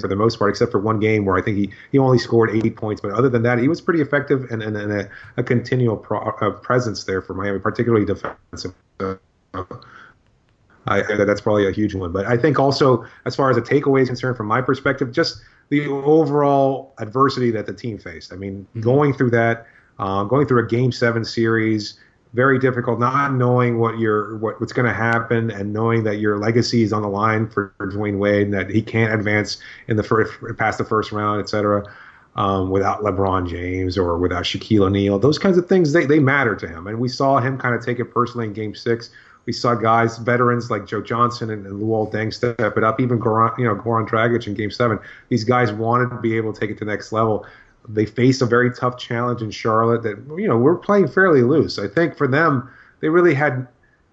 for 0.00 0.08
the 0.08 0.16
most 0.16 0.38
part, 0.38 0.50
except 0.50 0.72
for 0.72 0.80
one 0.80 1.00
game 1.00 1.26
where 1.26 1.36
I 1.36 1.42
think 1.42 1.58
he, 1.58 1.70
he 1.92 1.98
only 1.98 2.16
scored 2.16 2.48
80 2.48 2.70
points. 2.70 3.02
But 3.02 3.10
other 3.10 3.28
than 3.28 3.42
that, 3.42 3.58
he 3.58 3.68
was 3.68 3.82
pretty 3.82 4.00
effective 4.00 4.50
and, 4.50 4.62
and, 4.62 4.74
and 4.74 4.90
a, 4.90 5.10
a 5.36 5.42
continual 5.42 5.98
pro, 5.98 6.20
uh, 6.20 6.50
presence 6.50 7.04
there 7.04 7.20
for 7.20 7.34
Miami, 7.34 7.58
particularly 7.58 8.06
defensive. 8.06 8.72
Uh, 9.00 9.16
I, 10.86 11.02
that's 11.24 11.40
probably 11.40 11.66
a 11.66 11.72
huge 11.72 11.94
one. 11.94 12.12
But 12.12 12.26
I 12.26 12.36
think 12.36 12.58
also, 12.58 13.04
as 13.24 13.34
far 13.34 13.50
as 13.50 13.56
a 13.56 13.62
takeaway 13.62 14.02
is 14.02 14.08
concerned, 14.08 14.36
from 14.36 14.46
my 14.46 14.60
perspective, 14.60 15.12
just 15.12 15.40
the 15.70 15.86
overall 15.88 16.94
adversity 16.98 17.50
that 17.52 17.64
the 17.64 17.72
team 17.72 17.98
faced. 17.98 18.32
I 18.32 18.36
mean, 18.36 18.66
mm-hmm. 18.70 18.80
going 18.82 19.14
through 19.14 19.30
that, 19.30 19.66
uh, 19.98 20.24
going 20.24 20.46
through 20.46 20.62
a 20.64 20.68
Game 20.68 20.92
Seven 20.92 21.24
series, 21.24 21.98
very 22.34 22.58
difficult. 22.58 22.98
Not 22.98 23.32
knowing 23.32 23.78
what 23.78 23.98
your 23.98 24.36
what, 24.38 24.60
what's 24.60 24.74
going 24.74 24.86
to 24.86 24.92
happen, 24.92 25.50
and 25.50 25.72
knowing 25.72 26.04
that 26.04 26.18
your 26.18 26.36
legacy 26.38 26.82
is 26.82 26.92
on 26.92 27.00
the 27.00 27.08
line 27.08 27.48
for, 27.48 27.72
for 27.78 27.90
Dwyane 27.90 28.18
Wade, 28.18 28.42
and 28.42 28.52
that 28.52 28.68
he 28.68 28.82
can't 28.82 29.14
advance 29.14 29.56
in 29.88 29.96
the 29.96 30.02
first 30.02 30.34
past 30.58 30.76
the 30.76 30.84
first 30.84 31.12
round, 31.12 31.40
et 31.40 31.48
cetera. 31.48 31.82
um, 32.36 32.70
without 32.70 33.02
LeBron 33.02 33.48
James 33.48 33.96
or 33.96 34.18
without 34.18 34.44
Shaquille 34.44 34.86
O'Neal. 34.86 35.18
Those 35.18 35.38
kinds 35.38 35.56
of 35.56 35.68
things 35.68 35.92
they, 35.92 36.04
they 36.04 36.18
matter 36.18 36.56
to 36.56 36.68
him, 36.68 36.86
and 36.86 36.98
we 36.98 37.08
saw 37.08 37.38
him 37.38 37.58
kind 37.58 37.74
of 37.74 37.84
take 37.84 38.00
it 38.00 38.06
personally 38.06 38.46
in 38.46 38.52
Game 38.52 38.74
Six. 38.74 39.10
We 39.46 39.52
saw 39.52 39.74
guys, 39.74 40.18
veterans 40.18 40.70
like 40.70 40.86
Joe 40.86 41.02
Johnson 41.02 41.50
and, 41.50 41.66
and 41.66 41.82
Luol 41.82 42.10
Deng 42.10 42.32
step 42.32 42.58
it 42.58 42.84
up. 42.84 43.00
Even 43.00 43.18
Goran, 43.18 43.56
you 43.58 43.64
know, 43.64 43.74
Goran 43.74 44.08
Dragic 44.08 44.46
in 44.46 44.54
Game 44.54 44.70
Seven. 44.70 44.98
These 45.28 45.44
guys 45.44 45.72
wanted 45.72 46.10
to 46.10 46.20
be 46.20 46.36
able 46.36 46.52
to 46.52 46.60
take 46.60 46.70
it 46.70 46.78
to 46.78 46.84
the 46.84 46.90
next 46.90 47.12
level. 47.12 47.46
They 47.88 48.06
faced 48.06 48.40
a 48.40 48.46
very 48.46 48.72
tough 48.72 48.98
challenge 48.98 49.42
in 49.42 49.50
Charlotte. 49.50 50.02
That 50.02 50.16
you 50.38 50.48
know 50.48 50.56
we're 50.56 50.76
playing 50.76 51.08
fairly 51.08 51.42
loose. 51.42 51.78
I 51.78 51.88
think 51.88 52.16
for 52.16 52.26
them, 52.26 52.70
they 53.00 53.08
really 53.08 53.34
had. 53.34 53.66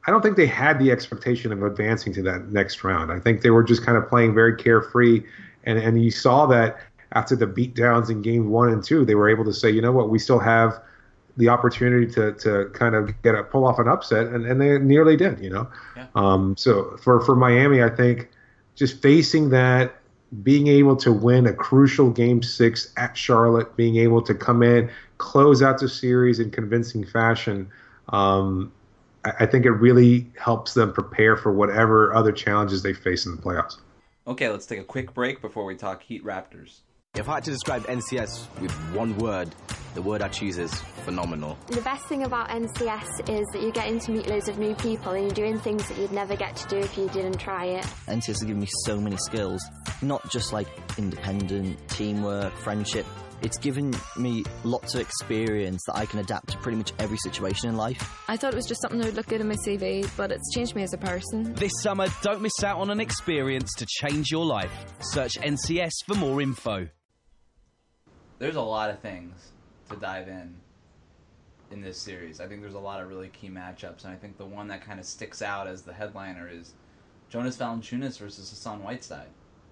I 0.07 0.11
don't 0.11 0.21
think 0.21 0.35
they 0.35 0.47
had 0.47 0.79
the 0.79 0.91
expectation 0.91 1.51
of 1.51 1.61
advancing 1.61 2.11
to 2.13 2.23
that 2.23 2.51
next 2.51 2.83
round. 2.83 3.11
I 3.11 3.19
think 3.19 3.41
they 3.41 3.51
were 3.51 3.63
just 3.63 3.85
kind 3.85 3.97
of 3.97 4.09
playing 4.09 4.33
very 4.33 4.55
carefree, 4.57 5.23
and 5.63 5.77
and 5.77 6.03
you 6.03 6.11
saw 6.11 6.45
that 6.47 6.79
after 7.13 7.35
the 7.35 7.47
beatdowns 7.47 8.09
in 8.09 8.21
game 8.21 8.49
one 8.49 8.69
and 8.69 8.83
two, 8.83 9.05
they 9.05 9.15
were 9.15 9.29
able 9.29 9.43
to 9.45 9.53
say, 9.53 9.69
you 9.69 9.81
know 9.81 9.91
what, 9.91 10.09
we 10.09 10.19
still 10.19 10.39
have 10.39 10.79
the 11.37 11.49
opportunity 11.49 12.11
to, 12.13 12.33
to 12.33 12.69
kind 12.73 12.95
of 12.95 13.21
get 13.21 13.35
a 13.35 13.43
pull 13.43 13.65
off 13.65 13.79
an 13.79 13.87
upset, 13.87 14.27
and, 14.27 14.45
and 14.45 14.59
they 14.59 14.77
nearly 14.79 15.15
did, 15.15 15.39
you 15.39 15.49
know. 15.49 15.67
Yeah. 15.95 16.07
Um, 16.15 16.55
so 16.57 16.97
for 17.01 17.21
for 17.21 17.35
Miami, 17.35 17.81
I 17.81 17.89
think 17.89 18.29
just 18.75 19.01
facing 19.01 19.49
that, 19.49 19.95
being 20.43 20.67
able 20.67 20.95
to 20.97 21.11
win 21.11 21.45
a 21.47 21.53
crucial 21.53 22.09
game 22.09 22.41
six 22.41 22.93
at 22.97 23.17
Charlotte, 23.17 23.75
being 23.75 23.97
able 23.97 24.21
to 24.23 24.33
come 24.33 24.63
in, 24.63 24.89
close 25.17 25.61
out 25.61 25.79
the 25.79 25.89
series 25.89 26.39
in 26.39 26.51
convincing 26.51 27.05
fashion. 27.05 27.69
Um, 28.09 28.71
I, 29.25 29.31
I 29.41 29.45
think 29.45 29.65
it 29.65 29.71
really 29.71 30.31
helps 30.37 30.73
them 30.73 30.93
prepare 30.93 31.37
for 31.37 31.51
whatever 31.51 32.13
other 32.13 32.31
challenges 32.31 32.83
they 32.83 32.93
face 32.93 33.25
in 33.25 33.35
the 33.35 33.41
playoffs. 33.41 33.77
Okay, 34.27 34.49
let's 34.49 34.65
take 34.65 34.79
a 34.79 34.83
quick 34.83 35.13
break 35.13 35.41
before 35.41 35.65
we 35.65 35.75
talk 35.75 36.03
Heat 36.03 36.23
Raptors. 36.23 36.79
If 37.15 37.27
I 37.27 37.35
had 37.35 37.43
to 37.43 37.51
describe 37.51 37.83
NCS 37.87 38.47
with 38.61 38.71
one 38.93 39.17
word, 39.17 39.49
the 39.93 40.01
word 40.01 40.21
I 40.21 40.27
choose 40.29 40.57
is 40.57 40.73
phenomenal. 41.03 41.57
The 41.67 41.81
best 41.81 42.05
thing 42.07 42.23
about 42.23 42.49
NCS 42.49 43.29
is 43.29 43.47
that 43.53 43.61
you're 43.61 43.71
getting 43.71 43.99
to 43.99 44.11
meet 44.11 44.27
loads 44.27 44.47
of 44.47 44.57
new 44.57 44.75
people 44.75 45.11
and 45.11 45.23
you're 45.25 45.47
doing 45.47 45.59
things 45.59 45.87
that 45.87 45.97
you'd 45.97 46.11
never 46.11 46.35
get 46.35 46.55
to 46.57 46.67
do 46.67 46.77
if 46.77 46.97
you 46.97 47.09
didn't 47.09 47.37
try 47.39 47.65
it. 47.65 47.85
NCS 48.07 48.25
has 48.25 48.43
given 48.43 48.61
me 48.61 48.67
so 48.85 48.99
many 48.99 49.17
skills, 49.17 49.61
not 50.01 50.27
just 50.29 50.53
like 50.53 50.67
independent, 50.97 51.77
teamwork, 51.89 52.55
friendship. 52.57 53.05
It's 53.41 53.57
given 53.57 53.91
me 54.17 54.43
lots 54.63 54.93
of 54.93 55.01
experience 55.01 55.81
that 55.87 55.97
I 55.97 56.05
can 56.05 56.19
adapt 56.19 56.49
to 56.49 56.57
pretty 56.59 56.77
much 56.77 56.93
every 56.99 57.17
situation 57.17 57.69
in 57.69 57.75
life. 57.75 58.23
I 58.27 58.37
thought 58.37 58.53
it 58.53 58.55
was 58.55 58.67
just 58.67 58.81
something 58.81 58.99
that 58.99 59.07
would 59.07 59.15
look 59.15 59.27
good 59.27 59.41
in 59.41 59.47
my 59.47 59.55
CV, 59.55 60.07
but 60.15 60.31
it's 60.31 60.53
changed 60.53 60.75
me 60.75 60.83
as 60.83 60.93
a 60.93 60.97
person. 60.97 61.53
This 61.55 61.71
summer, 61.81 62.07
don't 62.21 62.41
miss 62.41 62.63
out 62.63 62.77
on 62.77 62.91
an 62.91 62.99
experience 62.99 63.73
to 63.77 63.87
change 63.89 64.29
your 64.29 64.45
life. 64.45 64.71
Search 64.99 65.33
NCS 65.39 65.91
for 66.05 66.13
more 66.13 66.39
info. 66.39 66.87
There's 68.37 68.55
a 68.55 68.61
lot 68.61 68.91
of 68.91 68.99
things 68.99 69.51
to 69.91 69.97
dive 69.97 70.27
in 70.27 70.55
in 71.71 71.81
this 71.81 71.97
series. 71.97 72.41
I 72.41 72.47
think 72.47 72.61
there's 72.61 72.73
a 72.73 72.79
lot 72.79 73.01
of 73.01 73.07
really 73.07 73.29
key 73.29 73.49
matchups, 73.49 74.03
and 74.03 74.13
I 74.13 74.17
think 74.17 74.37
the 74.37 74.45
one 74.45 74.67
that 74.67 74.85
kind 74.85 74.99
of 74.99 75.05
sticks 75.05 75.41
out 75.41 75.67
as 75.67 75.83
the 75.83 75.93
headliner 75.93 76.49
is 76.51 76.73
Jonas 77.29 77.57
Valanciunas 77.57 78.19
versus 78.19 78.49
Hassan 78.49 78.83
Whiteside. 78.83 79.29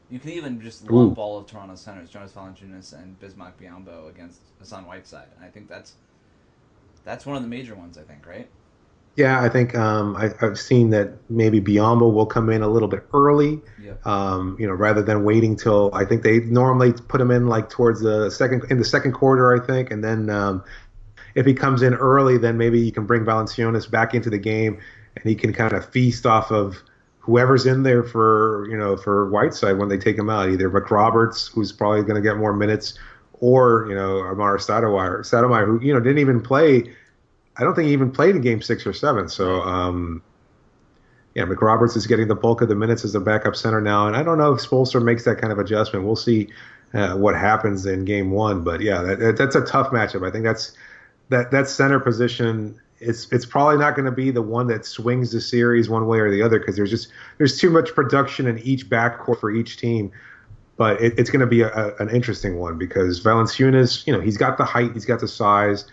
You 0.10 0.19
can 0.19 0.32
even 0.32 0.62
just 0.62 0.89
lump 0.89 1.17
Ooh. 1.17 1.21
all 1.21 1.38
of 1.38 1.45
Toronto's 1.45 1.82
centers, 1.82 2.10
Jonas 2.10 2.32
Valanciunas 2.32 2.93
and 2.93 3.19
Bismack 3.19 3.53
Biyombo 3.62 4.10
against 4.10 4.39
Hassan 4.60 4.86
Whiteside, 4.86 5.27
and 5.36 5.45
I 5.45 5.49
think 5.49 5.67
that's 5.67 5.93
that's 7.03 7.25
one 7.25 7.36
of 7.36 7.41
the 7.41 7.47
major 7.47 7.75
ones. 7.75 7.97
I 7.97 8.03
think, 8.03 8.25
right? 8.25 8.49
Yeah, 9.19 9.41
I 9.41 9.49
think 9.49 9.75
um, 9.75 10.15
I, 10.15 10.32
I've 10.41 10.58
seen 10.58 10.91
that 10.91 11.12
maybe 11.29 11.60
Biyombo 11.60 12.13
will 12.13 12.25
come 12.25 12.49
in 12.49 12.62
a 12.62 12.69
little 12.69 12.88
bit 12.88 13.03
early. 13.13 13.60
Yep. 13.84 14.08
Um, 14.08 14.55
you 14.58 14.65
know, 14.65 14.71
rather 14.73 15.01
than 15.01 15.25
waiting 15.25 15.58
till 15.58 15.89
I 15.93 16.05
think 16.05 16.23
they 16.23 16.39
normally 16.39 16.93
put 16.93 17.19
him 17.19 17.29
in 17.29 17.47
like 17.47 17.69
towards 17.69 17.99
the 17.99 18.29
second 18.29 18.63
in 18.69 18.77
the 18.77 18.86
second 18.86 19.12
quarter, 19.12 19.53
I 19.53 19.65
think, 19.65 19.91
and 19.91 20.01
then 20.01 20.29
um, 20.29 20.63
if 21.36 21.45
he 21.45 21.53
comes 21.53 21.82
in 21.82 21.95
early, 21.95 22.38
then 22.38 22.58
maybe 22.58 22.79
you 22.79 22.93
can 22.93 23.05
bring 23.05 23.25
Valanciunas 23.25 23.91
back 23.91 24.13
into 24.13 24.29
the 24.29 24.38
game, 24.38 24.79
and 25.15 25.25
he 25.25 25.36
can 25.36 25.51
kind 25.51 25.73
of 25.73 25.89
feast 25.89 26.25
off 26.25 26.49
of 26.49 26.82
whoever's 27.19 27.65
in 27.65 27.84
there 27.84 28.03
for 28.03 28.69
you 28.71 28.77
know 28.77 28.95
for 28.95 29.29
Whiteside 29.29 29.77
when 29.77 29.89
they 29.89 29.97
take 29.97 30.17
him 30.17 30.29
out, 30.29 30.49
either 30.49 30.69
McRoberts, 30.69 31.51
who's 31.51 31.73
probably 31.73 32.03
going 32.03 32.15
to 32.15 32.21
get 32.21 32.38
more 32.38 32.53
minutes, 32.53 32.97
or 33.34 33.86
you 33.89 33.95
know 33.95 34.21
Amar'e 34.21 34.60
Stoudemire, 34.60 35.19
Stoudemire, 35.19 35.65
who 35.65 35.86
you 35.86 35.93
know 35.93 35.99
didn't 35.99 36.19
even 36.19 36.39
play. 36.39 36.95
I 37.60 37.63
don't 37.63 37.76
think 37.76 37.88
he 37.88 37.93
even 37.93 38.12
played 38.12 38.36
in 38.36 38.41
Game 38.41 38.62
Six 38.62 38.88
or 38.88 38.93
Seven. 38.93 39.28
So 39.28 39.62
um, 39.62 40.24
yeah, 41.36 41.43
McRoberts 41.43 41.95
is 41.95 42.08
getting 42.08 42.28
the 42.28 42.36
bulk 42.36 42.62
of 42.62 42.69
the 42.69 42.76
minutes 42.76 43.06
as 43.06 43.15
a 43.15 43.19
backup 43.19 43.56
center 43.56 43.82
now, 43.82 44.08
and 44.08 44.15
I 44.15 44.24
don't 44.24 44.38
know 44.38 44.54
if 44.54 44.62
Spoelstra 44.62 45.04
makes 45.04 45.26
that 45.26 45.39
kind 45.39 45.54
of 45.54 45.60
adjustment. 45.60 46.06
We'll 46.06 46.15
see 46.15 46.50
uh, 46.93 47.15
what 47.15 47.36
happens 47.36 47.86
in 47.86 48.06
Game 48.06 48.32
One, 48.32 48.63
but 48.63 48.82
yeah, 48.82 49.02
that, 49.02 49.19
that, 49.19 49.38
that's 49.38 49.56
a 49.56 49.65
tough 49.65 49.91
matchup. 49.91 50.28
I 50.28 50.32
think 50.32 50.43
that's 50.43 50.72
that 51.30 51.52
that 51.52 51.67
center 51.67 52.00
position. 52.00 52.80
It's 53.00 53.32
it's 53.32 53.45
probably 53.45 53.78
not 53.78 53.95
going 53.95 54.06
to 54.06 54.12
be 54.12 54.32
the 54.32 54.41
one 54.41 54.67
that 54.67 54.86
swings 54.86 55.32
the 55.32 55.39
series 55.39 55.89
one 55.89 56.08
way 56.08 56.19
or 56.19 56.32
the 56.32 56.41
other 56.41 56.60
because 56.60 56.76
there's 56.76 56.89
just 56.89 57.10
there's 57.38 57.58
too 57.58 57.69
much 57.69 57.93
production 57.93 58.48
in 58.48 58.60
each 58.60 58.89
backcourt 58.89 59.39
for 59.39 59.52
each 59.52 59.78
team. 59.78 60.12
But 60.78 61.02
it, 61.02 61.13
it's 61.17 61.30
going 61.30 61.41
to 61.41 61.48
be 61.48 61.62
a, 61.62 61.67
a, 61.74 61.95
an 61.98 62.10
interesting 62.10 62.58
one 62.58 62.78
because 62.78 63.22
Valanciunas, 63.22 64.08
you 64.08 64.13
know, 64.13 64.22
he's 64.22 64.38
got 64.38 64.58
the 64.58 64.63
height, 64.63 64.93
he's 64.93 65.06
got 65.06 65.19
the 65.19 65.28
size, 65.28 65.86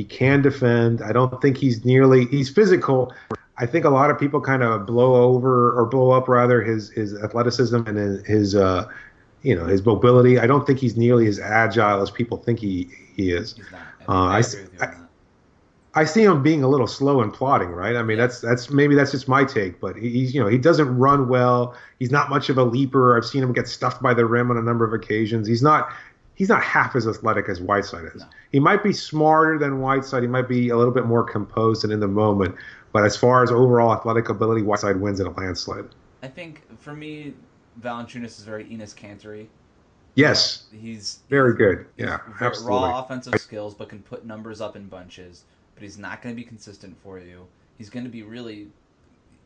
he 0.00 0.04
can 0.04 0.40
defend. 0.40 1.02
I 1.02 1.12
don't 1.12 1.42
think 1.42 1.58
he's 1.58 1.84
nearly 1.84 2.24
he's 2.24 2.48
physical. 2.48 3.12
I 3.58 3.66
think 3.66 3.84
a 3.84 3.90
lot 3.90 4.10
of 4.10 4.18
people 4.18 4.40
kind 4.40 4.62
of 4.62 4.86
blow 4.86 5.14
over 5.14 5.78
or 5.78 5.84
blow 5.84 6.12
up 6.12 6.26
rather 6.26 6.62
his 6.62 6.88
his 6.88 7.22
athleticism 7.22 7.76
and 7.86 7.98
his, 7.98 8.26
his 8.26 8.54
uh 8.54 8.88
you 9.42 9.54
know 9.54 9.66
his 9.66 9.84
mobility. 9.84 10.38
I 10.38 10.46
don't 10.46 10.66
think 10.66 10.78
he's 10.78 10.96
nearly 10.96 11.26
as 11.26 11.38
agile 11.38 12.00
as 12.00 12.10
people 12.10 12.38
think 12.38 12.60
he 12.60 12.88
he 13.14 13.30
is. 13.30 13.56
Uh, 14.08 14.12
I, 14.12 14.36
I, 14.36 14.38
agree 14.38 14.62
with 14.62 14.72
you 14.72 14.86
on 14.86 14.88
I. 14.88 16.02
I 16.02 16.04
see 16.04 16.22
him 16.22 16.42
being 16.42 16.62
a 16.62 16.68
little 16.68 16.86
slow 16.86 17.20
and 17.20 17.30
plodding, 17.30 17.68
right? 17.68 17.96
I 17.96 18.02
mean, 18.02 18.16
that's 18.16 18.40
that's 18.40 18.70
maybe 18.70 18.94
that's 18.94 19.10
just 19.10 19.28
my 19.28 19.44
take, 19.44 19.80
but 19.80 19.96
he's 19.96 20.32
you 20.34 20.40
know 20.40 20.48
he 20.48 20.56
doesn't 20.56 20.96
run 20.96 21.28
well. 21.28 21.76
He's 21.98 22.10
not 22.10 22.30
much 22.30 22.48
of 22.48 22.56
a 22.56 22.64
leaper. 22.64 23.18
I've 23.18 23.26
seen 23.26 23.42
him 23.42 23.52
get 23.52 23.68
stuffed 23.68 24.00
by 24.00 24.14
the 24.14 24.24
rim 24.24 24.50
on 24.50 24.56
a 24.56 24.62
number 24.62 24.86
of 24.86 24.94
occasions. 24.94 25.46
He's 25.46 25.62
not 25.62 25.92
he's 26.40 26.48
not 26.48 26.62
half 26.62 26.96
as 26.96 27.06
athletic 27.06 27.50
as 27.50 27.60
Whiteside 27.60 28.06
is. 28.14 28.22
No. 28.22 28.26
He 28.50 28.60
might 28.60 28.82
be 28.82 28.94
smarter 28.94 29.58
than 29.58 29.78
Whiteside. 29.82 30.22
He 30.22 30.26
might 30.26 30.48
be 30.48 30.70
a 30.70 30.76
little 30.76 30.92
bit 30.92 31.04
more 31.04 31.22
composed 31.22 31.84
and 31.84 31.92
in 31.92 32.00
the 32.00 32.08
moment. 32.08 32.54
But 32.92 33.04
as 33.04 33.14
far 33.14 33.42
as 33.42 33.50
overall 33.50 33.92
athletic 33.92 34.30
ability, 34.30 34.62
Whiteside 34.62 34.98
wins 34.98 35.20
in 35.20 35.26
a 35.26 35.32
landslide. 35.32 35.84
I 36.22 36.28
think 36.28 36.62
for 36.80 36.94
me, 36.94 37.34
Valanciunas 37.82 38.38
is 38.38 38.44
very 38.44 38.66
Enos 38.72 38.94
Cantory. 38.94 39.50
Yes, 40.14 40.64
He's 40.72 41.18
very 41.28 41.54
good. 41.54 41.84
Yeah, 41.98 42.20
absolutely. 42.40 42.88
raw 42.88 43.04
offensive 43.04 43.38
skills, 43.38 43.74
but 43.74 43.90
can 43.90 44.00
put 44.00 44.24
numbers 44.24 44.62
up 44.62 44.76
in 44.76 44.86
bunches. 44.86 45.44
But 45.74 45.82
he's 45.82 45.98
not 45.98 46.22
going 46.22 46.34
to 46.34 46.40
be 46.40 46.48
consistent 46.48 46.96
for 47.02 47.18
you. 47.18 47.46
He's 47.76 47.90
going 47.90 48.04
to 48.04 48.10
be 48.10 48.22
really 48.22 48.68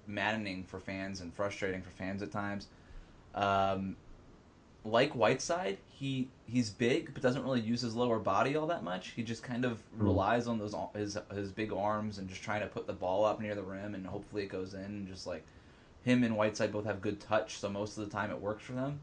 maddening 0.07 0.63
for 0.63 0.79
fans 0.79 1.23
and 1.23 1.35
frustrating 1.35 1.83
for 1.83 1.91
fans 1.91 2.23
at 2.23 2.31
times. 2.31 2.69
Um, 3.35 3.97
like 4.85 5.15
Whiteside, 5.15 5.79
he 5.89 6.29
he's 6.47 6.71
big, 6.71 7.13
but 7.15 7.23
doesn't 7.23 7.43
really 7.43 7.61
use 7.61 7.81
his 7.81 7.95
lower 7.95 8.19
body 8.19 8.55
all 8.57 8.67
that 8.67 8.83
much. 8.85 9.09
He 9.17 9.23
just 9.23 9.43
kind 9.43 9.65
of 9.65 9.81
Hmm. 9.97 10.05
relies 10.05 10.47
on 10.47 10.59
those 10.59 10.75
his 10.95 11.17
his 11.35 11.51
big 11.53 11.73
arms 11.73 12.19
and 12.19 12.29
just 12.29 12.43
trying 12.43 12.61
to 12.61 12.67
put 12.67 12.87
the 12.87 12.93
ball 12.93 13.25
up 13.25 13.41
near 13.41 13.55
the 13.55 13.63
rim, 13.63 13.95
and 13.95 14.07
hopefully 14.07 14.43
it 14.43 14.49
goes 14.49 14.75
in. 14.75 14.81
And 14.85 15.09
just 15.09 15.27
like 15.27 15.45
him 16.05 16.23
and 16.23 16.37
Whiteside 16.37 16.71
both 16.73 16.85
have 16.85 17.01
good 17.01 17.19
touch, 17.21 17.57
so 17.59 17.71
most 17.71 17.97
of 17.97 18.05
the 18.05 18.11
time 18.11 18.31
it 18.31 18.39
works 18.41 18.63
for 18.63 18.73
them 18.75 19.01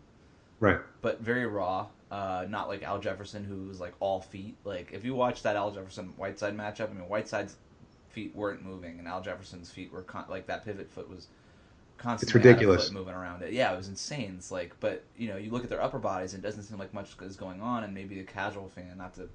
Right. 0.60 0.80
but 1.02 1.20
very 1.20 1.48
raw. 1.48 1.88
Uh, 2.12 2.46
not 2.50 2.68
like 2.68 2.84
Al 2.84 3.00
Jefferson, 3.00 3.44
who 3.46 3.68
was 3.70 3.80
like 3.80 3.94
all 4.00 4.20
feet. 4.22 4.56
Like 4.66 4.92
if 4.92 5.04
you 5.04 5.16
watch 5.16 5.42
that 5.44 5.56
Al 5.56 5.72
Jefferson 5.72 6.14
Whiteside 6.18 6.56
matchup, 6.56 6.92
I 6.92 6.94
mean 6.94 7.08
Whiteside's 7.10 7.56
feet 8.10 8.36
weren't 8.36 8.64
moving, 8.64 9.00
and 9.00 9.08
Al 9.08 9.22
Jefferson's 9.22 9.72
feet 9.72 9.92
were 9.92 10.02
con- 10.04 10.26
like 10.30 10.46
that 10.48 10.64
pivot 10.66 10.92
foot 10.92 11.10
was 11.10 11.28
constantly 12.02 12.40
of 12.40 12.46
ridiculous. 12.46 12.92
moving 12.92 13.14
around 13.14 13.42
it. 13.44 13.54
Yeah, 13.54 13.74
it 13.74 13.78
was 13.78 13.88
insane. 13.88 14.36
It's 14.38 14.52
like, 14.52 14.76
but 14.80 15.04
you 15.18 15.28
know, 15.30 15.38
you 15.38 15.52
look 15.52 15.64
at 15.64 15.70
their 15.70 15.82
upper 15.82 16.00
bodies, 16.00 16.34
and 16.34 16.44
it 16.44 16.48
doesn't 16.48 16.64
seem 16.64 16.78
like 16.78 16.94
much 16.94 17.16
is 17.22 17.36
going 17.36 17.62
on, 17.62 17.84
and 17.84 17.94
maybe 17.94 18.20
a 18.20 18.24
casual 18.24 18.68
fan, 18.68 18.98
not 18.98 19.14
to 19.16 19.30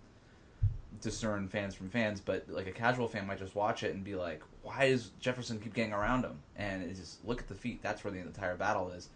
discern 1.03 1.49
fans 1.49 1.75
from 1.75 1.91
fans, 1.91 2.21
but 2.21 2.45
like 2.49 2.67
a 2.67 2.73
casual 2.73 3.07
fan 3.09 3.27
might 3.27 3.39
just 3.39 3.55
watch 3.55 3.83
it 3.83 3.95
and 3.95 4.03
be 4.03 4.15
like, 4.15 4.43
why 4.63 4.89
does 4.91 5.11
Jefferson 5.21 5.59
keep 5.61 5.75
getting 5.75 5.93
around 5.93 6.25
him? 6.25 6.39
And 6.57 6.83
it's 6.83 6.99
just 6.99 7.25
look 7.25 7.41
at 7.41 7.49
the 7.49 7.55
feet. 7.55 7.83
That's 7.83 8.03
where 8.03 8.11
the 8.13 8.19
entire 8.19 8.57
battle 8.57 8.91
is. 8.91 9.09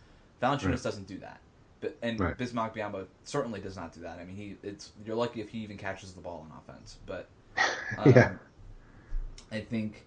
Valanciunas 0.43 0.65
Right. 0.71 0.83
doesn't 0.83 1.07
do 1.07 1.19
that. 1.19 1.41
But, 1.81 1.97
and 2.03 2.21
Right. 2.21 2.37
Bismack 2.37 2.75
Biyombo 2.75 3.07
certainly 3.25 3.61
does 3.61 3.77
not 3.77 3.93
do 3.95 4.01
that. 4.03 4.19
I 4.19 4.25
mean, 4.25 4.37
he 4.37 4.57
it's 4.63 4.93
you're 5.07 5.17
lucky 5.17 5.41
if 5.41 5.49
he 5.49 5.59
even 5.59 5.79
catches 5.79 6.13
the 6.13 6.21
ball 6.21 6.47
on 6.51 6.59
offense. 6.59 6.99
But 7.07 7.29
um, 7.99 8.13
Yeah. 8.13 8.33
I 9.51 9.61
think 9.61 10.05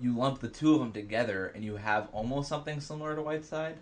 you 0.00 0.16
lump 0.16 0.40
the 0.40 0.48
two 0.48 0.74
of 0.74 0.80
them 0.80 0.92
together 0.92 1.52
and 1.54 1.64
you 1.64 1.76
have 1.76 2.08
almost 2.12 2.48
something 2.48 2.80
similar 2.80 3.14
to 3.16 3.22
Whiteside. 3.22 3.76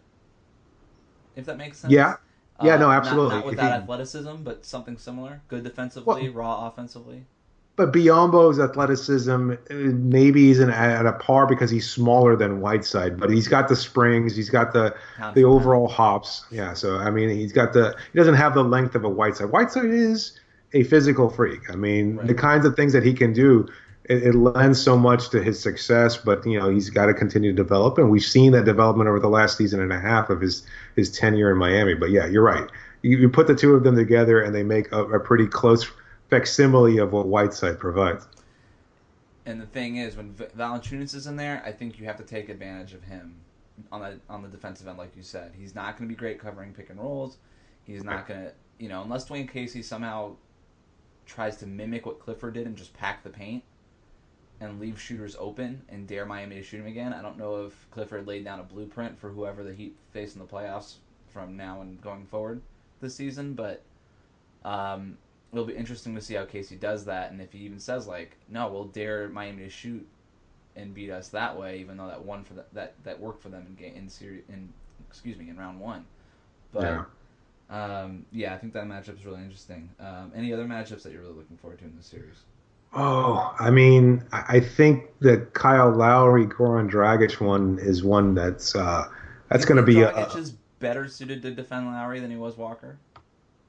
If 1.34 1.44
that 1.46 1.58
makes 1.58 1.78
sense. 1.78 1.92
Yeah. 1.92 2.16
Yeah, 2.62 2.76
Uh, 2.76 2.78
no, 2.78 2.90
absolutely. 2.90 3.36
Not, 3.36 3.44
with 3.44 3.54
If 3.54 3.60
that 3.60 3.72
he- 3.76 3.82
athleticism, 3.82 4.36
but 4.42 4.64
something 4.64 4.96
similar. 4.96 5.42
Good 5.48 5.62
defensively, 5.62 6.30
raw 6.30 6.66
offensively. 6.68 7.26
but 7.76 7.92
Biyombo's 7.92 8.58
athleticism 8.58 9.52
maybe 9.70 10.50
isn't 10.50 10.70
at 10.70 11.04
a 11.04 11.12
par 11.12 11.46
because 11.46 11.68
he's 11.68 11.86
smaller 11.90 12.34
than 12.34 12.62
Whiteside, 12.62 13.20
but 13.20 13.28
he's 13.28 13.46
got 13.48 13.68
the 13.68 13.76
springs, 13.76 14.34
he's 14.34 14.48
got 14.48 14.72
the 14.72 14.94
the 15.34 15.44
overall 15.44 15.86
hops. 15.86 16.46
Yeah, 16.50 16.72
so 16.72 16.96
I 16.96 17.10
mean, 17.10 17.28
he's 17.28 17.52
got 17.52 17.74
the 17.74 17.94
he 18.10 18.18
doesn't 18.18 18.36
have 18.36 18.54
the 18.54 18.64
length 18.64 18.94
of 18.94 19.04
a 19.04 19.10
Whiteside. 19.10 19.50
Whiteside 19.50 19.90
is 19.90 20.40
a 20.72 20.84
physical 20.84 21.28
freak. 21.28 21.68
I 21.70 21.76
mean, 21.76 22.16
right. 22.16 22.26
the 22.26 22.32
kinds 22.34 22.64
of 22.64 22.74
things 22.74 22.94
that 22.94 23.02
he 23.02 23.12
can 23.12 23.34
do, 23.34 23.68
it, 24.08 24.22
it, 24.22 24.34
lends 24.34 24.80
so 24.80 24.96
much 24.96 25.30
to 25.30 25.42
his 25.42 25.60
success. 25.60 26.16
But 26.16 26.46
you 26.46 26.58
know, 26.58 26.70
he's 26.70 26.90
got 26.90 27.06
to 27.06 27.14
continue 27.14 27.50
to 27.50 27.56
develop, 27.56 27.98
and 27.98 28.10
we've 28.10 28.22
seen 28.22 28.52
that 28.52 28.64
development 28.64 29.08
over 29.08 29.20
the 29.20 29.28
last 29.28 29.58
season 29.58 29.80
and 29.80 29.92
a 29.92 30.00
half 30.00 30.30
of 30.30 30.40
his 30.40 30.66
his 30.94 31.10
tenure 31.10 31.50
in 31.50 31.58
Miami. 31.58 31.94
But 31.94 32.10
yeah, 32.10 32.26
you're 32.26 32.44
right. 32.44 32.68
You, 33.02 33.18
you 33.18 33.28
put 33.28 33.46
the 33.46 33.54
two 33.54 33.74
of 33.74 33.84
them 33.84 33.96
together, 33.96 34.40
and 34.40 34.54
they 34.54 34.62
make 34.62 34.90
a, 34.92 35.04
a 35.04 35.20
pretty 35.20 35.46
close 35.46 35.90
facsimile 36.30 36.98
of 36.98 37.12
what 37.12 37.26
Whiteside 37.26 37.78
provides. 37.78 38.26
And 39.44 39.60
the 39.60 39.66
thing 39.66 39.96
is, 39.96 40.16
when 40.16 40.32
Valanciunas 40.34 41.14
is 41.14 41.26
in 41.26 41.36
there, 41.36 41.62
I 41.64 41.70
think 41.70 41.98
you 41.98 42.06
have 42.06 42.16
to 42.16 42.24
take 42.24 42.48
advantage 42.48 42.94
of 42.94 43.04
him 43.04 43.36
on 43.92 44.00
the 44.00 44.20
on 44.28 44.42
the 44.42 44.48
defensive 44.48 44.86
end, 44.86 44.98
like 44.98 45.16
you 45.16 45.22
said. 45.22 45.52
He's 45.58 45.74
not 45.74 45.96
going 45.96 46.08
to 46.08 46.14
be 46.14 46.18
great 46.18 46.38
covering 46.38 46.72
pick 46.72 46.90
and 46.90 47.00
rolls. 47.00 47.38
He's 47.84 48.02
not 48.02 48.26
going 48.26 48.40
to, 48.40 48.52
you 48.78 48.88
know, 48.88 49.02
unless 49.02 49.28
Dwane 49.28 49.48
Casey 49.48 49.80
somehow 49.80 50.34
tries 51.24 51.56
to 51.58 51.66
mimic 51.66 52.06
what 52.06 52.18
Clifford 52.18 52.54
did 52.54 52.66
and 52.66 52.76
just 52.76 52.92
pack 52.94 53.22
the 53.22 53.30
paint 53.30 53.62
and 54.60 54.80
leave 54.80 55.00
shooters 55.00 55.36
open 55.38 55.82
and 55.88 56.06
dare 56.06 56.24
Miami 56.24 56.56
to 56.56 56.62
shoot 56.62 56.80
him 56.80 56.86
again. 56.86 57.12
I 57.12 57.22
don't 57.22 57.38
know 57.38 57.66
if 57.66 57.90
Clifford 57.90 58.26
laid 58.26 58.44
down 58.44 58.60
a 58.60 58.62
blueprint 58.62 59.18
for 59.18 59.28
whoever 59.30 59.62
the 59.62 59.74
Heat 59.74 59.96
face 60.12 60.34
in 60.34 60.40
the 60.40 60.46
playoffs 60.46 60.94
from 61.28 61.56
now 61.56 61.82
and 61.82 62.00
going 62.00 62.24
forward 62.24 62.62
this 63.00 63.14
season, 63.14 63.54
but 63.54 63.82
um, 64.64 65.18
it'll 65.52 65.64
be 65.64 65.74
interesting 65.74 66.14
to 66.14 66.20
see 66.20 66.34
how 66.34 66.44
Casey 66.44 66.76
does 66.76 67.04
that, 67.04 67.30
and 67.30 67.40
if 67.40 67.52
he 67.52 67.60
even 67.60 67.78
says 67.78 68.06
like, 68.06 68.36
"No, 68.48 68.68
we'll 68.68 68.84
dare 68.84 69.28
Miami 69.28 69.64
to 69.64 69.68
shoot 69.68 70.06
and 70.74 70.94
beat 70.94 71.10
us 71.10 71.28
that 71.28 71.58
way," 71.58 71.78
even 71.78 71.96
though 71.96 72.08
that 72.08 72.24
one 72.24 72.42
for 72.44 72.54
the, 72.54 72.64
that 72.72 72.94
that 73.04 73.20
worked 73.20 73.42
for 73.42 73.50
them 73.50 73.66
in 73.68 73.74
game 73.74 73.94
in 73.94 74.08
series 74.08 74.42
in 74.48 74.72
excuse 75.08 75.36
me 75.36 75.50
in 75.50 75.56
round 75.56 75.78
one. 75.78 76.04
But 76.72 77.06
yeah, 77.70 78.04
um, 78.04 78.24
yeah 78.32 78.54
I 78.54 78.58
think 78.58 78.72
that 78.72 78.86
matchup 78.86 79.18
is 79.18 79.26
really 79.26 79.42
interesting. 79.42 79.90
Um, 80.00 80.32
any 80.34 80.52
other 80.52 80.64
matchups 80.64 81.02
that 81.02 81.12
you're 81.12 81.22
really 81.22 81.34
looking 81.34 81.56
forward 81.58 81.78
to 81.80 81.84
in 81.84 81.96
this 81.96 82.06
series? 82.06 82.44
Oh, 82.98 83.54
I 83.58 83.70
mean, 83.70 84.24
I 84.32 84.58
think 84.58 85.10
the 85.20 85.46
Kyle 85.52 85.90
Lowry 85.90 86.46
Goran 86.46 86.90
Dragic 86.90 87.40
one 87.40 87.78
is 87.78 88.02
one 88.02 88.34
that's 88.34 88.74
uh, 88.74 89.04
that's 89.50 89.66
going 89.66 89.76
to 89.76 89.82
be. 89.82 89.96
Dragic 89.96 90.34
a, 90.34 90.38
is 90.38 90.52
better 90.78 91.06
suited 91.06 91.42
to 91.42 91.50
defend 91.50 91.86
Lowry 91.86 92.20
than 92.20 92.30
he 92.30 92.38
was 92.38 92.56
Walker. 92.56 92.96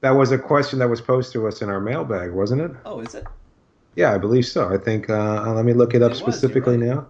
That 0.00 0.12
was 0.12 0.32
a 0.32 0.38
question 0.38 0.78
that 0.78 0.88
was 0.88 1.02
posed 1.02 1.32
to 1.32 1.46
us 1.46 1.60
in 1.60 1.68
our 1.68 1.80
mailbag, 1.80 2.30
wasn't 2.30 2.62
it? 2.62 2.70
Oh, 2.86 3.00
is 3.00 3.14
it? 3.14 3.26
Yeah, 3.96 4.14
I 4.14 4.18
believe 4.18 4.46
so. 4.46 4.72
I 4.72 4.78
think. 4.78 5.10
Uh, 5.10 5.52
let 5.52 5.66
me 5.66 5.74
look 5.74 5.94
it 5.94 6.02
up 6.02 6.12
it 6.12 6.16
specifically 6.16 6.78
right. 6.78 7.06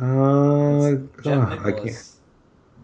now. 0.00 0.04
Uh, 0.04 0.96
Jeff 1.22 1.48
oh, 1.48 1.62
Nicholas. 1.64 2.16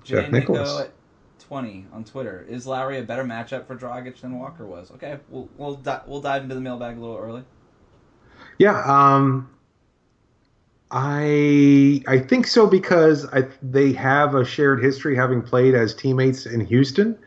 Jeff 0.04 0.30
Nicholas. 0.30 0.80
at 0.82 0.92
twenty 1.40 1.86
on 1.92 2.04
Twitter. 2.04 2.46
Is 2.48 2.64
Lowry 2.64 2.98
a 2.98 3.02
better 3.02 3.24
matchup 3.24 3.66
for 3.66 3.74
Dragic 3.74 4.20
than 4.20 4.38
Walker 4.38 4.64
was? 4.66 4.92
Okay, 4.92 5.18
we'll 5.30 5.48
we'll 5.56 5.74
di- 5.74 6.02
we'll 6.06 6.20
dive 6.20 6.44
into 6.44 6.54
the 6.54 6.60
mailbag 6.60 6.96
a 6.96 7.00
little 7.00 7.16
early. 7.16 7.42
Yeah, 8.58 8.80
um, 8.84 9.48
I 10.90 12.02
I 12.06 12.18
think 12.18 12.46
so 12.46 12.66
because 12.66 13.26
I, 13.32 13.44
they 13.62 13.92
have 13.92 14.34
a 14.34 14.44
shared 14.44 14.82
history 14.82 15.16
having 15.16 15.42
played 15.42 15.74
as 15.74 15.94
teammates 15.94 16.46
in 16.46 16.60
Houston. 16.60 17.18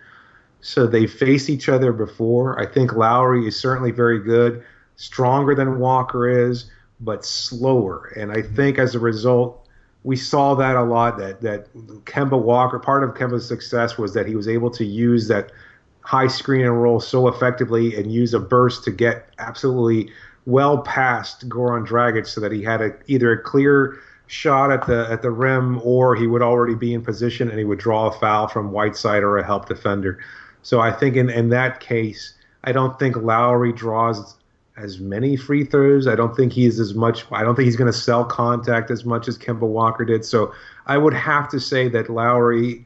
So 0.62 0.88
they 0.88 1.08
face 1.08 1.50
each 1.50 1.70
other 1.70 1.94
before. 1.94 2.60
I 2.60 2.66
think 2.66 2.94
Lowry 2.94 3.48
is 3.48 3.58
certainly 3.58 3.92
very 3.92 4.20
good, 4.20 4.64
stronger 4.98 5.56
than 5.56 5.80
Walker 5.80 6.28
is, 6.28 6.70
but 7.00 7.24
slower. 7.24 8.12
And 8.18 8.32
I 8.32 8.42
think 8.42 8.78
as 8.78 8.94
a 8.94 9.00
result, 9.00 9.66
we 10.04 10.18
saw 10.18 10.56
that 10.56 10.76
a 10.76 10.84
lot. 10.84 11.18
That 11.18 11.42
that 11.42 11.74
Kemba 12.06 12.42
Walker, 12.42 12.80
part 12.80 13.04
of 13.04 13.12
Kemba's 13.12 13.48
success 13.48 13.98
was 13.98 14.14
that 14.14 14.26
he 14.26 14.36
was 14.36 14.48
able 14.48 14.70
to 14.72 14.86
use 14.86 15.28
that 15.28 15.52
high 16.02 16.28
screen 16.28 16.66
and 16.66 16.82
roll 16.82 17.00
so 17.00 17.28
effectively 17.28 17.96
and 17.96 18.12
use 18.12 18.34
a 18.34 18.40
burst 18.40 18.84
to 18.86 18.92
get 18.92 19.30
absolutely 19.38 20.12
well 20.50 20.80
past 20.80 21.48
Goran 21.48 21.86
Dragic, 21.88 22.28
so 22.28 22.42
that 22.42 22.52
he 22.52 22.64
had 22.64 22.82
a, 22.82 22.92
either 23.08 23.32
a 23.32 23.42
clear 23.42 24.00
shot 24.28 24.72
at 24.72 24.86
the 24.86 25.08
at 25.10 25.22
the 25.22 25.32
rim 25.32 25.82
or 25.84 26.16
he 26.16 26.28
would 26.28 26.42
already 26.42 26.76
be 26.76 26.94
in 26.94 27.02
position 27.04 27.50
and 27.50 27.58
he 27.58 27.66
would 27.66 27.80
draw 27.80 28.08
a 28.08 28.12
foul 28.12 28.48
from 28.48 28.72
Whiteside 28.72 29.24
or 29.24 29.38
a 29.38 29.46
help 29.46 29.68
defender. 29.68 30.20
So 30.62 30.80
I 30.80 30.92
think 30.92 31.16
in, 31.16 31.30
in 31.30 31.50
that 31.50 31.80
case, 31.80 32.36
I 32.64 32.72
don't 32.72 33.00
think 33.00 33.16
Lowry 33.16 33.74
draws 33.74 34.36
as 34.78 35.00
many 35.00 35.36
free 35.36 35.66
throws. 35.66 36.08
I 36.08 36.16
don't 36.16 36.36
think 36.36 36.54
he's 36.54 36.80
as 36.80 36.94
much. 36.94 37.26
I 37.32 37.44
don't 37.44 37.56
think 37.56 37.66
he's 37.66 37.76
going 37.76 37.92
to 37.92 37.98
sell 37.98 38.24
contact 38.24 38.92
as 38.92 39.04
much 39.04 39.28
as 39.28 39.38
Kemba 39.38 39.68
Walker 39.68 40.06
did. 40.06 40.24
So 40.24 40.54
I 40.86 40.98
would 40.98 41.14
have 41.14 41.50
to 41.50 41.60
say 41.60 41.88
that 41.90 42.10
Lowry 42.10 42.86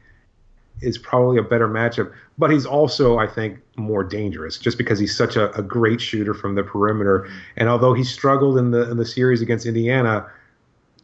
is 0.84 0.98
probably 0.98 1.38
a 1.38 1.42
better 1.42 1.68
matchup, 1.68 2.12
but 2.38 2.50
he's 2.50 2.66
also, 2.66 3.18
I 3.18 3.26
think, 3.26 3.58
more 3.76 4.04
dangerous 4.04 4.58
just 4.58 4.78
because 4.78 4.98
he's 4.98 5.16
such 5.16 5.36
a, 5.36 5.50
a 5.58 5.62
great 5.62 6.00
shooter 6.00 6.34
from 6.34 6.54
the 6.54 6.62
perimeter. 6.62 7.28
And 7.56 7.68
although 7.68 7.94
he 7.94 8.04
struggled 8.04 8.58
in 8.58 8.70
the 8.70 8.90
in 8.90 8.96
the 8.96 9.06
series 9.06 9.42
against 9.42 9.66
Indiana, 9.66 10.30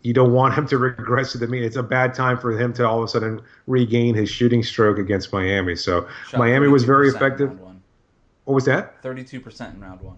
you 0.03 0.13
don't 0.13 0.33
want 0.33 0.55
him 0.55 0.67
to 0.69 0.79
regress 0.79 1.33
to 1.33 1.39
the 1.39 1.47
mean. 1.47 1.63
It's 1.63 1.77
a 1.77 1.83
bad 1.83 2.15
time 2.15 2.39
for 2.39 2.59
him 2.59 2.73
to 2.75 2.89
all 2.89 2.99
of 2.99 3.05
a 3.05 3.09
sudden 3.09 3.43
regain 3.67 4.15
his 4.15 4.31
shooting 4.31 4.63
stroke 4.63 4.99
against 4.99 5.33
Miami. 5.33 5.77
So 5.77 6.09
Shot 6.29 6.39
Miami 6.39 6.69
was 6.69 6.85
very 6.85 7.09
effective. 7.09 7.59
What 8.45 8.55
was 8.55 8.65
that? 8.65 9.03
Thirty-two 9.03 9.41
percent 9.41 9.75
in 9.75 9.81
round 9.81 10.01
one. 10.01 10.17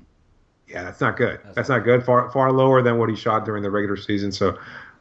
Yeah, 0.68 0.84
that's 0.84 1.00
not 1.00 1.16
good. 1.18 1.40
That's, 1.44 1.54
that's 1.56 1.68
not 1.68 1.80
good. 1.84 2.04
Far 2.04 2.30
far 2.30 2.52
lower 2.52 2.80
than 2.80 2.96
what 2.96 3.10
he 3.10 3.16
shot 3.16 3.44
during 3.44 3.62
the 3.62 3.70
regular 3.70 3.96
season. 3.96 4.32
So 4.32 4.56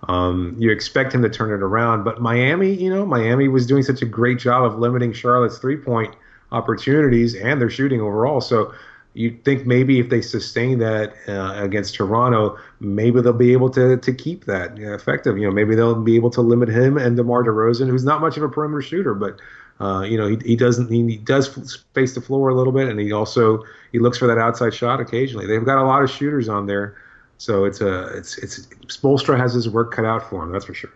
um, 0.08 0.56
you 0.58 0.72
expect 0.72 1.14
him 1.14 1.22
to 1.22 1.30
turn 1.30 1.52
it 1.52 1.64
around. 1.64 2.04
But 2.04 2.22
Miami, 2.22 2.74
you 2.74 2.94
know, 2.94 3.06
Miami 3.06 3.48
was 3.48 3.66
doing 3.66 3.84
such 3.84 4.02
a 4.02 4.06
great 4.06 4.40
job 4.40 4.64
of 4.64 4.80
limiting 4.80 5.14
Charlotte's 5.14 5.58
three-point 5.60 6.16
opportunities 6.52 7.36
and 7.36 7.62
their 7.62 7.70
shooting 7.70 8.02
overall. 8.02 8.42
So 8.42 8.74
you'd 9.14 9.44
think 9.44 9.66
maybe 9.66 10.00
if 10.00 10.10
they 10.10 10.22
sustain 10.22 10.80
that 10.80 11.14
uh, 11.28 11.54
against 11.64 11.96
Toronto, 11.96 12.58
maybe 12.80 13.22
they'll 13.22 13.34
be 13.34 13.54
able 13.54 13.70
to 13.72 13.98
to 13.98 14.14
keep 14.14 14.46
that 14.46 14.78
effective. 14.80 15.38
You 15.38 15.46
know, 15.48 15.52
maybe 15.52 15.76
they'll 15.76 16.02
be 16.02 16.16
able 16.16 16.30
to 16.32 16.42
limit 16.42 16.70
him 16.70 16.98
and 16.98 17.18
DeMar 17.18 17.44
DeRozan, 17.44 17.90
who's 17.90 18.04
not 18.04 18.22
much 18.22 18.38
of 18.38 18.44
a 18.44 18.50
perimeter 18.50 18.82
shooter, 18.82 19.14
but 19.14 19.40
uh, 19.80 20.02
you 20.02 20.18
know 20.18 20.28
he, 20.28 20.38
he 20.46 20.56
doesn't 20.56 20.92
he, 20.92 21.18
does 21.18 21.52
space 21.72 22.16
the 22.16 22.22
floor 22.22 22.50
a 22.50 22.56
little 22.56 22.74
bit, 22.74 22.88
and 22.88 23.00
he 23.00 23.12
also 23.12 23.64
he 23.92 24.00
looks 24.00 24.18
for 24.18 24.28
that 24.28 24.38
outside 24.38 24.74
shot 24.74 25.00
occasionally. 25.00 25.46
They've 25.46 25.66
got 25.66 25.78
a 25.78 25.86
lot 25.86 26.04
of 26.04 26.10
shooters 26.10 26.48
on 26.48 26.66
there, 26.66 26.96
so 27.42 27.66
it's 27.66 27.82
a 27.82 28.04
it's 28.16 28.38
it's 28.38 28.68
Spoelstra 28.86 29.36
has 29.36 29.52
his 29.52 29.68
work 29.68 29.92
cut 29.92 30.06
out 30.06 30.30
for 30.30 30.44
him. 30.44 30.52
That's 30.52 30.66
for 30.66 30.76
sure. 30.76 30.92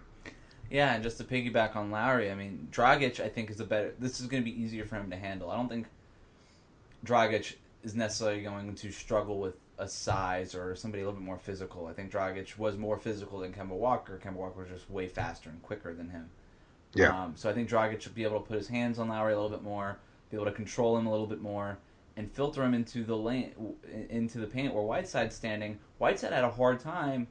Yeah, 0.69 0.93
and 0.93 1.01
just 1.01 1.17
to 1.17 1.23
piggyback 1.23 1.75
on 1.75 1.89
Lowry, 1.89 2.29
I 2.29 2.35
mean 2.35 2.67
Dragic, 2.71 3.19
I 3.19 3.29
think 3.29 3.49
is 3.49 3.59
a 3.61 3.65
better. 3.65 3.95
This 3.97 4.19
is 4.19 4.27
going 4.27 4.43
to 4.43 4.51
be 4.51 4.61
easier 4.61 4.85
for 4.85 4.95
him 4.95 5.09
to 5.09 5.15
handle. 5.15 5.49
I 5.49 5.57
don't 5.57 5.67
think 5.67 5.87
Dragic 7.03 7.55
is 7.83 7.95
necessarily 7.95 8.43
going 8.43 8.75
to 8.75 8.91
struggle 8.91 9.39
with 9.39 9.55
a 9.79 9.87
size 9.87 10.53
or 10.53 10.75
somebody 10.75 11.01
a 11.01 11.05
little 11.07 11.19
bit 11.19 11.25
more 11.25 11.39
physical. 11.39 11.87
I 11.87 11.93
think 11.93 12.11
Dragic 12.11 12.59
was 12.59 12.77
more 12.77 12.99
physical 12.99 13.39
than 13.39 13.51
Kemba 13.51 13.69
Walker. 13.69 14.21
Kemba 14.23 14.35
Walker 14.35 14.59
was 14.59 14.69
just 14.69 14.87
way 14.91 15.07
faster 15.07 15.49
and 15.49 15.59
quicker 15.63 15.95
than 15.95 16.09
him. 16.11 16.29
Yeah. 16.93 17.23
Um, 17.23 17.33
so 17.35 17.49
I 17.49 17.53
think 17.53 17.67
Dragic 17.67 18.01
should 18.01 18.13
be 18.13 18.23
able 18.23 18.39
to 18.39 18.47
put 18.47 18.57
his 18.57 18.67
hands 18.67 18.99
on 18.99 19.09
Lowry 19.09 19.33
a 19.33 19.35
little 19.35 19.49
bit 19.49 19.63
more, 19.63 19.97
be 20.29 20.37
able 20.37 20.45
to 20.45 20.51
control 20.51 20.95
him 20.95 21.07
a 21.07 21.11
little 21.11 21.25
bit 21.25 21.41
more, 21.41 21.79
and 22.17 22.31
filter 22.31 22.63
him 22.63 22.73
into 22.73 23.03
the 23.03 23.15
lane, 23.15 23.53
into 24.09 24.37
the 24.37 24.47
paint 24.47 24.73
where 24.73 24.83
Whiteside's 24.83 25.35
standing. 25.35 25.79
Whiteside 25.97 26.33
had 26.33 26.43
a 26.43 26.49
hard 26.49 26.79
time 26.79 27.27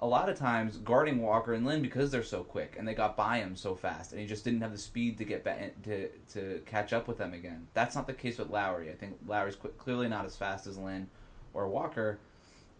a 0.00 0.06
lot 0.06 0.28
of 0.28 0.38
times 0.38 0.76
guarding 0.78 1.20
Walker 1.20 1.54
and 1.54 1.66
Lin 1.66 1.82
because 1.82 2.10
they're 2.10 2.22
so 2.22 2.44
quick 2.44 2.76
and 2.78 2.86
they 2.86 2.94
got 2.94 3.16
by 3.16 3.38
him 3.38 3.56
so 3.56 3.74
fast 3.74 4.12
and 4.12 4.20
he 4.20 4.26
just 4.26 4.44
didn't 4.44 4.60
have 4.60 4.70
the 4.70 4.78
speed 4.78 5.18
to 5.18 5.24
get 5.24 5.42
back 5.42 5.60
eh, 5.60 5.70
to 5.82 6.08
to 6.32 6.60
catch 6.66 6.92
up 6.92 7.08
with 7.08 7.18
them 7.18 7.34
again. 7.34 7.66
That's 7.74 7.96
not 7.96 8.06
the 8.06 8.12
case 8.12 8.38
with 8.38 8.50
Lowry. 8.50 8.90
I 8.90 8.94
think 8.94 9.16
Lowry's 9.26 9.56
clearly 9.56 10.08
not 10.08 10.24
as 10.24 10.36
fast 10.36 10.66
as 10.66 10.78
Lin 10.78 11.08
or 11.52 11.68
Walker, 11.68 12.18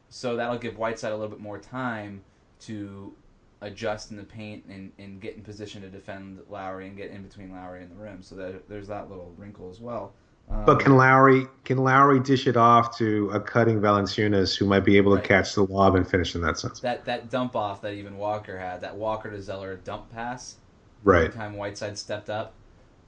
so 0.08 0.36
that'll 0.36 0.58
give 0.58 0.78
Whiteside 0.78 1.12
a 1.12 1.16
little 1.16 1.30
bit 1.30 1.40
more 1.40 1.58
time 1.58 2.22
to 2.60 3.12
adjust 3.60 4.12
in 4.12 4.16
the 4.16 4.22
paint 4.22 4.64
and, 4.68 4.92
and 4.98 5.20
get 5.20 5.34
in 5.34 5.42
position 5.42 5.82
to 5.82 5.88
defend 5.88 6.38
Lowry 6.48 6.86
and 6.86 6.96
get 6.96 7.10
in 7.10 7.22
between 7.22 7.50
Lowry 7.50 7.82
and 7.82 7.90
the 7.90 7.96
rim. 7.96 8.22
So 8.22 8.36
that, 8.36 8.68
there's 8.68 8.86
that 8.86 9.10
little 9.10 9.34
wrinkle 9.36 9.68
as 9.70 9.80
well. 9.80 10.12
Um, 10.50 10.64
but 10.64 10.80
can 10.80 10.96
Lowry 10.96 11.46
can 11.64 11.78
Lowry 11.78 12.20
dish 12.20 12.46
it 12.46 12.56
off 12.56 12.96
to 12.98 13.30
a 13.30 13.40
cutting 13.40 13.80
Valanciunas 13.80 14.56
who 14.56 14.64
might 14.66 14.84
be 14.84 14.96
able 14.96 15.14
to 15.16 15.22
catch 15.22 15.54
the 15.54 15.64
lob 15.64 15.94
and 15.94 16.08
finish 16.08 16.34
in 16.34 16.40
that 16.42 16.58
sense? 16.58 16.80
That 16.80 17.04
that 17.04 17.30
dump 17.30 17.54
off 17.54 17.82
that 17.82 17.92
even 17.94 18.16
Walker 18.16 18.58
had, 18.58 18.80
that 18.80 18.96
Walker 18.96 19.30
to 19.30 19.42
Zeller 19.42 19.76
dump 19.76 20.10
pass, 20.10 20.56
right? 21.04 21.24
Every 21.24 21.32
time 21.32 21.56
Whiteside 21.56 21.98
stepped 21.98 22.30
up, 22.30 22.54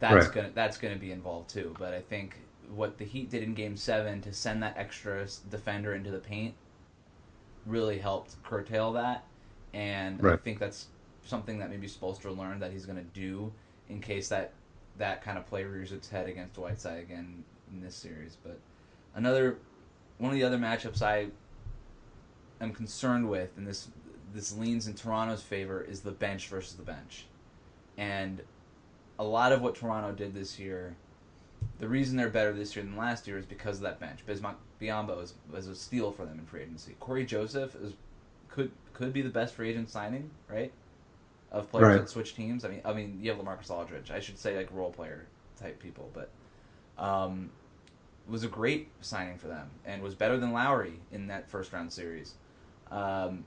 that's 0.01 0.27
right. 0.27 0.35
gonna 0.35 0.51
that's 0.55 0.77
gonna 0.77 0.97
be 0.97 1.13
involved 1.13 1.49
too. 1.51 1.75
But 1.79 1.95
I 1.95 2.01
think 2.01 2.37
what 2.75 2.99
the 2.99 3.05
Heat 3.05 3.31
did 3.31 3.43
in 3.43 3.55
Game 3.55 3.77
Seven 3.77 4.21
to 4.23 4.33
send 4.33 4.63
that 4.63 4.77
extra 4.77 5.27
defender 5.51 5.95
into 5.95 6.11
the 6.11 6.19
paint 6.19 6.55
really 7.67 7.99
helped 7.99 8.43
curtail 8.43 8.93
that, 8.93 9.25
and 9.73 10.23
right. 10.23 10.35
I 10.35 10.37
think 10.37 10.59
that's 10.59 10.89
something 11.25 11.59
that 11.59 11.71
maybe 11.71 11.87
Spoelstra 11.87 12.37
learned 12.37 12.61
that 12.61 12.73
he's 12.73 12.85
gonna 12.85 13.05
do 13.15 13.51
in 13.89 14.01
case 14.01 14.29
that 14.29 14.53
that 15.01 15.23
kind 15.23 15.37
of 15.37 15.47
play 15.47 15.65
rears 15.65 15.93
its 15.93 16.09
head 16.09 16.29
against 16.29 16.57
Whiteside 16.59 17.01
again 17.01 17.43
in 17.73 17.81
this 17.83 17.97
series. 17.97 18.37
But 18.43 18.59
another 19.15 19.57
one 20.19 20.31
of 20.31 20.39
the 20.39 20.45
other 20.45 20.59
matchups 20.59 21.03
I 21.03 21.29
am 22.61 22.73
concerned 22.73 23.29
with, 23.29 23.51
and 23.57 23.67
this 23.67 23.89
this 24.33 24.57
leans 24.57 24.87
in 24.87 24.95
Toronto's 24.95 25.43
favor, 25.43 25.83
is 25.83 26.01
the 26.01 26.13
bench 26.13 26.47
versus 26.47 26.75
the 26.75 26.85
bench, 26.85 27.27
and 27.99 28.41
a 29.19 29.25
lot 29.25 29.53
of 29.53 29.61
what 29.61 29.75
Toronto 29.75 30.13
did 30.13 30.35
this 30.35 30.59
year. 30.59 30.95
The 31.79 31.89
reason 31.89 32.17
they're 32.17 32.29
better 32.29 32.53
this 32.53 32.77
year 32.77 32.85
than 32.85 32.97
last 32.97 33.27
year 33.27 33.39
is 33.39 33.47
because 33.47 33.77
of 33.79 33.83
that 33.83 33.99
bench. 34.01 34.21
Bismack 34.27 34.55
Biyombo 34.81 35.23
is, 35.23 35.35
was 35.51 35.67
a 35.67 35.75
steal 35.75 36.13
for 36.13 36.25
them 36.25 36.39
in 36.39 36.47
free 36.47 36.63
agency. 36.63 36.95
Cory 37.01 37.25
Joseph 37.25 37.75
is 37.83 37.95
could 38.49 38.71
could 38.93 39.13
be 39.13 39.23
the 39.23 39.31
best 39.31 39.55
free 39.55 39.71
agent 39.71 39.89
signing, 39.89 40.31
right? 40.49 40.73
Of 41.53 41.69
players 41.71 41.87
Right. 41.87 41.99
that 42.01 42.09
switch 42.09 42.35
teams. 42.35 42.65
I 42.65 42.69
mean, 42.69 42.81
I 42.85 42.93
mean, 42.93 43.19
you 43.21 43.31
have 43.31 43.41
LaMarcus 43.41 43.71
Aldridge. 43.71 44.11
I 44.11 44.21
should 44.21 44.39
say 44.39 44.57
like 44.57 44.69
role 44.73 44.91
player 44.93 45.27
type 45.59 45.81
people, 45.81 46.11
but 46.15 46.31
um, 46.97 47.51
was 48.29 48.45
a 48.45 48.49
great 48.49 48.89
signing 49.01 49.37
for 49.37 49.49
them 49.49 49.69
and 49.85 50.03
was 50.03 50.15
better 50.15 50.37
than 50.39 50.53
Lowry 50.53 51.01
in 51.11 51.27
that 51.27 51.49
first 51.49 51.73
round 51.73 51.93
series. 51.93 52.35
Um, 52.91 53.45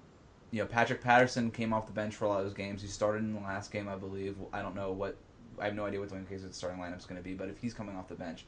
you 0.52 0.60
know, 0.62 0.66
Patrick 0.68 1.02
Patterson 1.02 1.50
came 1.50 1.74
off 1.74 1.88
the 1.88 1.94
bench 1.94 2.16
for 2.16 2.26
a 2.26 2.30
lot 2.30 2.40
of 2.40 2.46
those 2.46 2.54
games. 2.54 2.82
He 2.82 2.88
started 2.88 3.20
in 3.20 3.34
the 3.34 3.40
last 3.40 3.72
game, 3.72 3.88
I 3.88 3.96
believe. 3.96 4.36
I 4.52 4.62
don't 4.62 4.76
know 4.76 4.92
what. 4.92 5.16
I 5.60 5.66
have 5.66 5.76
no 5.76 5.86
idea 5.86 6.00
what 6.00 6.10
the 6.10 6.16
Wizards' 6.30 6.58
starting 6.58 6.80
lineup 6.82 6.98
is 6.98 7.06
going 7.06 7.22
to 7.22 7.24
be, 7.24 7.36
but 7.36 7.48
if 7.48 7.58
he's 7.60 7.74
coming 7.74 7.96
off 7.96 8.08
the 8.08 8.16
bench, 8.16 8.46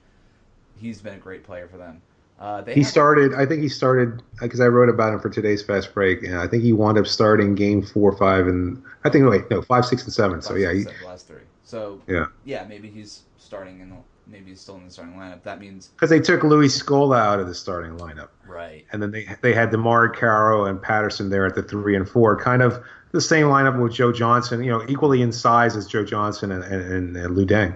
he's 0.76 1.01
been 1.01 1.14
a 1.14 1.20
great 1.20 1.43
player 1.43 1.68
for 1.68 1.78
them. 1.78 2.01
Uh, 2.40 2.62
they 2.62 2.74
He 2.74 2.84
started. 2.84 3.34
I 3.34 3.46
think 3.46 3.62
he 3.62 3.70
started 3.70 4.22
because 4.42 4.60
I 4.60 4.68
wrote 4.68 4.90
about 4.90 5.14
him 5.14 5.20
for 5.20 5.30
today's 5.30 5.64
fast 5.64 5.94
break, 5.94 6.22
and 6.24 6.36
I 6.38 6.48
think 6.48 6.64
he 6.64 6.74
wound 6.74 6.98
up 6.98 7.08
starting 7.08 7.56
game 7.56 7.82
four, 7.82 8.16
five, 8.18 8.48
and 8.48 8.82
I 9.06 9.10
think 9.10 9.30
wait, 9.30 9.50
no, 9.50 9.62
five, 9.62 9.86
six, 9.86 10.04
and 10.04 10.12
seven. 10.12 10.42
So 10.42 10.56
yeah, 10.56 10.74
he, 10.74 10.84
seven, 10.84 10.98
the 11.02 11.08
last 11.08 11.28
three. 11.28 11.42
So 11.64 12.02
Yeah. 12.08 12.26
yeah, 12.44 12.66
maybe 12.68 12.90
he's 12.90 13.24
starting 13.38 13.80
in 13.80 13.90
the 13.90 13.96
maybe 14.28 14.50
he's 14.50 14.60
still 14.60 14.76
in 14.76 14.86
the 14.86 14.92
starting 14.92 15.16
lineup. 15.16 15.44
That 15.44 15.62
means 15.62 15.88
because 15.88 16.10
they 16.10 16.20
took 16.20 16.44
Luis 16.44 16.82
Scola 16.82 17.18
out 17.18 17.40
of 17.40 17.48
the 17.48 17.56
starting 17.56 17.98
lineup, 17.98 18.30
right. 18.46 18.86
and 18.92 19.02
then 19.02 19.12
they 19.12 19.28
they 19.42 19.54
had 19.54 19.72
DeMarre 19.72 20.14
Carroll 20.14 20.66
and 20.66 20.82
Patterson 20.82 21.30
there 21.30 21.46
at 21.46 21.56
the 21.56 21.64
three 21.64 21.96
and 21.96 22.08
four, 22.08 22.38
kind 22.38 22.62
of 22.62 22.84
the 23.14 23.22
same 23.22 23.46
lineup 23.46 23.82
with 23.82 23.94
Joe 23.94 24.12
Johnson, 24.12 24.62
you 24.62 24.72
know, 24.72 24.84
equally 24.90 25.22
in 25.22 25.32
size 25.32 25.78
as 25.78 25.88
Joe 25.88 26.04
Johnson 26.04 26.52
and 26.52 26.64
and, 26.66 26.82
and, 26.82 27.16
and 27.16 27.38
Luol 27.38 27.48
Deng. 27.48 27.76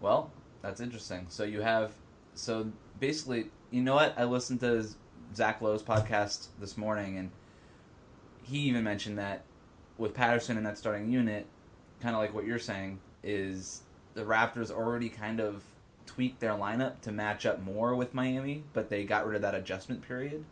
Well, 0.00 0.30
that's 0.62 0.80
interesting. 0.80 1.26
So 1.28 1.44
you 1.44 1.60
have 1.60 1.92
so 2.34 2.66
basically, 3.00 3.46
you 3.70 3.82
know 3.82 3.94
what? 3.94 4.14
I 4.16 4.24
listened 4.24 4.60
to 4.60 4.86
Zach 5.34 5.60
Lowe's 5.60 5.82
podcast 5.82 6.48
this 6.60 6.76
morning, 6.76 7.16
and 7.18 7.30
he 8.44 8.58
even 8.60 8.84
mentioned 8.84 9.18
that 9.18 9.42
with 9.98 10.14
Patterson 10.14 10.56
in 10.56 10.64
that 10.64 10.78
starting 10.78 11.10
unit, 11.10 11.46
kind 12.00 12.14
of 12.14 12.20
like 12.20 12.34
what 12.34 12.44
you're 12.44 12.58
saying, 12.58 13.00
is 13.24 13.82
the 14.14 14.22
Raptors 14.22 14.70
already 14.70 15.08
kind 15.08 15.40
of 15.40 15.62
tweaked 16.06 16.40
their 16.40 16.52
lineup 16.52 17.00
to 17.02 17.12
match 17.12 17.46
up 17.46 17.62
more 17.62 17.94
with 17.94 18.14
Miami, 18.14 18.62
but 18.72 18.90
they 18.90 19.04
got 19.04 19.26
rid 19.26 19.36
of 19.36 19.42
that 19.42 19.54
adjustment 19.54 20.06
period. 20.06 20.44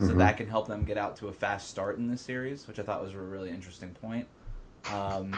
So 0.00 0.08
Mhm. 0.08 0.18
that 0.18 0.36
can 0.36 0.46
help 0.48 0.68
them 0.68 0.84
get 0.84 0.96
out 0.96 1.16
to 1.16 1.28
a 1.28 1.32
fast 1.32 1.68
start 1.68 1.98
in 1.98 2.08
this 2.08 2.22
series, 2.22 2.68
which 2.68 2.78
I 2.78 2.82
thought 2.84 3.02
was 3.02 3.14
a 3.14 3.18
really 3.18 3.50
interesting 3.50 3.90
point. 4.00 4.28
Um, 4.92 5.32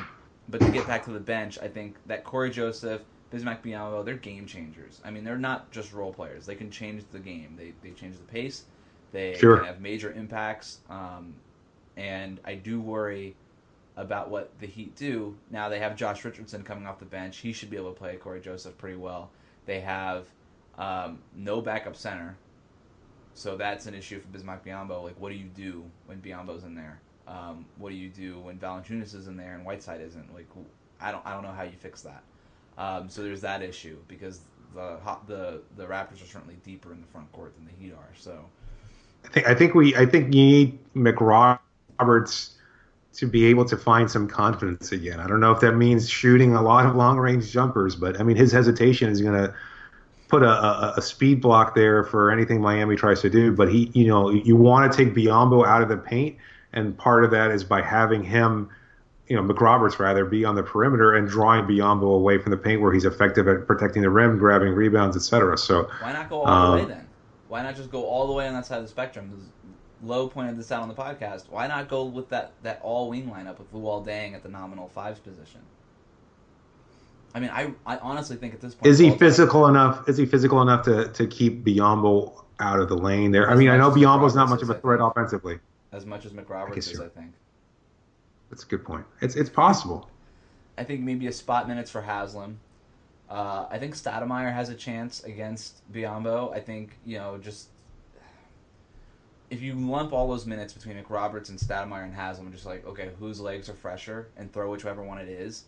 but 0.49 0.61
to 0.61 0.71
get 0.71 0.87
back 0.87 1.05
to 1.07 1.11
the 1.11 1.21
bench, 1.21 1.59
I 1.63 1.69
think 1.69 1.97
that 2.07 2.25
Cory 2.25 2.51
Joseph, 2.51 3.01
Bismack 3.33 3.63
Biyombo, 3.63 4.05
they're 4.05 4.15
game 4.17 4.47
changers. 4.47 5.01
I 5.05 5.11
mean, 5.11 5.25
they're 5.25 5.39
not 5.39 5.71
just 5.71 5.93
role 5.93 6.13
players. 6.13 6.47
They 6.47 6.57
can 6.57 6.71
change 6.71 7.05
the 7.13 7.19
game. 7.21 7.55
They 7.57 7.73
they 7.83 7.95
change 7.95 8.17
the 8.17 8.25
pace. 8.25 8.65
They 9.13 9.35
Sure. 9.37 9.59
can 9.59 9.67
have 9.67 9.81
major 9.81 10.13
impacts. 10.13 10.79
Um, 10.89 11.35
and 11.97 12.41
I 12.45 12.55
do 12.55 12.81
worry 12.81 13.37
about 13.97 14.31
what 14.31 14.59
the 14.61 14.67
Heat 14.67 14.95
do. 14.97 15.37
Now 15.51 15.69
they 15.69 15.79
have 15.79 15.97
Josh 15.97 16.25
Richardson 16.25 16.63
coming 16.63 16.87
off 16.87 16.99
the 16.99 17.05
bench. 17.05 17.39
He 17.39 17.53
should 17.53 17.71
be 17.71 17.77
able 17.77 17.93
to 17.93 17.99
play 17.99 18.17
Cory 18.17 18.41
Joseph 18.41 18.77
pretty 18.79 18.97
well. 18.97 19.31
They 19.67 19.81
have 19.81 20.27
um, 20.79 21.19
no 21.35 21.61
backup 21.61 21.97
center. 21.97 22.37
So 23.35 23.57
that's 23.57 23.87
an 23.87 23.95
issue 23.95 24.21
for 24.21 24.29
Bismack 24.29 24.65
Biyombo. 24.65 25.05
Like, 25.05 25.19
what 25.21 25.31
do 25.31 25.37
you 25.37 25.47
do 25.55 25.85
when 26.07 26.19
Biyombo's 26.21 26.65
in 26.65 26.75
there? 26.75 27.01
Um, 27.29 27.65
what 27.79 27.91
do 27.91 27.95
you 27.97 28.09
do 28.09 28.41
when 28.41 28.59
Valanciunas 28.59 29.15
is 29.15 29.29
in 29.29 29.37
there 29.37 29.55
and 29.55 29.65
Whiteside 29.65 30.01
isn't? 30.01 30.35
Like, 30.35 30.49
I 31.01 31.13
don't, 31.13 31.25
I 31.25 31.33
don't 31.33 31.43
know 31.43 31.53
how 31.53 31.63
you 31.63 31.77
fix 31.79 32.03
that. 32.03 32.23
Um, 32.81 33.11
so 33.11 33.23
there's 33.23 33.43
that 33.43 33.63
issue 33.63 33.99
because 34.09 34.41
the 34.75 34.97
the 35.27 35.61
the 35.77 35.85
Raptors 35.85 36.23
are 36.23 36.27
certainly 36.27 36.57
deeper 36.65 36.93
in 36.93 37.01
the 37.03 37.07
front 37.09 37.31
court 37.33 37.55
than 37.55 37.67
the 37.67 37.73
Heat 37.79 37.93
are. 37.93 38.15
So 38.17 38.43
I 39.25 39.29
think 39.29 39.47
I 39.47 39.55
think 39.55 39.75
we 39.75 39.95
I 39.95 40.07
think 40.07 40.35
you 40.35 40.45
need 40.45 40.79
McRoberts 40.95 42.53
to 43.13 43.27
be 43.27 43.45
able 43.47 43.67
to 43.67 43.77
find 43.77 44.11
some 44.11 44.27
confidence 44.27 44.93
again. 44.93 45.21
I 45.21 45.27
don't 45.27 45.41
know 45.41 45.53
if 45.53 45.61
that 45.61 45.73
means 45.73 46.09
shooting 46.09 46.55
a 46.55 46.63
lot 46.63 46.87
of 46.87 46.97
long 46.97 47.19
range 47.19 47.53
jumpers, 47.53 47.97
but 47.97 48.19
I 48.19 48.23
mean 48.23 48.37
his 48.37 48.51
hesitation 48.51 49.11
is 49.11 49.21
going 49.21 49.35
to 49.35 49.55
put 50.29 50.43
a, 50.43 50.49
a, 50.49 50.95
a 50.97 51.03
speed 51.03 51.43
block 51.43 51.75
there 51.75 52.05
for 52.05 52.31
anything 52.31 52.63
Miami 52.63 52.97
tries 52.97 53.21
to 53.21 53.29
do. 53.29 53.53
But 53.53 53.71
he, 53.71 53.91
you 53.93 54.07
know, 54.07 54.31
you 54.31 54.57
want 54.57 54.91
to 54.91 54.97
take 54.97 55.15
Biyombo 55.15 55.67
out 55.67 55.83
of 55.83 55.91
the 55.91 55.99
paint, 55.99 56.39
and 56.73 56.97
part 56.97 57.25
of 57.25 57.31
that 57.33 57.51
is 57.51 57.63
by 57.63 57.83
having 57.83 58.25
him. 58.25 58.71
You 59.31 59.37
know, 59.37 59.43
McRoberts 59.43 60.01
rather 60.01 60.25
be 60.25 60.45
on 60.45 60.57
the 60.57 60.63
perimeter 60.63 61.15
and 61.15 61.29
drawing 61.29 61.65
Biyombo 61.65 62.17
away 62.17 62.39
from 62.39 62.51
the 62.51 62.57
paint 62.57 62.81
where 62.81 62.93
he's 62.93 63.05
effective 63.05 63.47
at 63.47 63.65
protecting 63.65 64.03
the 64.03 64.11
rim, 64.11 64.39
grabbing 64.39 64.73
rebounds, 64.73 65.17
etc. 65.17 65.57
So 65.57 65.89
why 66.01 66.13
not 66.13 66.29
go 66.29 66.43
all 66.43 66.73
the 66.73 66.77
way 66.77 66.83
um, 66.83 66.89
then? 66.89 67.09
Why 67.47 67.63
not 67.63 67.77
just 67.77 67.93
go 67.93 68.05
all 68.05 68.27
the 68.27 68.33
way 68.33 68.49
on 68.49 68.55
that 68.55 68.67
side 68.67 68.79
of 68.79 68.83
the 68.83 68.89
spectrum? 68.89 69.53
Lowe 70.03 70.27
pointed 70.27 70.57
this 70.57 70.73
out 70.73 70.83
on 70.83 70.89
the 70.89 70.95
podcast. 70.95 71.49
Why 71.49 71.69
not 71.69 71.89
go 71.89 72.05
with 72.05 72.29
that, 72.31 72.55
that 72.65 72.81
all 72.83 73.09
wing 73.09 73.29
lineup 73.29 73.59
with 73.59 73.73
Luol 73.73 74.05
Deng 74.05 74.35
at 74.35 74.43
the 74.43 74.49
nominal 74.49 74.89
fives 74.89 75.21
position? 75.21 75.61
I 77.33 77.39
mean, 77.39 77.51
I, 77.51 77.73
I 77.87 77.99
honestly 77.99 78.37
think 78.37 78.55
at 78.55 78.61
this 78.61 78.75
point, 78.75 78.89
Is 78.89 78.99
he 78.99 79.11
physical 79.11 79.69
enough? 79.69 80.09
Is 80.09 80.17
he 80.17 80.27
physical 80.27 80.61
enough 80.63 80.85
to, 80.87 81.09
to 81.13 81.27
keep 81.29 81.65
Biyombo 81.65 82.45
out 82.59 82.81
of 82.81 82.89
the 82.89 82.97
lane 82.97 83.31
there? 83.31 83.49
I 83.49 83.55
mean, 83.55 83.69
I 83.69 83.77
know 83.77 83.91
Biyombo's 83.91 84.35
not 84.35 84.49
much 84.49 84.63
of 84.63 84.71
a 84.71 84.75
threat 84.75 84.99
offensively. 85.01 85.61
as 85.93 86.05
much 86.05 86.27
as 86.27 86.33
McRoberts 86.33 86.79
is? 86.79 86.99
I 86.99 87.09
think. 87.09 87.33
That's 88.51 88.65
a 88.65 88.67
good 88.67 88.85
point. 88.85 89.07
It's 89.21 89.37
it's 89.37 89.51
possible. 89.51 90.11
I 90.77 90.85
think 90.85 91.01
maybe 91.01 91.27
a 91.29 91.33
spot 91.33 91.69
minutes 91.69 91.91
for 91.91 92.03
Haslem. 92.03 92.59
Uh, 93.29 93.67
I 93.71 93.79
think 93.79 93.95
Stoudemire 93.95 94.53
has 94.53 94.71
a 94.71 94.75
chance 94.75 95.23
against 95.23 95.81
Biyombo. 95.93 96.53
I 96.53 96.61
think 96.61 96.97
you 97.05 97.19
know 97.19 97.39
just 97.39 97.69
if 99.51 99.63
you 99.63 99.75
lump 99.75 100.13
all 100.13 100.29
those 100.29 100.47
minutes 100.47 100.73
between 100.73 100.97
McRoberts 101.03 101.49
and 101.49 101.59
Stoudemire 101.59 102.05
and 102.05 102.15
Haslem, 102.15 102.51
just 102.53 102.67
like 102.67 102.85
okay, 102.87 103.11
whose 103.19 103.41
legs 103.41 103.69
are 103.69 103.75
fresher, 103.75 104.29
and 104.37 104.53
throw 104.53 104.71
whichever 104.71 105.03
one 105.03 105.19
it 105.19 105.29
is. 105.29 105.65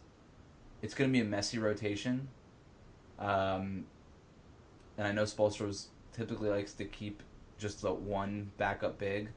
It's 0.82 0.94
going 0.94 1.08
to 1.08 1.12
be 1.12 1.20
a 1.20 1.24
messy 1.24 1.58
rotation. 1.58 2.26
Um, 3.20 3.84
and 4.98 5.06
I 5.06 5.12
know 5.12 5.22
Spoelstra 5.22 5.86
typically 6.12 6.48
likes 6.48 6.72
to 6.74 6.84
keep 6.84 7.22
just 7.58 7.82
the 7.82 7.92
one 7.92 8.50
backup 8.56 8.98
big, 8.98 9.28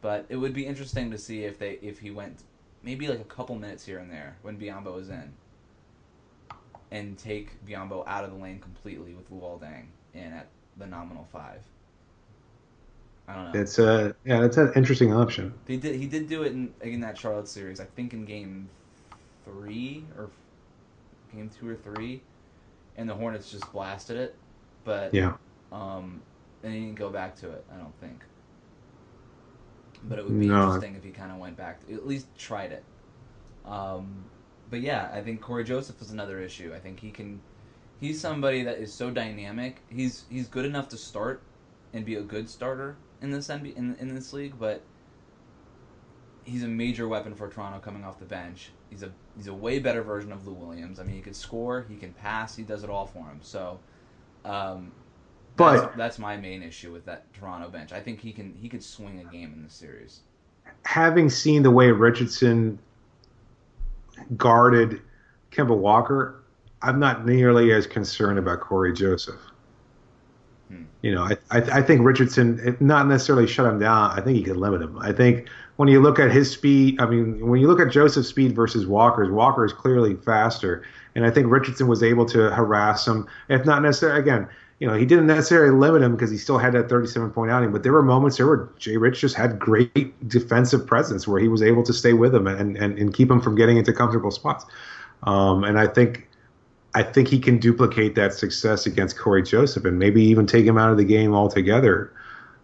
but 0.00 0.26
it 0.28 0.36
would 0.36 0.54
be 0.54 0.64
interesting 0.64 1.10
to 1.10 1.18
see 1.18 1.42
if 1.42 1.58
they 1.58 1.78
if 1.82 1.98
he 1.98 2.12
went 2.12 2.44
maybe 2.86 3.08
like 3.08 3.20
a 3.20 3.24
couple 3.24 3.56
minutes 3.56 3.84
here 3.84 3.98
and 3.98 4.10
there 4.10 4.36
when 4.42 4.56
Biyombo 4.56 4.94
was 4.94 5.10
in, 5.10 5.32
and 6.92 7.18
take 7.18 7.50
Biyombo 7.66 8.04
out 8.06 8.24
of 8.24 8.30
the 8.30 8.36
lane 8.36 8.60
completely 8.60 9.12
with 9.12 9.30
Luol 9.30 9.60
Deng 9.60 9.86
in 10.14 10.32
at 10.32 10.46
the 10.78 10.86
nominal 10.86 11.26
five. 11.32 11.60
I 13.28 13.34
don't 13.34 13.52
know. 13.52 13.60
It's 13.60 13.78
a 13.80 14.14
yeah, 14.24 14.44
it's 14.44 14.56
an 14.56 14.72
interesting 14.76 15.12
option. 15.12 15.52
He 15.66 15.76
did. 15.76 15.96
He 15.96 16.06
did 16.06 16.28
do 16.28 16.44
it 16.44 16.52
in 16.52 16.72
in 16.80 17.00
that 17.00 17.18
Charlotte 17.18 17.48
series. 17.48 17.80
I 17.80 17.84
think 17.84 18.12
in 18.12 18.24
game 18.24 18.68
three 19.44 20.04
or 20.16 20.30
game 21.34 21.50
two 21.58 21.68
or 21.68 21.74
three, 21.74 22.22
and 22.96 23.08
the 23.08 23.14
Hornets 23.14 23.50
just 23.50 23.70
blasted 23.72 24.16
it. 24.16 24.36
But 24.84 25.12
Yeah. 25.12 25.34
um, 25.72 26.22
and 26.62 26.72
he 26.72 26.80
didn't 26.80 26.94
go 26.94 27.10
back 27.10 27.34
to 27.36 27.50
it. 27.50 27.64
I 27.74 27.78
don't 27.78 27.94
think. 28.00 28.22
But 30.02 30.18
it 30.18 30.24
would 30.24 30.38
be 30.38 30.50
No. 30.50 30.52
interesting 30.52 30.94
if 30.94 31.04
he 31.04 31.10
kind 31.10 31.32
of 31.32 31.38
went 31.38 31.56
back, 31.56 31.82
at 31.92 32.06
least 32.06 32.36
tried 32.36 32.72
it. 32.72 32.84
Um, 33.64 34.30
but 34.70 34.80
yeah, 34.80 35.10
I 35.12 35.22
think 35.22 35.40
Cory 35.40 35.64
Joseph 35.64 36.00
is 36.00 36.10
another 36.10 36.40
issue. 36.40 36.72
I 36.74 36.80
think 36.80 37.00
he 37.00 37.10
can. 37.10 37.42
He's 37.98 38.20
somebody 38.20 38.62
that 38.64 38.78
is 38.78 38.92
so 38.94 39.10
dynamic. 39.10 39.82
He's 39.88 40.24
he's 40.28 40.48
good 40.48 40.64
enough 40.66 40.88
to 40.90 40.96
start 40.96 41.42
and 41.92 42.04
be 42.04 42.14
a 42.16 42.22
good 42.22 42.48
starter 42.48 42.98
in 43.20 43.30
this 43.30 43.50
NBA, 43.50 43.72
in 43.72 43.96
in 43.96 44.14
this 44.14 44.32
league, 44.32 44.58
but 44.58 44.86
he's 46.44 46.62
a 46.62 46.68
major 46.68 47.08
weapon 47.08 47.34
for 47.34 47.48
Toronto 47.48 47.78
coming 47.80 48.04
off 48.04 48.18
the 48.18 48.24
bench. 48.26 48.72
He's 48.90 49.02
a 49.02 49.12
he's 49.34 49.46
a 49.46 49.54
way 49.54 49.78
better 49.78 50.02
version 50.02 50.32
of 50.32 50.46
Lou 50.46 50.54
Williams. 50.54 51.00
I 51.00 51.04
mean, 51.04 51.16
he 51.16 51.22
can 51.22 51.34
score, 51.34 51.86
he 51.88 51.96
can 51.96 52.12
pass, 52.12 52.56
he 52.56 52.62
does 52.62 52.84
it 52.84 52.90
all 52.90 53.06
for 53.06 53.24
him. 53.28 53.40
So, 53.42 53.80
um, 54.44 54.92
But- 55.56 55.80
that's, 55.80 55.96
that's 55.96 56.18
my 56.18 56.36
main 56.36 56.62
issue 56.62 56.92
with 56.92 57.04
that 57.06 57.32
Toronto 57.32 57.68
bench. 57.68 57.92
I 57.92 58.00
think 58.00 58.20
he 58.20 58.32
can 58.32 58.54
he 58.60 58.68
could 58.68 58.82
swing 58.82 59.20
a 59.20 59.32
game 59.32 59.52
in 59.54 59.62
the 59.62 59.70
series. 59.70 60.20
Having 60.84 61.30
seen 61.30 61.62
the 61.62 61.70
way 61.70 61.90
Richardson 61.90 62.78
guarded 64.36 65.00
Kemba 65.50 65.76
Walker, 65.76 66.42
I'm 66.82 66.98
not 66.98 67.26
nearly 67.26 67.72
as 67.72 67.86
concerned 67.86 68.38
about 68.38 68.60
Cory 68.60 68.92
Joseph. 68.92 69.40
Hmm. 70.68 70.84
You 71.02 71.14
know, 71.14 71.22
I, 71.22 71.36
I 71.50 71.60
I 71.78 71.82
think 71.82 72.04
Richardson 72.04 72.76
not 72.80 73.06
necessarily 73.06 73.46
shut 73.46 73.66
him 73.66 73.78
down. 73.78 74.10
I 74.10 74.20
think 74.20 74.36
he 74.36 74.42
could 74.42 74.56
limit 74.56 74.82
him. 74.82 74.98
I 74.98 75.12
think 75.12 75.48
when 75.76 75.88
you 75.88 76.00
look 76.00 76.18
at 76.18 76.30
his 76.32 76.50
speed, 76.50 77.00
I 77.00 77.06
mean, 77.06 77.46
when 77.46 77.60
you 77.60 77.68
look 77.68 77.80
at 77.80 77.90
Joseph's 77.90 78.28
speed 78.28 78.54
versus 78.54 78.86
Walker's, 78.86 79.30
Walker 79.30 79.64
is 79.64 79.72
clearly 79.72 80.14
faster, 80.16 80.82
and 81.14 81.24
I 81.24 81.30
think 81.30 81.50
Richardson 81.50 81.86
was 81.86 82.02
able 82.02 82.26
to 82.26 82.50
harass 82.50 83.06
him, 83.06 83.28
if 83.48 83.64
not 83.64 83.82
necessarily 83.82 84.20
again. 84.20 84.48
You 84.78 84.86
know, 84.86 84.94
he 84.94 85.06
didn't 85.06 85.26
necessarily 85.26 85.74
limit 85.74 86.02
him 86.02 86.12
because 86.12 86.30
he 86.30 86.36
still 86.36 86.58
had 86.58 86.74
that 86.74 86.90
37 86.90 87.30
point 87.30 87.50
outing, 87.50 87.72
but 87.72 87.82
there 87.82 87.92
were 87.92 88.02
moments 88.02 88.36
there 88.36 88.46
where 88.46 88.68
Jay 88.78 88.98
Rich 88.98 89.20
just 89.20 89.34
had 89.34 89.58
great 89.58 90.28
defensive 90.28 90.86
presence 90.86 91.26
where 91.26 91.40
he 91.40 91.48
was 91.48 91.62
able 91.62 91.82
to 91.84 91.94
stay 91.94 92.12
with 92.12 92.34
him 92.34 92.46
and, 92.46 92.76
and, 92.76 92.98
and 92.98 93.14
keep 93.14 93.30
him 93.30 93.40
from 93.40 93.54
getting 93.54 93.78
into 93.78 93.92
comfortable 93.92 94.30
spots. 94.30 94.66
Um, 95.22 95.64
and 95.64 95.78
I 95.78 95.86
think 95.86 96.28
I 96.94 97.02
think 97.02 97.28
he 97.28 97.38
can 97.38 97.58
duplicate 97.58 98.14
that 98.14 98.32
success 98.32 98.86
against 98.86 99.18
Cory 99.18 99.42
Joseph 99.42 99.84
and 99.84 99.98
maybe 99.98 100.22
even 100.22 100.46
take 100.46 100.64
him 100.64 100.78
out 100.78 100.90
of 100.90 100.96
the 100.96 101.04
game 101.04 101.34
altogether. 101.34 102.12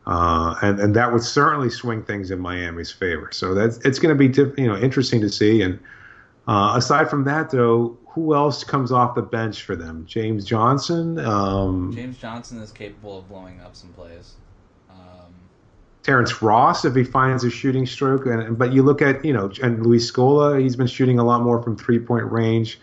Uh, 0.06 0.54
and 0.62 0.80
and 0.80 0.96
that 0.96 1.12
would 1.12 1.22
certainly 1.22 1.70
swing 1.70 2.02
things 2.02 2.30
in 2.30 2.40
Miami's 2.40 2.90
favor. 2.90 3.28
So 3.30 3.54
that's 3.54 3.76
it's 3.84 3.98
going 3.98 4.14
to 4.14 4.18
be 4.18 4.28
diff, 4.28 4.56
you 4.58 4.66
know 4.66 4.76
interesting 4.76 5.20
to 5.20 5.28
see. 5.28 5.62
And 5.62 5.78
uh, 6.46 6.74
aside 6.76 7.08
from 7.08 7.24
that, 7.24 7.50
though, 7.50 7.96
who 8.08 8.34
else 8.34 8.64
comes 8.64 8.92
off 8.92 9.14
the 9.14 9.22
bench 9.22 9.62
for 9.62 9.76
them? 9.76 10.04
James 10.06 10.44
Johnson, 10.44 11.18
um, 11.20 11.92
James 11.94 12.18
Johnson 12.18 12.60
is 12.60 12.72
capable 12.72 13.18
of 13.18 13.28
blowing 13.28 13.60
up 13.60 13.74
some 13.74 13.92
plays. 13.92 14.34
Um, 14.90 15.32
Terrence 16.02 16.42
Ross 16.42 16.84
if 16.84 16.94
he 16.94 17.04
finds 17.04 17.44
a 17.44 17.50
shooting 17.50 17.86
stroke. 17.86 18.26
And 18.26 18.58
but 18.58 18.72
you 18.72 18.82
look 18.82 19.00
at 19.00 19.24
you 19.24 19.32
know 19.32 19.50
and 19.62 19.84
Luis 19.86 20.10
Scola, 20.10 20.60
he's 20.60 20.76
been 20.76 20.86
shooting 20.86 21.18
a 21.18 21.24
lot 21.24 21.42
more 21.42 21.62
from 21.62 21.76
three 21.76 21.98
point 21.98 22.30
range. 22.30 22.78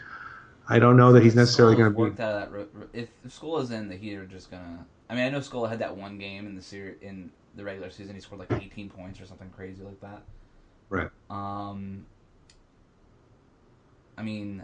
I 0.68 0.80
don't 0.80 0.98
know 0.98 1.12
that 1.14 1.24
he's 1.24 1.36
necessarily 1.36 1.76
going 1.76 1.92
to 1.92 1.96
be. 1.96 2.04
worked 2.04 2.20
out 2.20 2.44
of 2.44 2.52
that. 2.52 2.88
If, 2.94 3.10
if 3.26 3.32
Scola 3.32 3.64
is 3.64 3.72
in, 3.72 3.90
the 3.90 3.96
Heat 3.96 4.16
are 4.16 4.26
just 4.26 4.52
gonna. 4.52 4.86
I 5.10 5.16
mean, 5.16 5.26
I 5.26 5.30
know 5.30 5.40
Scola 5.40 5.68
had 5.68 5.80
that 5.80 5.96
one 5.96 6.18
game 6.18 6.46
in 6.46 6.56
the 6.56 6.62
series 6.62 6.98
in 7.02 7.32
the 7.56 7.64
regular 7.64 7.90
season. 7.90 8.16
He 8.16 8.22
scored 8.22 8.40
like 8.40 8.52
18 8.52 8.90
points 8.90 9.20
or 9.20 9.26
something 9.26 9.50
crazy 9.56 9.84
like 9.84 10.00
that. 10.02 10.22
Right. 10.90 11.10
Um, 11.30 12.06
I 14.20 14.22
mean, 14.22 14.64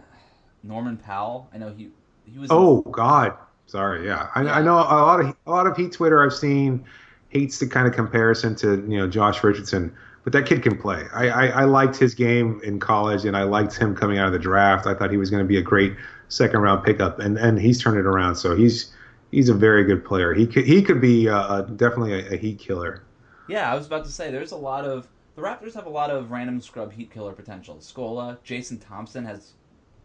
Norman 0.62 0.98
Powell. 0.98 1.48
I 1.52 1.58
know 1.58 1.72
he 1.72 1.88
he 2.30 2.38
was. 2.38 2.50
Oh 2.52 2.82
God, 2.82 3.32
sorry. 3.64 4.06
Yeah, 4.06 4.28
I, 4.34 4.42
I 4.42 4.62
know 4.62 4.74
a 4.74 5.00
lot 5.00 5.20
of 5.20 5.34
a 5.46 5.50
lot 5.50 5.66
of 5.66 5.76
Heat 5.76 5.92
Twitter 5.92 6.22
I've 6.22 6.34
seen 6.34 6.84
hates 7.30 7.58
the 7.58 7.66
kind 7.66 7.88
of 7.88 7.94
comparison 7.94 8.54
to 8.56 8.86
you 8.86 8.98
know 8.98 9.08
Josh 9.08 9.42
Richardson, 9.42 9.96
but 10.24 10.34
that 10.34 10.44
kid 10.44 10.62
can 10.62 10.76
play. 10.76 11.04
I, 11.12 11.28
I, 11.28 11.46
I 11.46 11.64
liked 11.64 11.96
his 11.96 12.14
game 12.14 12.60
in 12.62 12.78
college, 12.78 13.24
and 13.24 13.34
I 13.34 13.44
liked 13.44 13.74
him 13.76 13.96
coming 13.96 14.18
out 14.18 14.26
of 14.26 14.32
the 14.34 14.38
draft. 14.38 14.86
I 14.86 14.92
thought 14.94 15.10
he 15.10 15.16
was 15.16 15.30
going 15.30 15.42
to 15.42 15.48
be 15.48 15.56
a 15.56 15.62
great 15.62 15.94
second 16.28 16.60
round 16.60 16.84
pickup, 16.84 17.18
and 17.18 17.38
and 17.38 17.58
he's 17.58 17.82
turned 17.82 17.98
it 17.98 18.04
around. 18.04 18.36
So 18.36 18.54
he's 18.54 18.92
he's 19.30 19.48
a 19.48 19.54
very 19.54 19.84
good 19.84 20.04
player. 20.04 20.34
He 20.34 20.46
could 20.46 20.66
he 20.66 20.82
could 20.82 21.00
be 21.00 21.30
uh, 21.30 21.62
definitely 21.62 22.12
a, 22.12 22.34
a 22.34 22.36
Heat 22.36 22.58
killer. 22.58 23.02
Yeah, 23.48 23.72
I 23.72 23.74
was 23.74 23.86
about 23.86 24.04
to 24.04 24.10
say 24.10 24.30
there's 24.30 24.52
a 24.52 24.56
lot 24.56 24.84
of 24.84 25.08
the 25.36 25.42
Raptors 25.42 25.74
have 25.74 25.86
a 25.86 25.90
lot 25.90 26.10
of 26.10 26.30
random 26.30 26.60
scrub 26.60 26.92
heat 26.92 27.10
killer 27.12 27.32
potential. 27.32 27.76
Scola, 27.76 28.42
Jason 28.42 28.78
Thompson 28.78 29.24
has 29.24 29.52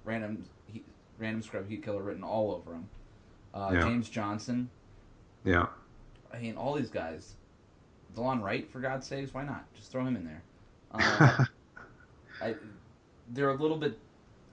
random 0.04 0.44
heat, 0.68 0.86
random 1.18 1.42
scrub 1.42 1.68
heat 1.70 1.84
killer 1.84 2.02
written 2.04 2.24
all 2.24 2.52
over 2.52 2.74
him. 2.74 2.90
Uh, 3.54 3.72
Yeah. 3.74 3.82
James 3.82 4.10
Johnson. 4.10 4.70
Yeah. 5.44 5.68
I 6.34 6.40
mean, 6.40 6.56
all 6.56 6.74
these 6.76 6.90
guys. 6.90 7.36
Delon 8.16 8.42
Wright, 8.42 8.70
for 8.70 8.80
God's 8.82 9.08
sakes, 9.08 9.34
why 9.34 9.44
not? 9.44 9.74
Just 9.74 9.92
throw 9.92 10.06
him 10.06 10.16
in 10.16 10.26
there. 10.26 10.44
Um, 10.94 11.48
I, 12.42 12.56
they're 13.30 13.52
a 13.52 13.56
little 13.56 13.78
bit. 13.78 13.98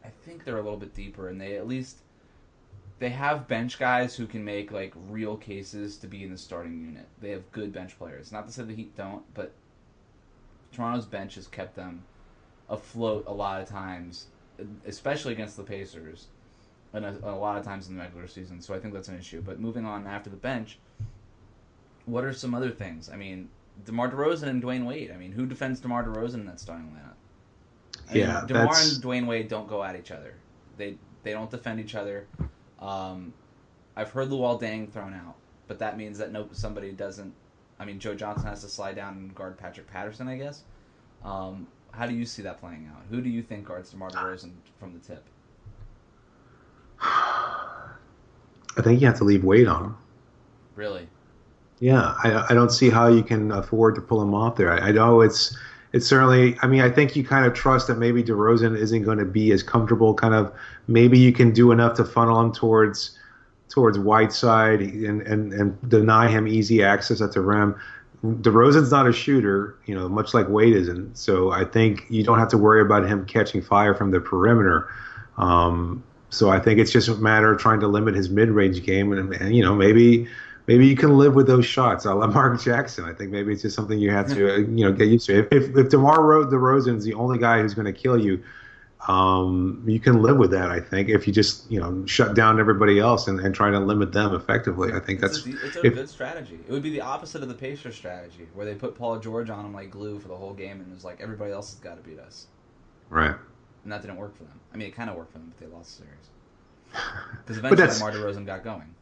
I 0.04 0.08
think 0.24 0.44
they're 0.44 0.58
a 0.58 0.62
little 0.62 0.78
bit 0.78 0.94
deeper, 0.94 1.28
and 1.30 1.40
they 1.40 1.56
at 1.56 1.66
least 1.66 1.98
they 3.00 3.08
have 3.08 3.48
bench 3.48 3.78
guys 3.78 4.14
who 4.14 4.26
can 4.26 4.44
make 4.44 4.70
like 4.70 4.92
real 5.08 5.36
cases 5.36 5.96
to 5.98 6.06
be 6.06 6.22
in 6.22 6.30
the 6.30 6.38
starting 6.38 6.80
unit. 6.80 7.06
They 7.20 7.30
have 7.30 7.50
good 7.50 7.72
bench 7.72 7.98
players. 7.98 8.30
Not 8.30 8.46
to 8.46 8.52
say 8.52 8.62
the 8.62 8.74
Heat 8.74 8.96
don't, 8.96 9.22
but 9.34 9.52
Toronto's 10.72 11.06
bench 11.06 11.34
has 11.36 11.46
kept 11.46 11.74
them 11.76 12.02
afloat 12.68 13.24
a 13.26 13.32
lot 13.32 13.60
of 13.60 13.68
times, 13.68 14.26
especially 14.86 15.32
against 15.32 15.56
the 15.56 15.62
Pacers, 15.62 16.26
and 16.92 17.04
a, 17.04 17.16
a 17.24 17.34
lot 17.34 17.58
of 17.58 17.64
times 17.64 17.88
in 17.88 17.96
the 17.96 18.02
regular 18.02 18.26
season. 18.26 18.60
So 18.60 18.74
I 18.74 18.78
think 18.78 18.94
that's 18.94 19.08
an 19.08 19.18
issue. 19.18 19.40
But 19.40 19.60
moving 19.60 19.84
on 19.84 20.06
after 20.06 20.30
the 20.30 20.36
bench, 20.36 20.78
what 22.06 22.24
are 22.24 22.32
some 22.32 22.54
other 22.54 22.70
things? 22.70 23.10
I 23.10 23.16
mean, 23.16 23.48
DeMar 23.84 24.10
DeRozan 24.10 24.48
and 24.48 24.62
Dwyane 24.62 24.86
Wade. 24.86 25.10
I 25.10 25.16
mean, 25.16 25.32
who 25.32 25.46
defends 25.46 25.80
DeMar 25.80 26.04
DeRozan 26.04 26.34
in 26.34 26.46
that 26.46 26.60
starting 26.60 26.86
lineup? 26.86 27.14
I 28.10 28.14
mean, 28.14 28.22
Yeah, 28.22 28.44
DeMar 28.46 28.64
that's- 28.66 28.94
and 28.94 29.02
Dwyane 29.04 29.26
Wade 29.26 29.48
don't 29.48 29.68
go 29.68 29.82
at 29.82 29.96
each 29.96 30.10
other. 30.10 30.34
They 30.76 30.96
they 31.24 31.32
don't 31.32 31.50
defend 31.50 31.80
each 31.80 31.94
other. 31.94 32.26
Um, 32.80 33.32
I've 33.96 34.10
heard 34.12 34.28
Luol 34.28 34.60
Deng 34.60 34.90
thrown 34.90 35.12
out, 35.12 35.34
but 35.66 35.80
that 35.80 35.98
means 35.98 36.18
that 36.18 36.30
no 36.32 36.48
somebody 36.52 36.92
doesn't. 36.92 37.34
I 37.80 37.84
mean, 37.84 37.98
Joe 37.98 38.14
Johnson 38.14 38.48
has 38.48 38.62
to 38.62 38.68
slide 38.68 38.96
down 38.96 39.14
and 39.14 39.34
guard 39.34 39.56
Patrick 39.56 39.86
Patterson, 39.86 40.28
I 40.28 40.36
guess. 40.36 40.62
Um, 41.24 41.66
how 41.92 42.06
do 42.06 42.14
you 42.14 42.24
see 42.24 42.42
that 42.42 42.60
playing 42.60 42.90
out? 42.92 43.02
Who 43.10 43.20
do 43.20 43.28
you 43.28 43.42
think 43.42 43.66
guards 43.66 43.90
DeMar 43.90 44.10
DeRozan 44.10 44.52
from 44.78 44.92
the 44.92 45.00
tip? 45.00 45.24
I 47.00 48.82
think 48.82 49.00
you 49.00 49.06
have 49.06 49.18
to 49.18 49.24
leave 49.24 49.44
weight 49.44 49.66
on 49.66 49.84
him. 49.84 49.96
Really? 50.76 51.08
Yeah, 51.80 52.14
I, 52.24 52.46
I 52.50 52.54
don't 52.54 52.70
see 52.70 52.90
how 52.90 53.08
you 53.08 53.22
can 53.22 53.52
afford 53.52 53.94
to 53.96 54.00
pull 54.00 54.20
him 54.20 54.34
off 54.34 54.56
there. 54.56 54.72
I, 54.72 54.88
I 54.88 54.92
know 54.92 55.20
it's 55.20 55.56
it's 55.92 56.06
certainly. 56.06 56.56
I 56.60 56.66
mean, 56.66 56.80
I 56.80 56.90
think 56.90 57.16
you 57.16 57.24
kind 57.24 57.46
of 57.46 57.54
trust 57.54 57.86
that 57.86 57.98
maybe 57.98 58.22
DeRozan 58.22 58.76
isn't 58.76 59.02
going 59.02 59.18
to 59.18 59.24
be 59.24 59.52
as 59.52 59.62
comfortable. 59.62 60.14
Kind 60.14 60.34
of 60.34 60.52
maybe 60.86 61.18
you 61.18 61.32
can 61.32 61.52
do 61.52 61.72
enough 61.72 61.96
to 61.96 62.04
funnel 62.04 62.40
him 62.40 62.52
towards 62.52 63.18
towards 63.68 63.98
Whiteside 63.98 64.80
and 64.80 65.22
and 65.22 65.52
and 65.52 65.90
deny 65.90 66.28
him 66.28 66.48
easy 66.48 66.82
access 66.82 67.20
at 67.20 67.32
the 67.32 67.40
rim. 67.40 67.74
DeRozan's 68.24 68.90
not 68.90 69.06
a 69.06 69.12
shooter, 69.12 69.76
you 69.86 69.94
know, 69.94 70.08
much 70.08 70.34
like 70.34 70.48
Wade 70.48 70.74
isn't. 70.74 71.16
So 71.16 71.52
I 71.52 71.64
think 71.64 72.04
you 72.08 72.24
don't 72.24 72.38
have 72.38 72.48
to 72.48 72.58
worry 72.58 72.80
about 72.80 73.06
him 73.06 73.24
catching 73.26 73.62
fire 73.62 73.94
from 73.94 74.10
the 74.10 74.20
perimeter. 74.20 74.88
Um, 75.36 76.02
so 76.30 76.50
I 76.50 76.58
think 76.58 76.80
it's 76.80 76.90
just 76.90 77.08
a 77.08 77.14
matter 77.14 77.52
of 77.52 77.60
trying 77.60 77.80
to 77.80 77.86
limit 77.86 78.14
his 78.14 78.28
mid-range 78.28 78.82
game, 78.82 79.12
and, 79.12 79.32
and 79.34 79.54
you 79.54 79.62
know 79.62 79.74
maybe 79.74 80.28
maybe 80.66 80.86
you 80.86 80.96
can 80.96 81.16
live 81.16 81.34
with 81.34 81.46
those 81.46 81.64
shots. 81.64 82.06
I 82.06 82.12
love 82.12 82.34
Mark 82.34 82.60
Jackson. 82.60 83.04
I 83.04 83.12
think 83.12 83.30
maybe 83.30 83.52
it's 83.52 83.62
just 83.62 83.76
something 83.76 83.98
you 83.98 84.10
have 84.10 84.28
to 84.34 84.54
uh, 84.54 84.58
you 84.58 84.84
know 84.84 84.92
get 84.92 85.08
used 85.08 85.26
to. 85.26 85.38
If 85.38 85.52
if, 85.52 85.76
if 85.76 85.88
Demar 85.88 86.22
Ro- 86.22 86.46
DeRozan's 86.46 87.04
the 87.04 87.14
only 87.14 87.38
guy 87.38 87.60
who's 87.60 87.74
going 87.74 87.92
to 87.92 87.98
kill 87.98 88.18
you, 88.18 88.42
um, 89.06 89.84
you 89.86 90.00
can 90.00 90.22
live 90.22 90.38
with 90.38 90.50
that. 90.50 90.70
I 90.70 90.80
think 90.80 91.08
if 91.08 91.26
you 91.26 91.32
just 91.32 91.70
you 91.70 91.78
know 91.78 92.04
shut 92.06 92.34
down 92.34 92.58
everybody 92.58 92.98
else 92.98 93.28
and, 93.28 93.38
and 93.38 93.54
try 93.54 93.70
to 93.70 93.78
limit 93.78 94.12
them 94.12 94.34
effectively. 94.34 94.92
I 94.92 94.98
think 95.00 95.20
that's 95.20 95.38
It's 95.38 95.46
a, 95.46 95.66
it's 95.66 95.76
a 95.76 95.86
if- 95.86 95.94
good 95.94 96.10
strategy. 96.10 96.58
It 96.66 96.72
would 96.72 96.82
be 96.82 96.90
the 96.90 97.02
opposite 97.02 97.42
of 97.42 97.48
the 97.48 97.54
Pacers 97.54 97.94
strategy, 97.94 98.48
where 98.54 98.66
they 98.66 98.74
put 98.74 98.96
Paul 98.96 99.18
George 99.18 99.50
on 99.50 99.64
him 99.64 99.72
like 99.72 99.90
glue 99.90 100.18
for 100.18 100.28
the 100.28 100.36
whole 100.36 100.52
game, 100.52 100.80
and 100.80 100.90
it 100.90 100.94
was 100.94 101.04
like 101.04 101.20
everybody 101.20 101.52
else 101.52 101.70
has 101.70 101.78
got 101.78 101.96
to 101.96 102.08
beat 102.08 102.18
us, 102.18 102.46
right. 103.08 103.36
and 103.84 103.92
that 103.92 104.02
didn't 104.02 104.16
work 104.16 104.36
for 104.36 104.44
them. 104.44 104.58
I 104.74 104.76
mean, 104.76 104.88
it 104.88 104.96
kind 104.96 105.08
of 105.08 105.16
worked 105.16 105.32
for 105.32 105.38
them, 105.38 105.52
but 105.56 105.64
they 105.64 105.72
lost 105.72 105.98
the 105.98 106.04
series 106.04 107.04
because 107.44 107.58
eventually 107.58 107.86
DeMar 107.86 108.12
DeRozan 108.12 108.46
got 108.46 108.64
going. 108.64 108.94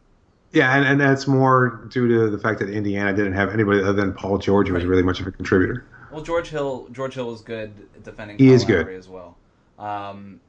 Yeah, 0.53 0.77
and, 0.77 0.87
and 0.87 1.01
that's 1.01 1.27
more 1.27 1.87
due 1.91 2.09
to 2.09 2.31
the 2.31 2.39
fact 2.39 2.61
that 2.61 2.71
Indiana 2.71 3.15
didn't 3.15 3.33
have 3.35 3.53
anybody 3.53 3.81
other 3.81 3.93
than 3.93 4.13
Paul 4.13 4.39
George 4.39 4.69
who 4.69 4.75
was 4.75 4.85
really 4.85 5.03
much 5.03 5.21
of 5.21 5.27
a 5.27 5.33
contributor. 5.33 5.85
Well, 6.11 6.23
George 6.23 6.49
Hill, 6.49 6.89
George 6.93 7.15
Hill 7.15 7.27
was 7.27 7.41
good 7.41 7.73
at 7.95 8.05
defending. 8.05 8.39
He 8.39 8.47
Kyle 8.47 8.55
is 8.55 8.65
good. 8.65 8.89
As 8.89 9.09
well. 9.09 9.37
Um, 9.79 10.41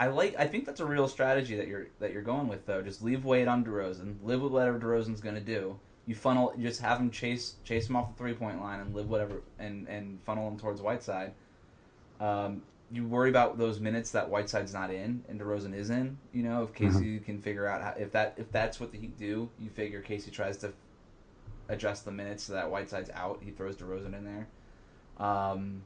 I 0.00 0.06
like. 0.06 0.36
I 0.38 0.46
think 0.46 0.64
that's 0.64 0.80
a 0.80 0.86
real 0.86 1.08
strategy 1.08 1.56
that 1.56 1.66
you're 1.66 1.88
that 1.98 2.12
you're 2.12 2.22
going 2.22 2.48
with 2.48 2.66
though. 2.66 2.82
Just 2.82 3.02
leave 3.02 3.24
Wade 3.24 3.48
on 3.48 3.64
DeRozan. 3.64 4.16
Live 4.22 4.40
with 4.40 4.52
whatever 4.52 4.78
DeRozan's 4.78 5.20
going 5.20 5.34
to 5.34 5.40
do. 5.40 5.78
You 6.06 6.14
funnel. 6.14 6.54
Just 6.60 6.80
have 6.80 6.98
him 6.98 7.10
chase 7.10 7.54
chase 7.64 7.88
him 7.88 7.96
off 7.96 8.08
the 8.12 8.18
three 8.18 8.34
point 8.34 8.60
line 8.60 8.80
and 8.80 8.94
live 8.94 9.10
whatever 9.10 9.42
and 9.58 9.88
and 9.88 10.20
funnel 10.24 10.48
him 10.48 10.58
towards 10.58 10.80
Whiteside. 10.80 11.32
Um, 12.20 12.62
you 12.90 13.06
worry 13.06 13.28
about 13.28 13.58
those 13.58 13.80
minutes 13.80 14.10
that 14.12 14.28
Whiteside's 14.28 14.72
not 14.72 14.90
in 14.90 15.22
and 15.28 15.38
DeRozan 15.38 15.74
is 15.74 15.90
in. 15.90 16.16
You 16.32 16.42
know, 16.42 16.62
if 16.62 16.72
Casey 16.74 17.18
can 17.18 17.40
figure 17.40 17.66
out 17.66 17.82
how, 17.82 17.94
if 17.98 18.12
that 18.12 18.34
if 18.36 18.50
that's 18.52 18.80
what 18.80 18.92
the 18.92 18.98
Heat 18.98 19.18
do, 19.18 19.50
you 19.58 19.68
figure 19.68 20.00
Casey 20.00 20.30
tries 20.30 20.56
to 20.58 20.72
adjust 21.68 22.04
the 22.04 22.12
minutes 22.12 22.44
so 22.44 22.54
that 22.54 22.70
Whiteside's 22.70 23.10
out. 23.14 23.40
He 23.44 23.50
throws 23.50 23.76
DeRozan 23.76 24.16
in 24.16 24.24
there. 24.24 24.46
Um, 25.18 25.82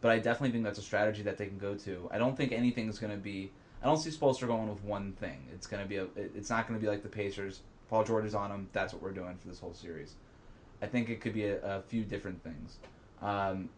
but 0.00 0.10
I 0.10 0.18
definitely 0.18 0.50
think 0.52 0.64
that's 0.64 0.78
a 0.78 0.82
strategy 0.82 1.22
that 1.22 1.38
they 1.38 1.46
can 1.46 1.58
go 1.58 1.74
to. 1.74 2.08
I 2.12 2.18
don't 2.18 2.36
think 2.36 2.52
anything's 2.52 2.98
going 2.98 3.12
to 3.12 3.18
be. 3.18 3.50
I 3.82 3.86
don't 3.86 3.98
see 3.98 4.10
Spoelstra 4.10 4.46
going 4.46 4.68
with 4.68 4.82
one 4.84 5.12
thing. 5.12 5.46
It's 5.52 5.66
going 5.66 5.82
to 5.82 5.88
be 5.88 5.96
a. 5.96 6.06
It's 6.16 6.50
not 6.50 6.68
going 6.68 6.78
to 6.78 6.84
be 6.84 6.90
like 6.90 7.02
the 7.02 7.08
Pacers. 7.08 7.60
Paul 7.88 8.04
George 8.04 8.24
is 8.24 8.34
on 8.34 8.50
him. 8.50 8.68
That's 8.72 8.92
what 8.92 9.02
we're 9.02 9.12
doing 9.12 9.36
for 9.40 9.48
this 9.48 9.58
whole 9.58 9.74
series. 9.74 10.14
I 10.82 10.86
think 10.86 11.08
it 11.08 11.20
could 11.20 11.34
be 11.34 11.46
a, 11.46 11.60
a 11.78 11.82
few 11.82 12.04
different 12.04 12.42
things. 12.44 12.76
Um, 13.22 13.70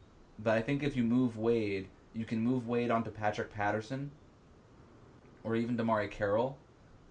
but 0.42 0.56
I 0.56 0.62
think 0.62 0.82
if 0.82 0.96
you 0.96 1.04
move 1.04 1.38
Wade, 1.38 1.86
you 2.14 2.24
can 2.24 2.40
move 2.40 2.66
Wade 2.68 2.90
onto 2.90 3.10
Patrick 3.10 3.52
Patterson, 3.52 4.10
or 5.44 5.56
even 5.56 5.76
DeMarre 5.76 6.10
Carroll. 6.10 6.58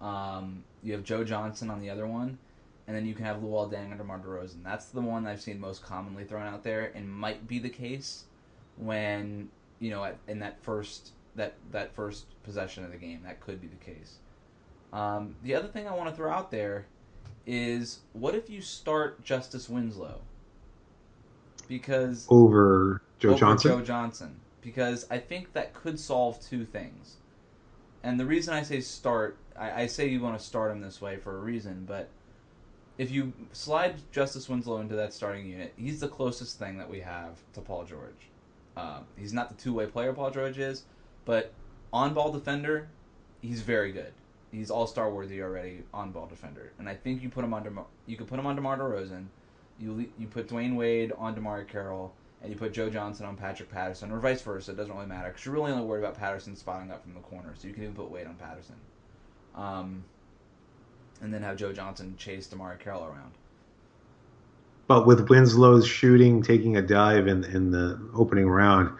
Um, 0.00 0.62
you 0.82 0.92
have 0.92 1.04
Joe 1.04 1.24
Johnson 1.24 1.70
on 1.70 1.80
the 1.80 1.90
other 1.90 2.06
one, 2.06 2.38
and 2.86 2.96
then 2.96 3.06
you 3.06 3.14
can 3.14 3.24
have 3.24 3.38
Luol 3.38 3.70
Deng 3.72 3.90
and 3.90 3.98
DeMar 3.98 4.20
DeRozan. 4.20 4.62
That's 4.64 4.86
the 4.86 5.00
one 5.00 5.26
I've 5.26 5.40
seen 5.40 5.58
most 5.58 5.82
commonly 5.82 6.24
thrown 6.24 6.46
out 6.46 6.62
there, 6.62 6.92
and 6.94 7.08
might 7.08 7.48
be 7.48 7.58
the 7.58 7.68
case 7.68 8.24
when 8.80 9.48
you 9.78 9.90
know 9.90 10.10
in 10.26 10.40
that 10.40 10.62
first 10.62 11.12
that 11.36 11.54
that 11.70 11.94
first 11.94 12.26
possession 12.42 12.84
of 12.84 12.92
the 12.92 12.98
game. 12.98 13.20
That 13.24 13.40
could 13.40 13.60
be 13.60 13.68
the 13.68 13.76
case. 13.76 14.16
Um, 14.92 15.36
the 15.42 15.54
other 15.54 15.68
thing 15.68 15.86
I 15.86 15.94
want 15.94 16.10
to 16.10 16.16
throw 16.16 16.30
out 16.30 16.50
there 16.50 16.86
is 17.46 18.00
what 18.12 18.34
if 18.34 18.50
you 18.50 18.60
start 18.60 19.24
Justice 19.24 19.68
Winslow? 19.68 20.20
Because 21.68 22.26
over 22.28 23.02
Joe 23.18 23.30
over 23.30 23.38
Johnson. 23.38 23.70
Joe 23.70 23.80
Johnson. 23.80 24.40
Because 24.60 25.06
I 25.10 25.18
think 25.18 25.52
that 25.54 25.72
could 25.72 25.98
solve 25.98 26.40
two 26.40 26.64
things. 26.64 27.16
And 28.02 28.20
the 28.20 28.26
reason 28.26 28.52
I 28.52 28.62
say 28.62 28.80
start, 28.80 29.38
I, 29.58 29.82
I 29.82 29.86
say 29.86 30.08
you 30.08 30.20
want 30.20 30.38
to 30.38 30.44
start 30.44 30.70
him 30.70 30.80
this 30.80 31.00
way 31.00 31.16
for 31.16 31.36
a 31.36 31.40
reason, 31.40 31.84
but 31.86 32.08
if 32.98 33.10
you 33.10 33.32
slide 33.52 33.94
Justice 34.12 34.48
Winslow 34.48 34.80
into 34.80 34.94
that 34.96 35.14
starting 35.14 35.46
unit, 35.46 35.72
he's 35.76 36.00
the 36.00 36.08
closest 36.08 36.58
thing 36.58 36.76
that 36.76 36.90
we 36.90 37.00
have 37.00 37.38
to 37.54 37.60
Paul 37.60 37.84
George. 37.84 38.29
Um, 38.80 39.04
he's 39.16 39.32
not 39.32 39.48
the 39.48 39.62
two 39.62 39.74
way 39.74 39.86
player 39.86 40.12
Paul 40.12 40.30
George 40.30 40.58
is, 40.58 40.84
but 41.24 41.52
on 41.92 42.14
ball 42.14 42.32
defender, 42.32 42.88
he's 43.42 43.60
very 43.60 43.92
good. 43.92 44.12
He's 44.50 44.70
all 44.70 44.86
star 44.86 45.10
worthy 45.10 45.42
already 45.42 45.82
on 45.92 46.12
ball 46.12 46.26
defender, 46.26 46.72
and 46.78 46.88
I 46.88 46.94
think 46.94 47.22
you 47.22 47.28
put 47.28 47.44
him 47.44 47.54
under 47.54 47.72
you 48.06 48.16
could 48.16 48.26
put 48.26 48.38
him 48.38 48.46
on 48.46 48.56
DeMar 48.56 48.78
DeRozan, 48.78 49.26
you 49.78 50.10
you 50.18 50.26
put 50.26 50.48
Dwyane 50.48 50.76
Wade 50.76 51.12
on 51.16 51.36
DeMarre 51.36 51.68
Carroll, 51.68 52.12
and 52.42 52.50
you 52.50 52.58
put 52.58 52.72
Joe 52.72 52.90
Johnson 52.90 53.26
on 53.26 53.36
Patrick 53.36 53.70
Patterson, 53.70 54.10
or 54.10 54.18
vice 54.18 54.42
versa. 54.42 54.72
It 54.72 54.76
doesn't 54.76 54.94
really 54.94 55.06
matter 55.06 55.28
because 55.28 55.44
you're 55.44 55.54
really 55.54 55.72
only 55.72 55.84
worried 55.84 56.02
about 56.02 56.18
Patterson 56.18 56.56
spotting 56.56 56.90
up 56.90 57.02
from 57.02 57.14
the 57.14 57.20
corner, 57.20 57.52
so 57.56 57.68
you 57.68 57.74
can 57.74 57.84
even 57.84 57.94
put 57.94 58.10
Wade 58.10 58.26
on 58.26 58.34
Patterson, 58.34 58.76
um, 59.54 60.02
and 61.20 61.32
then 61.32 61.42
have 61.42 61.56
Joe 61.56 61.72
Johnson 61.72 62.14
chase 62.16 62.48
DeMarre 62.48 62.78
Carroll 62.78 63.04
around. 63.04 63.32
But 64.90 65.06
with 65.06 65.28
Winslow's 65.28 65.86
shooting, 65.86 66.42
taking 66.42 66.76
a 66.76 66.82
dive 66.82 67.28
in 67.28 67.44
in 67.44 67.70
the 67.70 67.96
opening 68.12 68.48
round, 68.48 68.90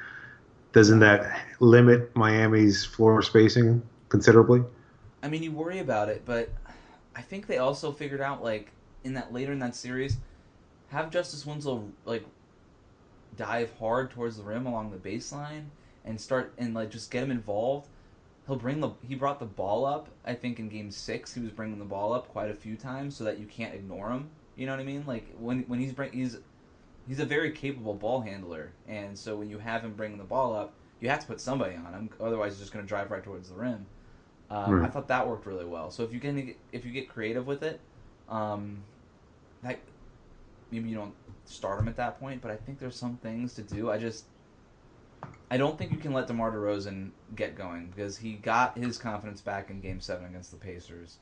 doesn't 0.71 1.01
that 1.01 1.41
limit 1.59 2.15
Miami's 2.15 2.85
floor 2.85 3.21
spacing 3.23 3.83
considerably? 4.09 4.63
I 5.21 5.27
mean, 5.27 5.43
you 5.43 5.51
worry 5.51 5.81
about 5.81 6.09
it, 6.09 6.23
but 6.25 6.49
I 7.17 7.23
think 7.23 7.49
they 7.49 7.59
also 7.59 7.91
figured 7.91 8.21
out 8.21 8.41
like 8.41 8.71
in 9.03 9.15
that 9.15 9.33
later 9.33 9.51
in 9.51 9.59
that 9.59 9.75
series, 9.75 10.19
have 10.91 11.11
Justice 11.11 11.45
Winslow 11.45 11.83
like 12.05 12.25
dive 13.37 13.73
hard 13.81 14.13
towards 14.13 14.37
the 14.37 14.45
rim 14.45 14.67
along 14.67 14.93
the 14.93 14.97
baseline 14.97 15.65
and 16.05 16.21
start 16.21 16.53
and 16.57 16.73
like 16.73 16.91
just 16.91 17.11
get 17.11 17.25
him 17.25 17.33
involved. 17.33 17.89
He'll 18.47 18.55
bring 18.55 18.79
the 18.79 18.91
he 19.03 19.17
brought 19.17 19.41
the 19.41 19.45
ball 19.45 19.85
up. 19.85 20.07
I 20.25 20.35
think 20.35 20.61
in 20.61 20.69
Game 20.69 20.93
Six 20.93 21.35
he 21.35 21.41
was 21.41 21.51
bringing 21.51 21.81
the 21.81 21.85
ball 21.85 22.13
up 22.13 22.29
quite 22.29 22.49
a 22.49 22.55
few 22.55 22.77
times 22.77 23.17
so 23.17 23.25
that 23.25 23.41
you 23.41 23.47
can't 23.47 23.75
ignore 23.75 24.13
him. 24.13 24.31
You 24.61 24.67
know 24.67 24.73
what 24.73 24.81
I 24.81 24.85
mean? 24.85 25.05
Like 25.07 25.35
when 25.39 25.63
when 25.69 25.81
he's 25.81 25.95
bring 25.95 26.13
he's 26.13 26.37
he's 27.09 27.19
a 27.19 27.25
very 27.25 27.51
capable 27.51 27.95
ball 27.95 28.21
handler, 28.21 28.73
and 28.87 29.19
so 29.19 29.35
when 29.35 29.49
you 29.49 29.57
have 29.57 29.83
him 29.83 29.95
bringing 29.95 30.19
the 30.19 30.25
ball 30.25 30.55
up, 30.55 30.75
you 31.01 31.09
have 31.09 31.21
to 31.21 31.27
put 31.27 31.41
somebody 31.41 31.77
on 31.77 31.95
him. 31.95 32.11
Otherwise, 32.21 32.53
he's 32.53 32.61
just 32.61 32.71
going 32.71 32.85
to 32.85 32.89
drive 32.89 33.11
right 33.11 33.25
towards 33.25 33.49
the 33.49 33.55
rim. 33.55 33.87
Um, 34.51 34.71
Right. 34.73 34.85
I 34.85 34.91
thought 34.91 35.09
that 35.09 35.27
worked 35.27 35.47
really 35.47 35.65
well. 35.65 35.91
So 35.91 36.03
if 36.03 36.13
you 36.13 36.21
can, 36.21 36.55
if 36.73 36.85
you 36.85 36.93
get 36.93 37.09
creative 37.09 37.47
with 37.47 37.63
it, 37.63 37.81
um, 38.29 38.83
that 39.63 39.79
maybe 40.71 40.91
you 40.91 40.95
don't 40.95 41.15
start 41.47 41.81
him 41.81 41.89
at 41.89 41.97
that 41.97 42.21
point. 42.21 42.43
But 42.43 42.51
I 42.51 42.57
think 42.57 42.79
there's 42.79 42.97
some 42.97 43.17
things 43.17 43.55
to 43.55 43.63
do. 43.63 43.91
I 43.91 43.97
just 43.97 44.27
I 45.51 45.57
don't 45.57 45.79
think 45.79 45.91
you 45.91 45.97
can 45.97 46.13
let 46.13 46.27
DeMar 46.27 46.53
DeRozan 46.53 47.13
get 47.35 47.57
going 47.57 47.87
because 47.87 48.19
he 48.19 48.35
got 48.35 48.77
his 48.77 48.99
confidence 48.99 49.41
back 49.41 49.71
in 49.71 49.81
Game 49.81 50.01
Seven 50.01 50.27
against 50.27 50.51
the 50.51 50.59
Pacers. 50.59 51.17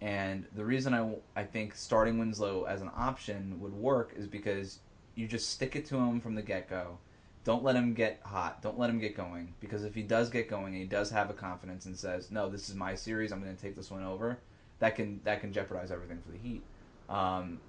And 0.00 0.46
the 0.54 0.64
reason 0.64 0.94
I, 0.94 1.14
I 1.34 1.44
think 1.44 1.74
starting 1.74 2.18
Winslow 2.18 2.64
as 2.64 2.82
an 2.82 2.90
option 2.96 3.60
would 3.60 3.72
work 3.72 4.12
is 4.16 4.26
because 4.26 4.78
you 5.14 5.26
just 5.26 5.50
stick 5.50 5.74
it 5.74 5.86
to 5.86 5.96
him 5.96 6.20
from 6.20 6.34
the 6.34 6.42
get 6.42 6.70
go. 6.70 6.98
Don't 7.44 7.64
let 7.64 7.74
him 7.74 7.94
get 7.94 8.20
hot. 8.24 8.62
Don't 8.62 8.78
let 8.78 8.90
him 8.90 9.00
get 9.00 9.16
going. 9.16 9.54
Because 9.58 9.84
if 9.84 9.94
he 9.94 10.02
does 10.02 10.30
get 10.30 10.48
going 10.48 10.74
and 10.74 10.82
he 10.82 10.84
does 10.84 11.10
have 11.10 11.30
a 11.30 11.34
confidence 11.34 11.86
and 11.86 11.96
says, 11.96 12.30
"No, 12.30 12.48
this 12.48 12.68
is 12.68 12.74
my 12.74 12.94
series. 12.94 13.32
I'm 13.32 13.42
going 13.42 13.56
to 13.56 13.60
take 13.60 13.74
this 13.74 13.90
one 13.90 14.04
over," 14.04 14.38
that 14.78 14.94
can 14.94 15.20
that 15.24 15.40
can 15.40 15.52
jeopardize 15.52 15.90
everything 15.90 16.18
for 16.24 16.30
the 16.30 16.38
Heat. 16.38 16.62
Um, 17.08 17.60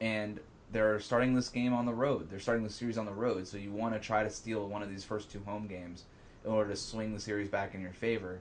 and 0.00 0.40
they're 0.72 0.98
starting 1.00 1.34
this 1.34 1.48
game 1.48 1.72
on 1.72 1.86
the 1.86 1.94
road. 1.94 2.28
They're 2.28 2.40
starting 2.40 2.64
the 2.64 2.70
series 2.70 2.98
on 2.98 3.06
the 3.06 3.12
road, 3.12 3.46
so 3.46 3.56
you 3.56 3.72
want 3.72 3.94
to 3.94 4.00
try 4.00 4.22
to 4.24 4.30
steal 4.30 4.68
one 4.68 4.82
of 4.82 4.90
these 4.90 5.04
first 5.04 5.30
two 5.30 5.40
home 5.46 5.66
games 5.68 6.04
in 6.44 6.50
order 6.50 6.70
to 6.70 6.76
swing 6.76 7.14
the 7.14 7.20
series 7.20 7.48
back 7.48 7.74
in 7.74 7.80
your 7.80 7.92
favor. 7.92 8.40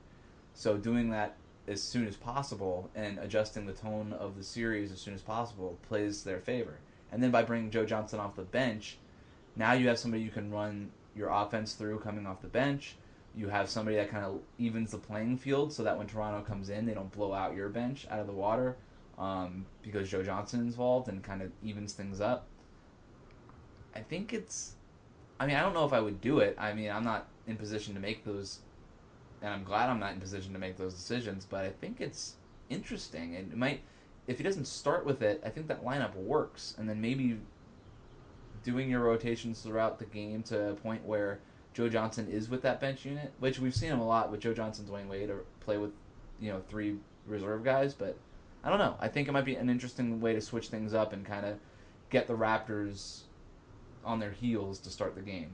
So 0.54 0.78
doing 0.78 1.12
that 1.12 1.36
as 1.68 1.82
soon 1.82 2.08
as 2.08 2.16
possible 2.16 2.90
and 2.96 3.18
adjusting 3.20 3.66
the 3.66 3.74
tone 3.74 4.14
of 4.14 4.38
the 4.38 4.44
series 4.44 4.92
as 4.92 5.00
soon 5.00 5.14
as 5.14 5.22
possible 5.22 5.78
plays 5.88 6.24
their 6.24 6.40
favor. 6.40 6.78
And 7.12 7.22
then 7.24 7.32
by 7.32 7.44
bringing 7.44 7.72
Joe 7.72 7.86
Johnson 7.86 8.20
off 8.20 8.36
the 8.36 8.44
bench, 8.44 8.98
now 9.56 9.74
you 9.74 9.88
have 9.88 10.00
somebody 10.00 10.24
you 10.24 10.30
can 10.30 10.52
run 10.52 10.92
your 11.16 11.30
offense 11.30 11.74
through 11.74 12.00
coming 12.00 12.26
off 12.26 12.42
the 12.42 12.48
bench. 12.48 12.96
You 13.36 13.50
have 13.50 13.70
somebody 13.70 13.98
that 13.98 14.10
kind 14.10 14.26
of 14.26 14.40
evens 14.58 14.92
the 14.92 14.98
playing 14.98 15.38
field 15.38 15.74
so 15.74 15.84
that 15.84 15.98
when 15.98 16.08
Toronto 16.08 16.42
comes 16.46 16.70
in, 16.70 16.86
they 16.86 16.94
don't 16.94 17.12
blow 17.12 17.34
out 17.34 17.56
your 17.56 17.70
bench 17.70 18.06
out 18.10 18.20
of 18.20 18.28
the 18.28 18.34
water 18.34 18.78
um, 19.18 19.66
because 19.82 20.10
Joe 20.10 20.24
Johnson 20.24 20.62
is 20.62 20.68
involved 20.68 21.08
and 21.08 21.24
kind 21.24 21.42
of 21.42 21.52
evens 21.64 21.94
things 21.94 22.22
up. 22.22 22.48
I 23.96 24.00
think 24.02 24.34
it's. 24.34 24.74
I 25.40 25.48
mean, 25.48 25.56
I 25.56 25.62
don't 25.62 25.74
know 25.74 25.86
if 25.86 25.94
I 25.94 26.00
would 26.00 26.22
do 26.22 26.40
it. 26.40 26.56
I 26.58 26.74
mean, 26.74 26.90
I'm 26.90 27.04
not 27.04 27.28
in 27.48 27.58
position 27.58 27.94
to 27.94 28.00
make 28.00 28.24
those, 28.24 28.60
and 29.46 29.54
I'm 29.54 29.64
glad 29.64 29.90
I'm 29.90 30.00
not 30.00 30.14
in 30.14 30.20
position 30.20 30.54
to 30.54 30.60
make 30.60 30.76
those 30.76 30.96
decisions. 30.96 31.46
But 31.46 31.66
I 31.66 31.70
think 31.70 32.02
it's 32.02 32.34
interesting, 32.70 33.36
and 33.36 33.52
it 33.52 33.58
might. 33.58 33.82
If 34.28 34.38
he 34.38 34.44
doesn't 34.44 34.66
start 34.66 35.06
with 35.06 35.22
it, 35.22 35.40
I 35.46 35.50
think 35.50 35.68
that 35.68 35.86
lineup 35.86 36.16
works, 36.16 36.74
and 36.80 36.90
then 36.90 37.00
maybe 37.00 37.38
doing 38.64 38.90
your 38.90 39.02
rotations 39.02 39.62
throughout 39.62 40.00
the 40.00 40.06
game 40.06 40.42
to 40.44 40.72
a 40.72 40.74
point 40.74 41.06
where 41.06 41.40
Joe 41.76 41.88
Johnson 41.90 42.28
is 42.28 42.50
with 42.50 42.64
that 42.64 42.82
bench 42.82 43.06
unit, 43.06 43.32
which 43.40 43.60
we've 43.60 43.76
seen 43.76 43.90
him 43.90 44.00
a 44.00 44.08
lot 44.08 44.32
with 44.32 44.40
Joe 44.40 44.56
Johnson, 44.56 44.86
Dwyane 44.86 45.08
Wade, 45.08 45.30
or 45.30 45.44
play 45.60 45.78
with, 45.78 45.92
you 46.42 46.52
know, 46.52 46.64
three 46.68 46.96
reserve 47.28 47.64
guys. 47.64 47.94
But 47.94 48.18
I 48.64 48.70
don't 48.70 48.80
know. 48.80 48.96
I 49.00 49.08
think 49.08 49.28
it 49.28 49.32
might 49.32 49.46
be 49.46 49.56
an 49.56 49.70
interesting 49.70 50.20
way 50.20 50.34
to 50.34 50.42
switch 50.42 50.70
things 50.70 50.96
up 50.96 51.14
and 51.14 51.24
kind 51.24 51.46
of 51.46 51.58
get 52.10 52.26
the 52.26 52.36
Raptors 52.36 53.22
on 54.04 54.20
their 54.20 54.32
heels 54.32 54.80
to 54.80 54.90
start 54.90 55.14
the 55.14 55.22
game. 55.22 55.52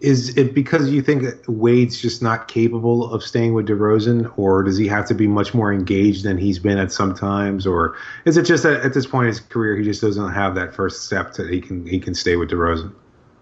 Is 0.00 0.36
it 0.36 0.54
because 0.54 0.90
you 0.90 1.00
think 1.00 1.22
that 1.22 1.48
Wade's 1.48 2.00
just 2.00 2.22
not 2.22 2.48
capable 2.48 3.10
of 3.12 3.22
staying 3.22 3.54
with 3.54 3.66
DeRozan, 3.66 4.30
or 4.38 4.62
does 4.62 4.76
he 4.76 4.86
have 4.88 5.06
to 5.08 5.14
be 5.14 5.26
much 5.26 5.54
more 5.54 5.72
engaged 5.72 6.22
than 6.24 6.36
he's 6.36 6.58
been 6.58 6.76
at 6.78 6.92
some 6.92 7.14
times, 7.14 7.66
or 7.66 7.96
is 8.26 8.36
it 8.36 8.42
just 8.42 8.62
that 8.64 8.82
at 8.84 8.92
this 8.92 9.06
point 9.06 9.24
in 9.24 9.28
his 9.28 9.40
career 9.40 9.74
he 9.76 9.84
just 9.84 10.02
doesn't 10.02 10.32
have 10.32 10.54
that 10.56 10.74
first 10.74 11.04
step 11.04 11.32
that 11.34 11.48
he 11.50 11.60
can 11.62 11.86
he 11.86 11.98
can 11.98 12.14
stay 12.14 12.36
with 12.36 12.50
DeRozan? 12.50 12.94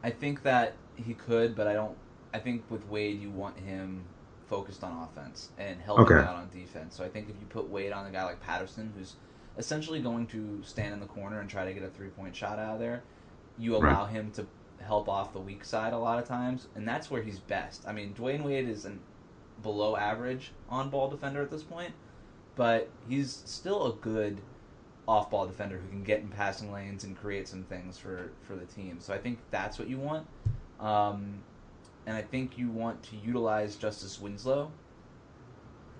I 0.02 0.10
think 0.10 0.42
that 0.42 0.80
he 0.96 1.14
could, 1.14 1.54
but 1.54 1.66
I 1.66 1.72
don't. 1.74 1.98
I 2.32 2.38
think 2.40 2.70
with 2.70 2.84
Wade, 2.86 3.20
you 3.20 3.30
want 3.30 3.58
him 3.58 4.10
focused 4.46 4.84
on 4.84 4.92
offense 4.92 5.50
and 5.56 5.80
helping 5.80 6.12
Okay. 6.12 6.20
out 6.20 6.36
on 6.36 6.50
defense. 6.50 6.94
So 6.96 7.04
I 7.04 7.08
think 7.08 7.28
if 7.30 7.38
you 7.40 7.46
put 7.46 7.68
Wade 7.70 7.92
on 7.92 8.06
a 8.06 8.10
guy 8.10 8.24
like 8.24 8.40
Patterson, 8.40 8.92
who's 8.94 9.16
essentially 9.56 10.00
going 10.02 10.26
to 10.28 10.62
stand 10.62 10.92
in 10.92 11.00
the 11.00 11.06
corner 11.06 11.40
and 11.40 11.48
try 11.48 11.64
to 11.64 11.72
get 11.72 11.82
a 11.82 11.88
three 11.90 12.10
point 12.10 12.36
shot 12.36 12.58
out 12.58 12.74
of 12.74 12.80
there, 12.80 13.06
you 13.56 13.76
Right. 13.76 13.76
allow 13.76 14.04
him 14.06 14.32
to 14.32 14.48
help 14.84 15.08
off 15.08 15.32
the 15.32 15.40
weak 15.40 15.64
side 15.64 15.92
a 15.92 15.98
lot 15.98 16.18
of 16.18 16.26
times, 16.26 16.68
and 16.74 16.86
that's 16.86 17.10
where 17.10 17.22
he's 17.22 17.38
best. 17.38 17.86
I 17.86 17.92
mean, 17.92 18.14
Dwyane 18.14 18.42
Wade 18.42 18.68
is 18.68 18.84
an 18.84 19.00
below 19.62 19.96
average 19.96 20.52
on 20.68 20.90
ball 20.90 21.08
defender 21.08 21.42
at 21.42 21.50
this 21.50 21.62
point, 21.62 21.92
but 22.56 22.88
he's 23.08 23.42
still 23.46 23.86
a 23.86 23.94
good 23.96 24.40
off 25.06 25.30
ball 25.30 25.46
defender 25.46 25.78
who 25.78 25.88
can 25.88 26.02
get 26.02 26.20
in 26.20 26.28
passing 26.28 26.72
lanes 26.72 27.04
and 27.04 27.16
create 27.16 27.46
some 27.46 27.62
things 27.64 27.98
for, 27.98 28.30
for 28.42 28.56
the 28.56 28.64
team. 28.66 28.96
So 29.00 29.12
I 29.12 29.18
think 29.18 29.38
that's 29.50 29.78
what 29.78 29.88
you 29.88 29.98
want. 29.98 30.26
Um, 30.80 31.42
and 32.06 32.16
I 32.16 32.22
think 32.22 32.58
you 32.58 32.68
want 32.70 33.02
to 33.04 33.16
utilize 33.16 33.76
Justice 33.76 34.20
Winslow 34.20 34.70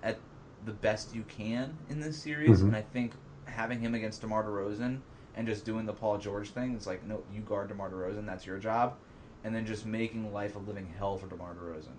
at 0.03 0.17
the 0.65 0.71
best 0.71 1.13
you 1.15 1.23
can 1.27 1.77
in 1.89 1.99
this 1.99 2.17
series. 2.21 2.61
Mhm. 2.61 2.67
And 2.67 2.75
I 2.75 2.81
think 2.81 3.13
having 3.45 3.79
him 3.79 3.93
against 3.95 4.21
DeMar 4.21 4.43
DeRozan 4.43 4.99
and 5.35 5.45
just 5.45 5.65
doing 5.65 5.85
the 5.85 5.93
Paul 5.93 6.17
George 6.17 6.49
thing 6.49 6.73
It's 6.75 6.87
like, 6.87 7.05
no, 7.05 7.21
you 7.33 7.41
guard 7.41 7.67
DeMar 7.69 7.89
DeRozan, 7.89 8.25
that's 8.25 8.45
your 8.45 8.57
job. 8.57 8.95
And 9.43 9.53
then 9.53 9.65
just 9.65 9.85
making 9.85 10.33
life 10.33 10.55
a 10.55 10.59
living 10.59 10.91
hell 10.97 11.17
for 11.17 11.27
DeMar 11.27 11.55
DeRozan. 11.55 11.93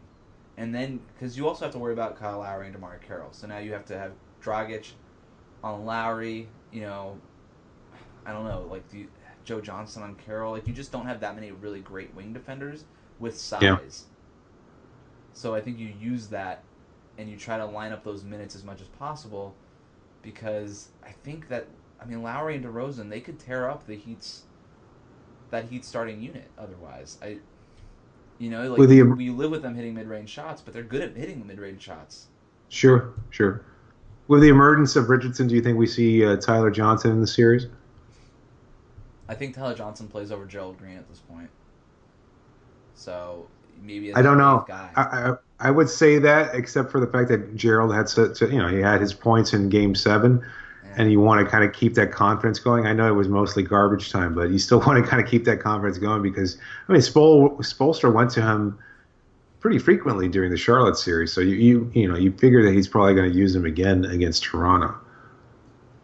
And 0.56 0.74
then, 0.74 1.00
because 1.12 1.36
you 1.36 1.46
also 1.46 1.64
have 1.64 1.72
to 1.72 1.78
worry 1.78 1.92
about 1.92 2.18
Kyle 2.18 2.38
Lowry 2.38 2.66
and 2.66 2.74
DeMarre 2.74 3.00
Carroll. 3.00 3.28
So 3.32 3.46
now 3.46 3.58
you 3.58 3.72
have 3.72 3.84
to 3.86 3.98
have 3.98 4.12
Dragic 4.42 4.92
on 5.62 5.84
Lowry, 5.84 6.48
you 6.72 6.80
know, 6.80 7.18
I 8.24 8.32
don't 8.32 8.44
know, 8.44 8.66
like 8.70 8.82
you, 8.92 9.08
Joe 9.44 9.60
Johnson 9.60 10.02
on 10.02 10.14
Carroll. 10.16 10.52
Like 10.52 10.66
you 10.66 10.72
just 10.72 10.90
don't 10.90 11.06
have 11.06 11.20
that 11.20 11.34
many 11.34 11.52
really 11.52 11.80
great 11.80 12.14
wing 12.14 12.32
defenders 12.32 12.84
with 13.18 13.38
size. 13.38 13.62
Yeah. 13.62 13.78
So 15.34 15.54
I 15.54 15.60
think 15.60 15.78
you 15.78 15.92
use 16.00 16.28
that 16.28 16.64
and 17.18 17.30
you 17.30 17.36
try 17.36 17.58
to 17.58 17.66
line 17.66 17.92
up 17.92 18.02
those 18.02 18.24
minutes 18.24 18.56
as 18.56 18.64
much 18.64 18.80
as 18.80 18.88
possible 18.88 19.54
because 20.22 20.88
I 21.04 21.10
think 21.10 21.48
that 21.48 21.66
I 22.00 22.04
mean 22.04 22.22
Lowry 22.22 22.56
and 22.56 22.64
DeRozan 22.64 23.10
they 23.10 23.20
could 23.20 23.38
tear 23.38 23.68
up 23.68 23.86
the 23.86 23.96
Heat's 23.96 24.42
that 25.50 25.66
Heat 25.66 25.84
starting 25.84 26.20
unit 26.22 26.50
otherwise. 26.58 27.18
I 27.22 27.38
you 28.38 28.50
know 28.50 28.74
like 28.74 28.88
the- 28.88 29.02
we 29.02 29.30
live 29.30 29.50
with 29.50 29.62
them 29.62 29.74
hitting 29.74 29.94
mid 29.94 30.08
range 30.08 30.30
shots, 30.30 30.60
but 30.60 30.74
they're 30.74 30.82
good 30.82 31.02
at 31.02 31.16
hitting 31.16 31.38
the 31.38 31.44
mid 31.44 31.58
range 31.58 31.82
shots. 31.82 32.26
Sure, 32.68 33.12
sure. 33.30 33.64
With 34.28 34.42
the 34.42 34.48
emergence 34.48 34.96
of 34.96 35.08
Richardson, 35.08 35.46
do 35.46 35.54
you 35.54 35.62
think 35.62 35.78
we 35.78 35.86
see 35.86 36.24
uh, 36.24 36.36
Tyler 36.36 36.70
Johnson 36.70 37.12
in 37.12 37.20
the 37.20 37.28
series? 37.28 37.68
I 39.28 39.34
think 39.34 39.54
Tyler 39.54 39.74
Johnson 39.74 40.08
plays 40.08 40.32
over 40.32 40.44
Gerald 40.46 40.78
Green 40.78 40.96
at 40.96 41.08
this 41.08 41.20
point. 41.20 41.48
So 42.94 43.46
maybe 43.82 44.14
I 44.14 44.22
don't 44.22 44.38
know. 44.38 44.64
Guy. 44.66 44.90
I, 44.96 45.02
I 45.02 45.34
I 45.58 45.70
would 45.70 45.88
say 45.88 46.18
that, 46.18 46.54
except 46.54 46.90
for 46.90 47.00
the 47.00 47.06
fact 47.06 47.28
that 47.28 47.54
Gerald 47.56 47.94
had 47.94 48.08
such, 48.08 48.40
you 48.42 48.58
know, 48.58 48.68
he 48.68 48.78
had 48.80 49.00
his 49.00 49.14
points 49.14 49.52
in 49.52 49.68
Game 49.68 49.94
Seven, 49.94 50.44
and 50.96 51.12
you 51.12 51.20
want 51.20 51.44
to 51.44 51.50
kind 51.50 51.62
of 51.62 51.72
keep 51.72 51.94
that 51.94 52.10
confidence 52.10 52.58
going. 52.58 52.86
I 52.86 52.92
know 52.94 53.06
it 53.06 53.14
was 53.14 53.28
mostly 53.28 53.62
garbage 53.62 54.10
time, 54.10 54.34
but 54.34 54.50
you 54.50 54.58
still 54.58 54.80
want 54.86 55.02
to 55.02 55.08
kind 55.08 55.22
of 55.22 55.30
keep 55.30 55.44
that 55.44 55.60
confidence 55.60 55.98
going 55.98 56.22
because 56.22 56.58
I 56.88 56.92
mean, 56.92 57.02
Spol, 57.02 57.56
Spoelstra 57.58 58.12
went 58.12 58.30
to 58.32 58.42
him 58.42 58.78
pretty 59.60 59.78
frequently 59.78 60.28
during 60.28 60.50
the 60.50 60.56
Charlotte 60.56 60.96
series, 60.96 61.32
so 61.32 61.40
you 61.40 61.54
you 61.54 61.90
you 61.94 62.08
know 62.08 62.16
you 62.16 62.32
figure 62.32 62.64
that 62.64 62.72
he's 62.72 62.88
probably 62.88 63.14
going 63.14 63.30
to 63.30 63.36
use 63.36 63.54
him 63.54 63.64
again 63.64 64.04
against 64.06 64.42
Toronto. 64.42 64.98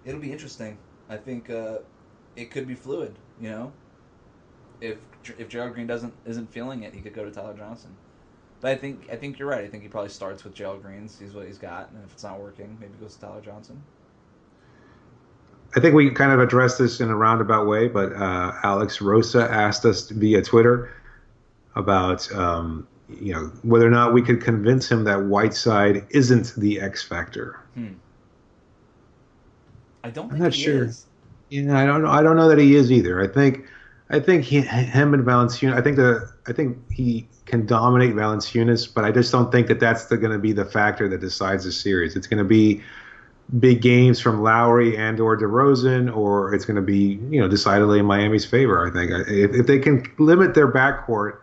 It'll 0.05 0.20
be 0.20 0.32
interesting. 0.32 0.78
I 1.09 1.16
think 1.16 1.51
uh, 1.51 1.78
it 2.36 2.51
could 2.51 2.66
be 2.66 2.74
fluid. 2.74 3.14
You 3.40 3.51
know, 3.51 3.72
if 4.80 4.99
if 5.38 5.49
Gerald 5.49 5.74
Green 5.74 5.86
doesn't 5.86 6.12
isn't 6.26 6.53
feeling 6.53 6.82
it, 6.82 6.95
he 6.95 7.01
could 7.01 7.14
go 7.14 7.24
to 7.24 7.30
Tyler 7.30 7.55
Johnson. 7.55 7.95
But 8.61 8.72
I 8.72 8.76
think 8.76 9.09
I 9.11 9.16
think 9.16 9.38
you're 9.38 9.49
right. 9.49 9.64
I 9.64 9.68
think 9.68 9.82
he 9.82 9.88
probably 9.88 10.11
starts 10.11 10.45
with 10.45 10.55
Gerald 10.55 10.82
Green, 10.82 11.09
sees 11.09 11.34
what 11.34 11.47
he's 11.47 11.59
got, 11.59 11.90
and 11.90 12.05
if 12.05 12.12
it's 12.12 12.22
not 12.22 12.40
working, 12.40 12.76
maybe 12.80 12.93
goes 13.01 13.14
to 13.14 13.20
Tyler 13.22 13.40
Johnson. 13.40 13.82
I 15.74 15.80
think 15.80 15.94
we 15.94 16.10
kind 16.10 16.32
of 16.32 16.40
addressed 16.40 16.78
this 16.78 17.00
in 17.00 17.08
a 17.08 17.16
roundabout 17.16 17.66
way, 17.66 17.88
but 17.88 18.12
uh, 18.12 18.52
Alex 18.62 19.00
Rosa 19.00 19.50
asked 19.50 19.84
us 19.84 20.10
via 20.10 20.42
Twitter 20.42 20.94
about 21.74 22.30
um, 22.32 22.86
you 23.08 23.32
know 23.32 23.52
whether 23.62 23.86
or 23.86 23.90
not 23.90 24.12
we 24.12 24.22
could 24.22 24.42
convince 24.42 24.90
him 24.90 25.04
that 25.04 25.24
Whiteside 25.24 26.06
isn't 26.10 26.54
the 26.56 26.80
X 26.80 27.02
factor. 27.02 27.60
Hmm. 27.74 27.94
I 30.04 30.10
don't. 30.10 30.32
I'm 30.32 30.38
not 30.38 30.52
he 30.52 30.62
sure. 30.62 30.84
Is. 30.84 31.06
Yeah, 31.48 31.78
I 31.78 31.86
don't 31.86 32.02
know. 32.02 32.10
I 32.10 32.22
don't 32.22 32.36
know 32.36 32.48
that 32.48 32.58
he 32.58 32.74
is 32.74 32.90
either. 32.90 33.22
I 33.22 33.28
think, 33.28 33.66
I 34.08 34.20
think 34.20 34.44
he, 34.44 34.62
him 34.62 35.12
and 35.12 35.22
Valanciunas. 35.22 35.74
I 35.74 35.82
think 35.82 35.96
the, 35.96 36.32
I 36.46 36.52
think 36.54 36.78
he 36.90 37.28
can 37.44 37.66
dominate 37.66 38.14
Valanciunas, 38.14 38.92
but 38.92 39.04
I 39.04 39.10
just 39.10 39.30
don't 39.30 39.52
think 39.52 39.66
that 39.66 39.78
that's 39.78 40.06
going 40.06 40.32
to 40.32 40.38
be 40.38 40.52
the 40.52 40.64
factor 40.64 41.08
that 41.08 41.20
decides 41.20 41.64
the 41.64 41.72
series. 41.72 42.16
It's 42.16 42.26
going 42.26 42.38
to 42.38 42.44
be 42.48 42.82
big 43.59 43.82
games 43.82 44.20
from 44.20 44.42
Lowry 44.42 44.96
and 44.96 45.20
or 45.20 45.36
DeRozan, 45.36 46.14
or 46.14 46.55
it's 46.55 46.64
going 46.64 46.76
to 46.76 46.82
be 46.82 47.20
you 47.30 47.40
know 47.40 47.48
decidedly 47.48 47.98
in 47.98 48.07
Miami's 48.07 48.44
favor. 48.44 48.86
I 48.86 48.92
think 48.92 49.11
if, 49.28 49.61
if 49.61 49.66
they 49.66 49.78
can 49.78 50.05
limit 50.18 50.55
their 50.55 50.70
backcourt, 50.70 51.38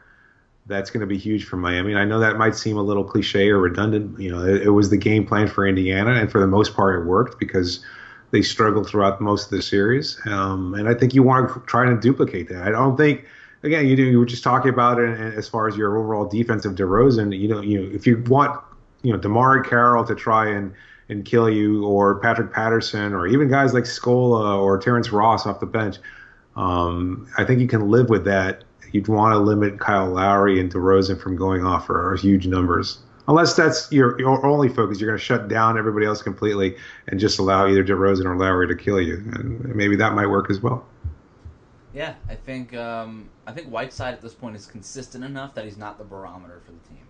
that's 0.66 0.89
going 0.89 1.01
to 1.01 1.07
be 1.07 1.18
huge 1.18 1.45
for 1.45 1.57
Miami. 1.57 1.91
And 1.91 1.99
I 1.99 2.05
know 2.05 2.20
that 2.20 2.38
might 2.38 2.55
seem 2.55 2.78
a 2.78 2.82
little 2.82 3.03
cliche 3.03 3.49
or 3.49 3.60
redundant. 3.60 4.20
You 4.20 4.32
know, 4.32 4.45
it, 4.45 4.64
it 4.64 4.70
was 4.70 4.89
the 4.89 4.97
game 4.97 5.26
plan 5.26 5.47
for 5.47 5.68
Indiana, 5.68 6.14
and 6.14 6.32
for 6.32 6.39
the 6.39 6.47
most 6.47 6.76
part, 6.76 7.01
it 7.01 7.05
worked 7.05 7.39
because 7.39 7.84
they 8.32 8.41
struggled 8.41 8.88
throughout 8.88 9.20
most 9.22 9.45
of 9.45 9.51
the 9.51 9.62
series. 9.62 10.20
Um, 10.26 10.74
and 10.76 10.88
I 10.88 10.93
think 10.93 11.14
you 11.14 11.24
want 11.24 11.51
to 11.53 11.60
try 11.62 11.86
to 11.86 11.99
duplicate 11.99 12.49
that. 12.49 12.64
I 12.64 12.72
don't 12.72 12.97
think. 12.97 13.26
Again, 13.62 13.88
you 13.88 13.97
do. 13.97 14.03
You 14.03 14.20
were 14.20 14.26
just 14.26 14.41
talking 14.41 14.70
about 14.70 14.99
it, 14.99 15.10
and 15.10 15.34
as 15.34 15.49
far 15.49 15.68
as 15.68 15.76
your 15.76 15.97
overall 15.97 16.26
defensive 16.26 16.76
DeRozan, 16.76 17.38
you 17.38 17.49
know, 17.49 17.60
you 17.60 17.91
if 17.93 18.07
you 18.07 18.24
want, 18.28 18.57
you 19.01 19.12
know, 19.12 19.20
DeMarre 19.20 19.68
Carroll 19.68 20.05
to 20.05 20.16
try 20.16 20.47
and 20.47 20.74
and 21.10 21.26
kill 21.26 21.49
you, 21.49 21.86
or 21.86 22.20
Patrick 22.20 22.53
Patterson, 22.53 23.14
or 23.14 23.28
even 23.28 23.49
guys 23.49 23.74
like 23.74 23.86
Scola 23.86 24.57
or 24.60 24.78
Terrence 24.78 25.12
Ross 25.12 25.45
off 25.45 25.60
the 25.60 25.66
bench. 25.66 25.97
Um, 26.55 27.28
I 27.38 27.43
think 27.45 27.60
you 27.60 27.68
can 27.68 27.89
live 27.89 28.10
with 28.10 28.26
that. 28.26 28.64
You'd 28.91 29.07
want 29.07 29.34
to 29.34 29.39
limit 29.39 29.80
Kyle 29.80 30.10
Lowry 30.10 30.60
and 30.60 30.72
DeRozan 30.72 31.22
from 31.22 31.36
going 31.36 31.66
off 31.66 31.86
for 31.86 32.16
huge 32.16 32.47
numbers. 32.47 32.99
Unless 33.28 33.55
that's 33.55 33.91
your, 33.91 34.20
your 34.20 34.43
only 34.43 34.70
focus, 34.70 34.99
you're 34.99 35.07
going 35.07 35.20
to 35.20 35.24
shut 35.24 35.47
down 35.47 35.78
everybody 35.78 36.07
else 36.07 36.24
completely 36.24 36.76
and 37.07 37.20
just 37.20 37.38
allow 37.38 37.68
either 37.68 37.84
DeRozan 37.84 38.26
or 38.26 38.36
Lowry 38.36 38.68
to 38.68 38.76
kill 38.76 38.99
you, 38.99 39.18
and 39.34 39.76
maybe 39.76 39.95
that 39.97 40.14
might 40.14 40.28
work 40.28 40.49
as 40.49 40.62
well. 40.62 40.86
Yeah, 41.93 42.16
I 42.28 42.36
think 42.36 42.76
um, 42.76 43.30
I 43.47 43.51
think 43.51 43.68
Whiteside 43.68 44.14
at 44.14 44.22
this 44.22 44.34
point 44.34 44.55
is 44.55 44.66
consistent 44.66 45.24
enough 45.24 45.53
that 45.55 45.66
he's 45.66 45.78
not 45.78 45.97
the 45.97 46.03
barometer 46.03 46.62
for 46.66 46.72
the 46.72 46.80
team. 46.88 47.05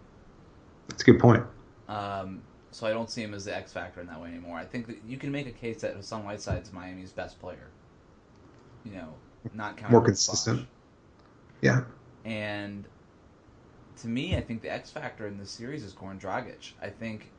That's 0.87 1.01
a 1.03 1.05
good 1.05 1.19
point. 1.19 1.43
Um, 1.87 2.41
so 2.71 2.87
I 2.87 2.91
don't 2.91 3.09
see 3.09 3.23
him 3.23 3.33
as 3.33 3.45
the 3.45 3.55
X 3.55 3.73
factor 3.73 4.01
in 4.01 4.07
that 4.07 4.21
way 4.21 4.29
anymore. 4.29 4.57
I 4.57 4.65
think 4.65 4.87
that 4.87 4.97
you 5.07 5.17
can 5.17 5.31
make 5.31 5.47
a 5.47 5.51
case 5.51 5.81
that 5.81 5.95
Hassan 5.95 6.23
Whiteside's 6.23 6.71
Miami's 6.71 7.11
best 7.11 7.39
player. 7.39 7.69
You 8.85 8.91
know, 8.93 9.13
not 9.53 9.77
counting 9.77 9.93
More 9.93 10.05
consistent. 10.05 10.67
Yeah. 11.61 11.83
And 12.25 12.85
to 14.01 14.07
me, 14.07 14.35
I 14.35 14.41
think 14.41 14.61
the 14.61 14.71
X 14.71 14.89
factor 14.89 15.27
in 15.27 15.37
this 15.37 15.49
series 15.49 15.83
is 15.83 15.93
Goran 15.93 16.19
Dragic. 16.19 16.71
I 16.81 16.89
think 16.89 17.31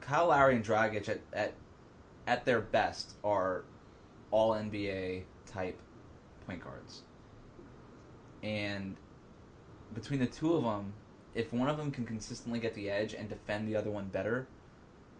Kyle 0.00 0.28
Lowry 0.28 0.56
and 0.56 0.64
Dragic 0.64 1.08
at 1.08 1.20
at, 1.32 1.54
at 2.26 2.44
their 2.44 2.60
best 2.60 3.14
are 3.24 3.64
all 4.30 4.52
NBA 4.52 5.22
type 5.46 5.78
point 6.46 6.62
guards. 6.62 7.02
And 8.42 8.96
between 9.94 10.20
the 10.20 10.26
two 10.26 10.54
of 10.54 10.62
them, 10.62 10.92
if 11.34 11.52
one 11.52 11.68
of 11.68 11.76
them 11.76 11.90
can 11.90 12.04
consistently 12.04 12.60
get 12.60 12.74
the 12.74 12.90
edge 12.90 13.14
and 13.14 13.28
defend 13.28 13.68
the 13.68 13.76
other 13.76 13.90
one 13.90 14.06
better, 14.08 14.46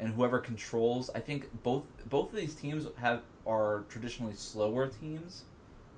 and 0.00 0.12
whoever 0.12 0.38
controls, 0.38 1.10
I 1.14 1.20
think 1.20 1.48
both 1.62 1.84
both 2.08 2.30
of 2.30 2.36
these 2.36 2.54
teams 2.54 2.86
have 2.96 3.22
are 3.46 3.84
traditionally 3.88 4.34
slower 4.34 4.88
teams. 4.88 5.44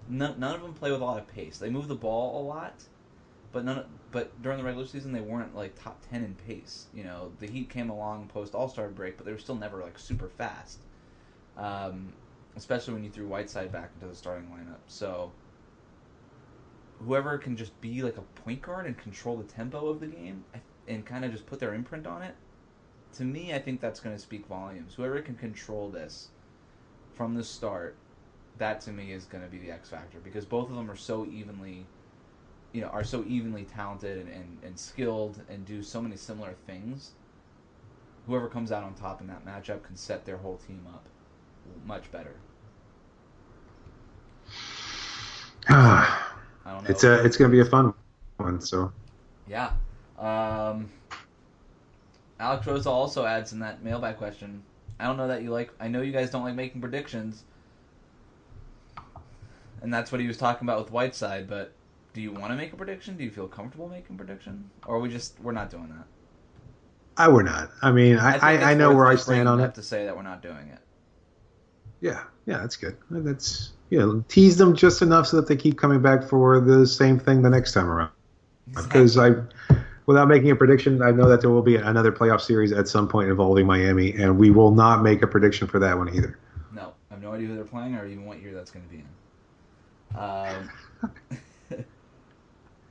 None, 0.09 0.39
none 0.39 0.55
of 0.55 0.63
them 0.63 0.75
play 0.75 0.93
with 0.93 1.01
a 1.01 1.05
lot 1.05 1.19
of 1.19 1.27
pace. 1.29 1.59
They 1.59 1.71
move 1.71 1.89
the 1.89 1.95
ball 1.95 2.41
a 2.41 2.45
lot, 2.47 2.75
but 3.53 3.65
none. 3.65 3.85
But 4.13 4.41
during 4.43 4.59
the 4.59 4.65
regular 4.65 4.87
season, 4.87 5.13
they 5.13 5.21
weren't 5.21 5.55
like 5.55 5.81
top 5.83 6.01
ten 6.11 6.23
in 6.25 6.35
pace. 6.47 6.87
You 6.95 7.05
know, 7.05 7.33
the 7.41 7.47
Heat 7.47 7.69
came 7.69 7.91
along 7.91 8.29
post 8.29 8.55
All 8.55 8.69
Star 8.69 8.89
break, 8.89 9.17
but 9.17 9.27
they 9.27 9.33
were 9.33 9.39
still 9.39 9.57
never 9.57 9.83
like 9.83 9.99
super 9.99 10.29
fast. 10.29 10.79
Um, 11.57 12.13
especially 12.57 12.95
when 12.95 13.05
you 13.05 13.11
threw 13.11 13.27
Whiteside 13.27 13.73
back 13.73 13.91
into 13.95 14.07
the 14.07 14.15
starting 14.15 14.47
lineup. 14.49 14.81
So 14.87 15.33
whoever 17.05 17.39
can 17.39 17.57
just 17.57 17.79
be 17.81 18.03
like 18.03 18.17
a 18.17 18.23
point 18.43 18.63
guard 18.63 18.87
and 18.87 18.97
control 18.97 19.37
the 19.37 19.45
tempo 19.45 19.89
of 19.89 20.01
the 20.01 20.07
game 20.07 20.45
and 20.89 21.05
kind 21.05 21.25
of 21.25 21.33
just 21.33 21.47
put 21.47 21.61
their 21.61 21.75
imprint 21.75 22.07
on 22.07 22.23
it. 22.23 22.35
To 23.15 23.25
me, 23.25 23.55
I 23.55 23.59
think 23.59 23.81
that's 23.81 24.01
going 24.01 24.15
to 24.15 24.21
speak 24.21 24.47
volumes. 24.47 24.95
Whoever 24.95 25.21
can 25.21 25.37
control 25.37 25.89
this 25.89 26.29
from 27.15 27.35
the 27.35 27.45
start, 27.45 27.97
that 28.59 28.81
to 28.83 28.91
me 28.91 29.13
is 29.13 29.25
going 29.25 29.45
to 29.45 29.51
be 29.51 29.59
the 29.59 29.71
X 29.71 29.89
factor 29.91 30.19
because 30.23 30.45
both 30.45 30.71
of 30.71 30.77
them 30.77 30.91
are 30.91 30.97
so 30.97 31.27
evenly, 31.27 31.87
you 32.73 32.81
know, 32.81 32.89
are 32.89 33.05
so 33.05 33.25
evenly 33.27 33.65
talented 33.65 34.19
and, 34.19 34.29
and, 34.29 34.59
and 34.63 34.79
skilled 34.79 35.41
and 35.49 35.65
do 35.67 35.83
so 35.83 36.01
many 36.01 36.17
similar 36.17 36.55
things. 36.67 37.13
Whoever 38.27 38.49
comes 38.49 38.73
out 38.73 38.83
on 38.83 38.95
top 38.95 39.21
in 39.21 39.27
that 39.29 39.47
matchup 39.47 39.83
can 39.83 39.97
set 39.97 40.25
their 40.25 40.39
whole 40.39 40.57
team 40.57 40.87
up 40.93 41.05
much 41.85 42.11
better. 42.11 42.37
I 46.67 46.73
don't 46.73 46.85
know. 46.85 46.91
It's 46.91 47.05
a 47.05 47.25
it's 47.25 47.37
going 47.37 47.51
to 47.51 47.55
be 47.55 47.61
a 47.61 47.71
fun 47.71 47.95
one. 48.39 48.61
So 48.61 48.93
Yeah. 49.47 49.71
Um, 50.19 50.91
Alex 52.41 52.67
Rosa 52.67 52.91
also 52.91 53.25
adds 53.25 53.53
in 53.53 53.61
that 53.61 53.83
mailbag 53.83 54.17
question. 54.17 54.63
I 54.99 55.05
don't 55.05 55.17
know 55.17 55.29
that 55.29 55.43
you 55.43 55.51
like. 55.51 55.71
I 55.79 55.89
know 55.89 56.03
you 56.03 56.13
guys 56.13 56.31
don't 56.31 56.43
like 56.43 56.55
making 56.55 56.81
predictions, 56.81 57.45
and 59.83 59.93
that's 59.93 60.11
what 60.11 60.21
he 60.21 60.27
was 60.27 60.37
talking 60.37 60.67
about 60.67 60.83
with 60.83 60.91
Whiteside. 60.91 61.49
But 61.49 61.73
do 62.15 62.21
you 62.21 62.33
want 62.33 62.49
to 62.49 62.57
make 62.57 62.73
a 62.73 62.77
prediction? 62.77 63.17
Do 63.17 63.25
you 63.25 63.31
feel 63.31 63.47
comfortable 63.47 63.89
making 63.89 64.17
a 64.17 64.19
prediction, 64.19 64.71
or 64.87 64.97
are 64.97 65.01
we 65.01 65.09
just 65.09 65.39
we're 65.41 65.53
not 65.53 65.71
doing 65.71 65.89
that? 65.89 66.07
I 67.19 67.29
we're 67.29 67.43
not. 67.43 67.71
I 67.83 67.93
mean, 67.93 68.19
I 68.19 68.33
think 68.33 68.45
I, 68.45 68.73
I 68.73 68.75
know 68.75 68.95
where 68.95 69.07
I 69.07 69.17
stand 69.17 69.49
on 69.49 69.61
it. 69.61 69.75
To 69.75 69.83
say 69.83 70.07
that 70.07 70.17
we're 70.17 70.23
not 70.23 70.43
doing 70.43 70.69
it. 70.69 70.81
Yeah, 72.01 72.25
yeah, 72.47 72.59
that's 72.59 72.77
good. 72.77 72.97
That's 73.11 73.73
you 73.91 73.99
know, 73.99 74.25
tease 74.29 74.57
them 74.57 74.75
just 74.75 75.03
enough 75.03 75.27
so 75.27 75.37
that 75.37 75.49
they 75.49 75.57
keep 75.57 75.79
coming 75.79 76.03
back 76.03 76.25
for 76.25 76.61
the 76.61 76.87
same 76.87 77.19
thing 77.19 77.43
the 77.43 77.51
next 77.51 77.73
time 77.73 77.89
around. 77.89 78.11
Because 78.75 79.17
I, 79.17 79.31
without 80.07 80.29
making 80.29 80.51
a 80.51 80.57
prediction, 80.57 81.03
I 81.03 81.13
know 81.13 81.29
that 81.29 81.41
there 81.41 81.51
will 81.51 81.63
be 81.63 81.77
another 81.77 82.11
playoff 82.11 82.41
series 82.41 82.73
at 82.73 82.89
some 82.89 83.09
point 83.09 83.29
involving 83.29 83.67
Miami, 83.67 84.13
and 84.13 84.39
we 84.39 84.51
will 84.51 84.73
not 84.73 85.03
make 85.03 85.23
a 85.23 85.27
prediction 85.27 85.69
for 85.69 85.79
that 85.79 85.97
one 85.97 86.13
either. 86.15 86.39
No, 86.75 86.93
I 87.11 87.15
have 87.15 87.23
no 87.23 87.33
idea 87.33 87.49
who 87.49 87.55
they're 87.55 87.65
playing 87.65 87.95
or 87.95 88.07
even 88.07 88.25
what 88.25 88.41
year 88.41 88.55
that's 88.55 88.71
going 88.71 88.85
to 88.85 88.91
be 88.91 88.99
in. 88.99 89.07
Um, 90.19 90.71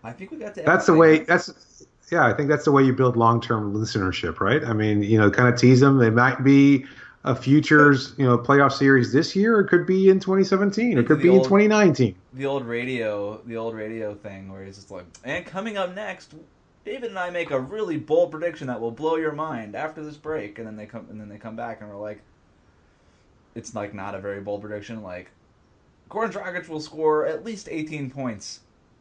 I 0.03 0.11
think 0.11 0.31
we 0.31 0.37
got 0.37 0.53
to. 0.55 0.61
That's 0.61 0.85
the 0.85 0.93
way. 0.93 1.19
That's 1.19 1.85
yeah. 2.11 2.25
I 2.25 2.33
think 2.33 2.47
that's 2.47 2.65
the 2.65 2.71
way 2.71 2.83
you 2.83 2.93
build 2.93 3.17
long-term 3.17 3.73
listenership, 3.73 4.39
right? 4.39 4.63
I 4.63 4.73
mean, 4.73 5.01
you 5.01 5.17
know, 5.17 5.31
kind 5.31 5.51
of 5.51 5.59
tease 5.59 5.79
them. 5.79 5.97
They 5.97 6.11
might 6.11 6.43
be 6.43 6.85
a 7.25 7.35
futures, 7.35 8.13
you 8.17 8.25
know, 8.25 8.37
playoff 8.37 8.71
series 8.71 9.11
this 9.11 9.35
year. 9.35 9.59
It 9.59 9.67
could 9.67 9.87
be 9.87 10.09
in 10.09 10.19
2017. 10.19 10.97
It 10.97 11.07
could 11.07 11.21
be 11.21 11.29
in 11.29 11.43
2019. 11.43 12.15
the 12.33 12.45
old 12.45 12.65
radio, 12.65 13.41
the 13.45 13.57
old 13.57 13.73
radio 13.73 14.13
thing 14.13 14.51
where 14.51 14.63
he's 14.63 14.75
just 14.75 14.91
like, 14.91 15.05
and 15.23 15.43
coming 15.43 15.75
up 15.75 15.95
next, 15.95 16.35
David 16.85 17.09
and 17.09 17.17
I 17.17 17.31
make 17.31 17.49
a 17.49 17.59
really 17.59 17.97
bold 17.97 18.29
prediction 18.29 18.67
that 18.67 18.79
will 18.79 18.91
blow 18.91 19.15
your 19.15 19.31
mind 19.31 19.75
after 19.75 20.05
this 20.05 20.17
break, 20.17 20.59
and 20.59 20.67
then 20.67 20.75
they 20.75 20.85
come 20.85 21.07
and 21.09 21.19
then 21.19 21.27
they 21.27 21.37
come 21.37 21.55
back 21.55 21.81
and 21.81 21.89
we're 21.89 21.97
like, 21.97 22.21
it's 23.55 23.73
like 23.73 23.95
not 23.95 24.13
a 24.13 24.19
very 24.19 24.39
bold 24.39 24.61
prediction. 24.61 25.01
Like, 25.01 25.31
Goran 26.11 26.31
Dragic 26.31 26.69
will 26.69 26.79
score 26.79 27.25
at 27.25 27.43
least 27.43 27.67
18 27.71 28.11
points 28.11 28.59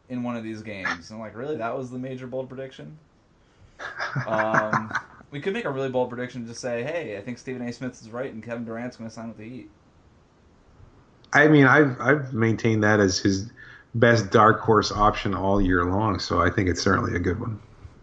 in 0.09 0.23
one 0.23 0.35
of 0.35 0.43
these 0.43 0.63
games. 0.63 1.11
And 1.11 1.17
I'm 1.17 1.19
like, 1.19 1.35
really, 1.37 1.57
that 1.57 1.77
was 1.77 1.91
the 1.91 1.99
major 1.99 2.25
bold 2.25 2.49
prediction. 2.49 2.97
Um, 4.25 4.89
we 5.31 5.41
could 5.41 5.53
make 5.53 5.65
a 5.65 5.69
really 5.69 5.89
bold 5.89 6.09
prediction 6.09 6.41
and 6.41 6.47
just 6.47 6.61
say, 6.61 6.83
hey, 6.83 7.17
I 7.17 7.21
think 7.21 7.37
Stephen 7.37 7.67
A. 7.67 7.73
Smith 7.73 8.01
is 8.01 8.09
right, 8.09 8.31
and 8.31 8.43
Kevin 8.43 8.65
Durant's 8.65 8.97
going 8.97 9.09
to 9.09 9.13
sign 9.13 9.27
with 9.27 9.37
the 9.37 9.49
Heat. 9.49 9.69
I 11.33 11.47
mean, 11.47 11.65
I've 11.65 11.99
I've 11.99 12.33
maintained 12.33 12.83
that 12.83 12.99
as 12.99 13.19
his 13.19 13.51
best 13.95 14.31
dark 14.31 14.59
horse 14.59 14.91
option 14.91 15.33
all 15.33 15.61
year 15.61 15.83
long. 15.85 16.19
So 16.19 16.41
I 16.41 16.49
think 16.49 16.69
it's 16.69 16.81
certainly 16.81 17.15
a 17.15 17.19
good 17.19 17.39
one. 17.39 17.59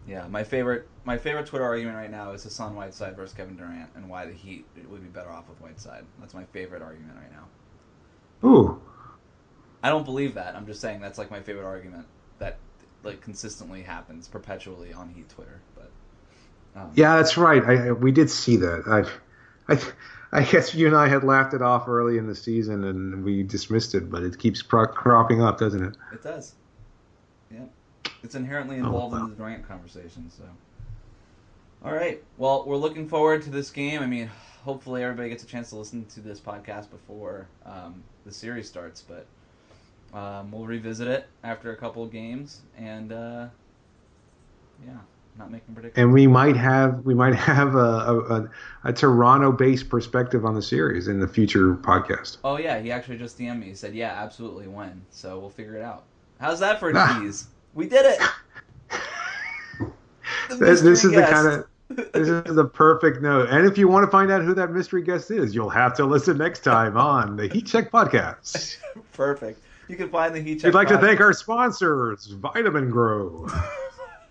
Yeah, 0.07 0.27
my 0.27 0.43
favorite 0.43 0.87
my 1.05 1.17
favorite 1.17 1.47
Twitter 1.47 1.65
argument 1.65 1.97
right 1.97 2.11
now 2.11 2.31
is 2.31 2.43
Hassan 2.43 2.75
Whiteside 2.75 3.15
versus 3.15 3.35
Kevin 3.35 3.55
Durant 3.55 3.89
and 3.95 4.09
why 4.09 4.25
the 4.25 4.33
Heat 4.33 4.65
would 4.89 5.01
be 5.01 5.09
better 5.09 5.29
off 5.29 5.49
with 5.49 5.59
Whiteside. 5.61 6.05
That's 6.19 6.33
my 6.33 6.45
favorite 6.45 6.81
argument 6.81 7.17
right 7.17 7.31
now. 7.31 8.47
Ooh. 8.47 8.81
I 9.81 9.89
don't 9.89 10.05
believe 10.05 10.35
that. 10.35 10.55
I'm 10.55 10.65
just 10.65 10.79
saying 10.79 11.01
that's 11.01 11.17
like 11.17 11.31
my 11.31 11.41
favorite 11.41 11.65
argument 11.65 12.05
that 12.39 12.57
like 13.03 13.21
consistently 13.21 13.81
happens 13.81 14.27
perpetually 14.27 14.93
on 14.93 15.09
Heat 15.09 15.29
Twitter. 15.29 15.59
Um, 16.75 16.91
Yeah, 16.95 17.15
that's 17.17 17.37
right. 17.37 17.63
I, 17.63 17.91
we 17.91 18.11
did 18.11 18.29
see 18.29 18.57
that. 18.57 18.83
I, 19.67 19.73
I, 19.73 19.79
I 20.31 20.43
guess 20.43 20.73
you 20.73 20.87
and 20.87 20.95
I 20.95 21.07
had 21.07 21.23
laughed 21.23 21.53
it 21.53 21.61
off 21.61 21.87
early 21.87 22.17
in 22.17 22.27
the 22.27 22.35
season 22.35 22.83
and 22.85 23.23
we 23.23 23.43
dismissed 23.43 23.93
it, 23.95 24.09
but 24.09 24.23
it 24.23 24.37
keeps 24.39 24.61
pro- 24.61 24.87
cropping 24.87 25.41
up, 25.41 25.59
doesn't 25.59 25.83
it? 25.83 25.95
it 26.11 26.23
does. 26.23 26.55
Yeah, 27.51 27.65
it's 28.23 28.35
inherently 28.35 28.77
Oh, 28.77 28.85
involved 28.85 29.13
wow. 29.15 29.23
in 29.25 29.29
the 29.29 29.35
Durant 29.35 29.67
conversation. 29.67 30.29
So, 30.35 30.43
all 31.85 31.93
right. 31.93 32.23
Well, 32.37 32.63
we're 32.65 32.77
looking 32.77 33.07
forward 33.07 33.43
to 33.43 33.49
this 33.51 33.69
game. 33.69 34.01
I 34.01 34.07
mean, 34.07 34.29
hopefully 34.63 35.03
everybody 35.03 35.29
gets 35.29 35.43
a 35.43 35.47
chance 35.47 35.69
to 35.69 35.75
listen 35.75 36.05
to 36.15 36.19
this 36.21 36.39
podcast 36.39 36.89
before 36.89 37.47
um, 37.65 38.03
the 38.25 38.31
series 38.31 38.67
starts, 38.67 39.01
but. 39.01 39.25
Um, 40.15 40.51
we'll 40.51 40.67
revisit 40.67 41.07
it 41.07 41.25
after 41.43 41.71
a 41.71 41.75
couple 41.75 42.03
of 42.03 42.11
games, 42.11 42.61
and 42.77 43.11
uh, 43.11 43.47
yeah, 44.85 44.97
not 45.37 45.51
making 45.51 45.73
predictions. 45.73 46.01
And 46.01 46.13
we 46.13 46.27
might 46.27 46.55
have 46.55 46.99
we 47.05 47.13
might 47.13 47.35
have 47.35 47.75
a 47.75 47.77
a, 47.77 48.49
a, 48.83 48.93
Toronto-based 48.93 49.89
perspective 49.89 50.45
on 50.45 50.55
the 50.55 50.61
series 50.61 51.07
in 51.07 51.19
the 51.19 51.27
future 51.27 51.75
podcast. 51.75 52.37
Oh 52.43 52.57
yeah, 52.57 52.79
he 52.79 52.91
actually 52.91 53.17
just 53.17 53.37
DM'd 53.37 53.59
me. 53.59 53.67
He 53.67 53.73
said, 53.75 53.95
"Yeah, 53.95 54.11
absolutely, 54.11 54.67
when." 54.67 55.01
So 55.11 55.39
we'll 55.39 55.49
figure 55.49 55.75
it 55.75 55.83
out. 55.83 56.03
How's 56.39 56.59
that 56.59 56.79
for 56.79 56.89
a 56.89 56.93
Ah. 56.95 57.19
tease? 57.19 57.47
We 57.73 57.87
did 57.87 58.05
it. 58.05 58.19
This, 60.49 60.81
this 60.81 61.03
is 61.03 61.11
the 61.11 61.21
kind 61.23 61.47
of 61.47 61.67
this 62.13 62.27
is 62.27 62.55
the 62.55 62.65
perfect 62.65 63.21
note. 63.21 63.49
And 63.49 63.65
if 63.65 63.77
you 63.77 63.87
want 63.87 64.05
to 64.05 64.11
find 64.11 64.31
out 64.31 64.43
who 64.43 64.53
that 64.55 64.71
mystery 64.71 65.01
guest 65.03 65.31
is, 65.31 65.53
you'll 65.55 65.69
have 65.69 65.95
to 65.95 66.05
listen 66.05 66.37
next 66.37 66.63
time 66.63 66.97
on 66.97 67.35
the 67.35 67.47
Heat 67.47 67.65
Check 67.65 67.91
podcast. 67.91 68.77
perfect. 69.13 69.61
You 69.87 69.95
can 69.95 70.09
find 70.09 70.33
the 70.33 70.41
Heat 70.41 70.55
Check. 70.55 70.65
We'd 70.65 70.75
like 70.75 70.87
to 70.89 70.97
thank 70.97 71.19
our 71.19 71.33
sponsors, 71.33 72.27
Vitamin 72.27 72.89
Grow. 72.89 73.47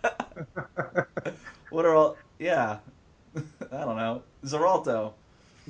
What 1.71 1.87
are 1.87 1.95
all? 1.95 2.19
Yeah, 2.39 2.79
I 3.37 3.41
don't 3.71 3.97
know. 3.97 4.23
Xarelto. 4.45 5.15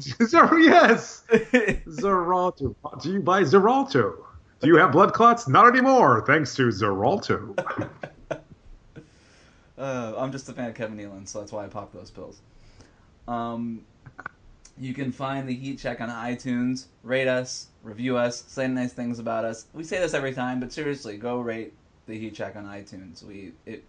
Zer- 0.01 0.59
yes, 0.59 1.23
Xarelto. 1.31 2.75
To 3.03 3.09
you 3.09 3.21
by 3.21 3.43
Xarelto. 3.43 4.17
Do 4.61 4.67
you 4.67 4.77
have 4.77 4.91
blood 4.91 5.13
clots? 5.13 5.47
Not 5.47 5.69
anymore, 5.69 6.25
thanks 6.27 6.57
to 6.57 6.69
Xarelto. 6.69 7.57
Uh, 9.79 10.13
I'm 10.17 10.33
just 10.33 10.49
a 10.49 10.53
fan 10.53 10.69
of 10.69 10.75
Kevin 10.75 10.97
Nealon, 10.97 11.27
so 11.27 11.41
that's 11.41 11.53
why 11.53 11.65
I 11.65 11.69
pop 11.69 11.93
those 11.93 12.11
pills. 12.11 12.41
Um, 13.27 13.85
you 14.79 14.95
can 14.95 15.13
find 15.13 15.49
the 15.49 15.55
Heat 15.55 15.79
Check 15.79 16.01
on 16.01 16.09
iTunes. 16.09 16.87
Rate 17.03 17.29
us, 17.29 17.69
review 17.83 18.17
us, 18.17 18.45
say 18.49 18.67
nice 18.69 18.93
things 18.93 19.19
about 19.19 19.45
us. 19.45 19.67
We 19.73 19.85
say 19.85 19.99
this 20.01 20.15
every 20.15 20.33
time, 20.33 20.61
but 20.61 20.73
seriously, 20.73 21.17
go 21.17 21.41
rate 21.41 21.73
the 22.07 22.19
Heat 22.19 22.35
Check 22.35 22.57
on 22.57 22.65
iTunes. 22.65 23.23
We 23.25 23.53
it 23.67 23.85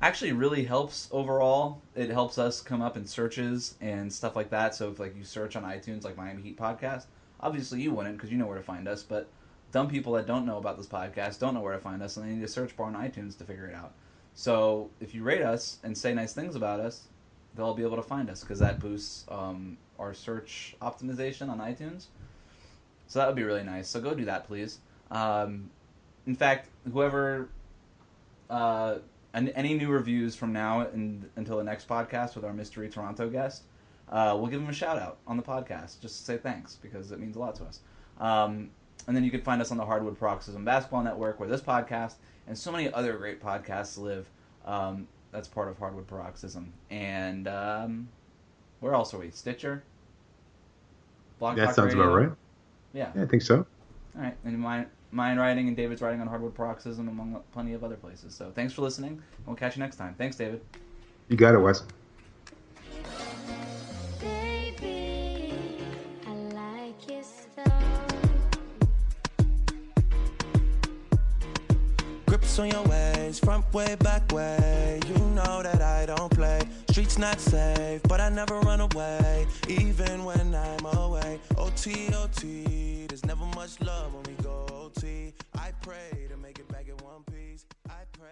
actually 0.00 0.32
really 0.32 0.64
helps 0.64 1.08
overall. 1.10 1.80
It 1.94 2.10
helps 2.10 2.38
us 2.38 2.60
come 2.60 2.82
up 2.82 2.96
in 2.96 3.06
searches 3.06 3.74
and 3.80 4.12
stuff 4.12 4.36
like 4.36 4.50
that. 4.50 4.74
So 4.74 4.90
if 4.90 4.98
like 4.98 5.16
you 5.16 5.24
search 5.24 5.56
on 5.56 5.62
iTunes 5.62 6.04
like 6.04 6.16
Miami 6.16 6.42
Heat 6.42 6.58
podcast, 6.58 7.06
obviously 7.40 7.80
you 7.80 7.92
wouldn't 7.92 8.16
because 8.16 8.30
you 8.30 8.38
know 8.38 8.46
where 8.46 8.58
to 8.58 8.64
find 8.64 8.86
us. 8.88 9.02
But 9.02 9.28
dumb 9.72 9.88
people 9.88 10.12
that 10.14 10.26
don't 10.26 10.46
know 10.46 10.58
about 10.58 10.76
this 10.76 10.86
podcast 10.86 11.38
don't 11.38 11.54
know 11.54 11.60
where 11.60 11.74
to 11.74 11.78
find 11.80 12.02
us, 12.02 12.16
and 12.16 12.26
they 12.26 12.34
need 12.34 12.44
a 12.44 12.48
search 12.48 12.76
bar 12.76 12.86
on 12.86 12.94
iTunes 12.94 13.36
to 13.38 13.44
figure 13.44 13.66
it 13.66 13.74
out. 13.74 13.92
So 14.34 14.90
if 15.00 15.14
you 15.14 15.22
rate 15.22 15.42
us 15.42 15.78
and 15.82 15.96
say 15.96 16.12
nice 16.12 16.34
things 16.34 16.56
about 16.56 16.80
us, 16.80 17.08
they'll 17.54 17.74
be 17.74 17.82
able 17.82 17.96
to 17.96 18.02
find 18.02 18.28
us 18.28 18.42
because 18.42 18.58
that 18.58 18.78
boosts 18.78 19.24
um, 19.30 19.78
our 19.98 20.12
search 20.12 20.76
optimization 20.82 21.48
on 21.48 21.58
iTunes. 21.58 22.06
So 23.08 23.18
that 23.18 23.26
would 23.26 23.36
be 23.36 23.44
really 23.44 23.62
nice. 23.62 23.88
So 23.88 24.00
go 24.00 24.14
do 24.14 24.26
that, 24.26 24.46
please. 24.46 24.78
Um, 25.10 25.70
in 26.26 26.34
fact, 26.34 26.68
whoever, 26.92 27.48
uh, 28.50 28.96
an, 29.36 29.50
any 29.50 29.74
new 29.74 29.90
reviews 29.90 30.34
from 30.34 30.52
now 30.52 30.80
and, 30.80 31.28
until 31.36 31.58
the 31.58 31.64
next 31.64 31.86
podcast 31.86 32.34
with 32.34 32.44
our 32.44 32.54
mystery 32.54 32.88
Toronto 32.88 33.28
guest, 33.28 33.64
uh, 34.08 34.34
we'll 34.36 34.50
give 34.50 34.60
them 34.60 34.70
a 34.70 34.72
shout 34.72 34.98
out 34.98 35.18
on 35.26 35.36
the 35.36 35.42
podcast 35.42 36.00
just 36.00 36.18
to 36.18 36.24
say 36.24 36.36
thanks 36.38 36.76
because 36.76 37.12
it 37.12 37.20
means 37.20 37.36
a 37.36 37.38
lot 37.38 37.54
to 37.56 37.64
us. 37.64 37.80
Um, 38.18 38.70
and 39.06 39.14
then 39.14 39.22
you 39.22 39.30
can 39.30 39.42
find 39.42 39.60
us 39.60 39.70
on 39.70 39.76
the 39.76 39.84
Hardwood 39.84 40.18
Paroxysm 40.18 40.64
Basketball 40.64 41.02
Network, 41.02 41.38
where 41.38 41.48
this 41.48 41.60
podcast 41.60 42.14
and 42.48 42.56
so 42.56 42.72
many 42.72 42.92
other 42.92 43.16
great 43.18 43.40
podcasts 43.40 43.98
live. 43.98 44.26
Um, 44.64 45.06
that's 45.32 45.48
part 45.48 45.68
of 45.68 45.78
Hardwood 45.78 46.06
Paroxysm. 46.06 46.72
And 46.90 47.46
um, 47.46 48.08
where 48.80 48.94
else 48.94 49.12
are 49.12 49.18
we? 49.18 49.30
Stitcher. 49.30 49.84
That 51.40 51.56
Talk 51.56 51.74
sounds 51.74 51.94
Radio? 51.94 52.02
about 52.02 52.14
right. 52.14 52.36
Yeah. 52.94 53.12
Yeah, 53.14 53.22
I 53.22 53.26
think 53.26 53.42
so. 53.42 53.66
All 54.16 54.22
right, 54.22 54.36
and 54.46 54.58
mine, 54.58 54.86
mine 55.16 55.38
writing 55.38 55.66
and 55.66 55.76
David's 55.76 56.02
writing 56.02 56.20
on 56.20 56.26
Hardwood 56.28 56.54
Paroxysm, 56.54 57.08
among 57.08 57.42
plenty 57.50 57.72
of 57.72 57.82
other 57.82 57.96
places. 57.96 58.34
So 58.34 58.52
thanks 58.54 58.74
for 58.74 58.82
listening. 58.82 59.12
and 59.12 59.46
We'll 59.46 59.56
catch 59.56 59.74
you 59.76 59.82
next 59.82 59.96
time. 59.96 60.14
Thanks, 60.16 60.36
David. 60.36 60.60
You 61.28 61.36
got 61.36 61.54
it, 61.54 61.58
Wes. 61.58 61.82
Baby, 64.20 65.54
I 66.26 66.30
like 66.52 67.10
your 67.10 67.22
stuff. 67.22 67.82
Grips 72.26 72.58
on 72.58 72.70
your 72.70 72.84
ways, 72.84 73.38
front 73.38 73.72
way, 73.72 73.96
back 74.00 74.30
way. 74.32 75.00
You 75.08 75.18
know 75.30 75.62
that 75.62 75.80
I 75.80 76.04
don't 76.06 76.30
play. 76.30 76.60
Streets 76.90 77.18
not 77.18 77.40
safe, 77.40 78.02
but 78.04 78.20
I 78.20 78.28
never 78.28 78.60
run 78.60 78.80
away, 78.80 79.46
even 79.68 80.24
when 80.24 80.54
I'm 80.54 80.84
away. 80.84 81.40
OT, 81.56 82.08
OT, 82.14 83.06
there's 83.06 83.24
never 83.24 83.44
much 83.54 83.80
love 83.80 84.12
when 84.14 84.22
we 84.24 84.42
go 84.42 84.45
OT. 84.86 85.32
I 85.56 85.72
pray 85.82 86.28
to 86.28 86.36
make 86.36 86.58
it 86.58 86.68
back 86.68 86.86
in 86.88 86.96
one 86.98 87.24
piece. 87.24 87.66
I 87.88 88.04
pray. 88.12 88.30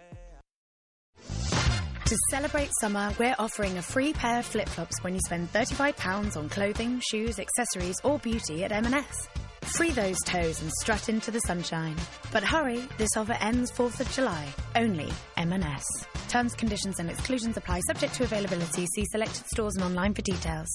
To 2.05 2.17
celebrate 2.29 2.69
summer, 2.79 3.11
we're 3.19 3.35
offering 3.39 3.77
a 3.77 3.81
free 3.81 4.13
pair 4.13 4.39
of 4.39 4.45
flip-flops 4.45 5.03
when 5.03 5.15
you 5.15 5.19
spend 5.25 5.51
£35 5.51 6.37
on 6.37 6.49
clothing, 6.49 7.01
shoes, 7.09 7.39
accessories 7.39 7.95
or 8.03 8.19
beauty 8.19 8.63
at 8.63 8.71
M&S. 8.71 9.27
Free 9.75 9.89
those 9.89 10.17
toes 10.25 10.61
and 10.61 10.71
strut 10.71 11.09
into 11.09 11.31
the 11.31 11.39
sunshine. 11.39 11.95
But 12.31 12.43
hurry, 12.43 12.87
this 12.97 13.09
offer 13.17 13.35
ends 13.41 13.71
4th 13.71 13.99
of 13.99 14.11
July. 14.11 14.47
Only 14.75 15.11
M&S. 15.37 15.83
Terms, 16.29 16.53
conditions 16.53 16.99
and 16.99 17.09
exclusions 17.09 17.57
apply 17.57 17.81
subject 17.87 18.13
to 18.15 18.23
availability. 18.23 18.85
See 18.95 19.05
selected 19.05 19.45
stores 19.47 19.75
and 19.75 19.83
online 19.83 20.13
for 20.13 20.21
details. 20.21 20.67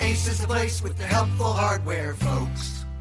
Ace 0.00 0.28
is 0.28 0.40
the 0.40 0.46
place 0.46 0.82
with 0.82 0.98
the 0.98 1.04
helpful 1.04 1.52
hardware, 1.52 2.14
folks. 2.14 2.85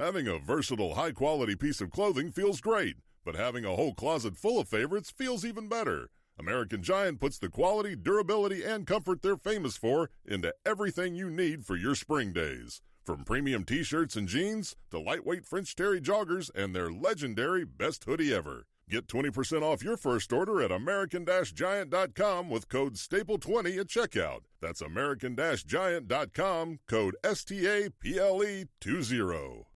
Having 0.00 0.28
a 0.28 0.38
versatile, 0.38 0.94
high 0.94 1.12
quality 1.12 1.54
piece 1.54 1.82
of 1.82 1.90
clothing 1.90 2.32
feels 2.32 2.62
great, 2.62 2.96
but 3.22 3.34
having 3.34 3.66
a 3.66 3.76
whole 3.76 3.92
closet 3.92 4.34
full 4.34 4.58
of 4.58 4.66
favorites 4.66 5.10
feels 5.10 5.44
even 5.44 5.68
better. 5.68 6.08
American 6.38 6.82
Giant 6.82 7.20
puts 7.20 7.38
the 7.38 7.50
quality, 7.50 7.94
durability, 7.96 8.64
and 8.64 8.86
comfort 8.86 9.20
they're 9.20 9.36
famous 9.36 9.76
for 9.76 10.08
into 10.24 10.54
everything 10.64 11.14
you 11.14 11.28
need 11.28 11.66
for 11.66 11.76
your 11.76 11.94
spring 11.94 12.32
days. 12.32 12.80
From 13.04 13.24
premium 13.24 13.62
t 13.64 13.82
shirts 13.82 14.16
and 14.16 14.26
jeans 14.26 14.74
to 14.90 14.98
lightweight 14.98 15.44
French 15.44 15.76
Terry 15.76 16.00
joggers 16.00 16.50
and 16.54 16.74
their 16.74 16.90
legendary 16.90 17.66
best 17.66 18.04
hoodie 18.04 18.32
ever. 18.32 18.64
Get 18.88 19.06
20% 19.06 19.60
off 19.60 19.84
your 19.84 19.98
first 19.98 20.32
order 20.32 20.62
at 20.62 20.72
American 20.72 21.26
Giant.com 21.26 22.48
with 22.48 22.70
code 22.70 22.94
STAPLE20 22.94 23.78
at 23.78 23.86
checkout. 23.88 24.40
That's 24.62 24.80
American 24.80 25.36
Giant.com, 25.36 26.78
code 26.88 27.16
S 27.22 27.44
T 27.44 27.66
A 27.66 27.90
P 27.90 28.18
L 28.18 28.42
E 28.42 28.64
20. 28.80 29.69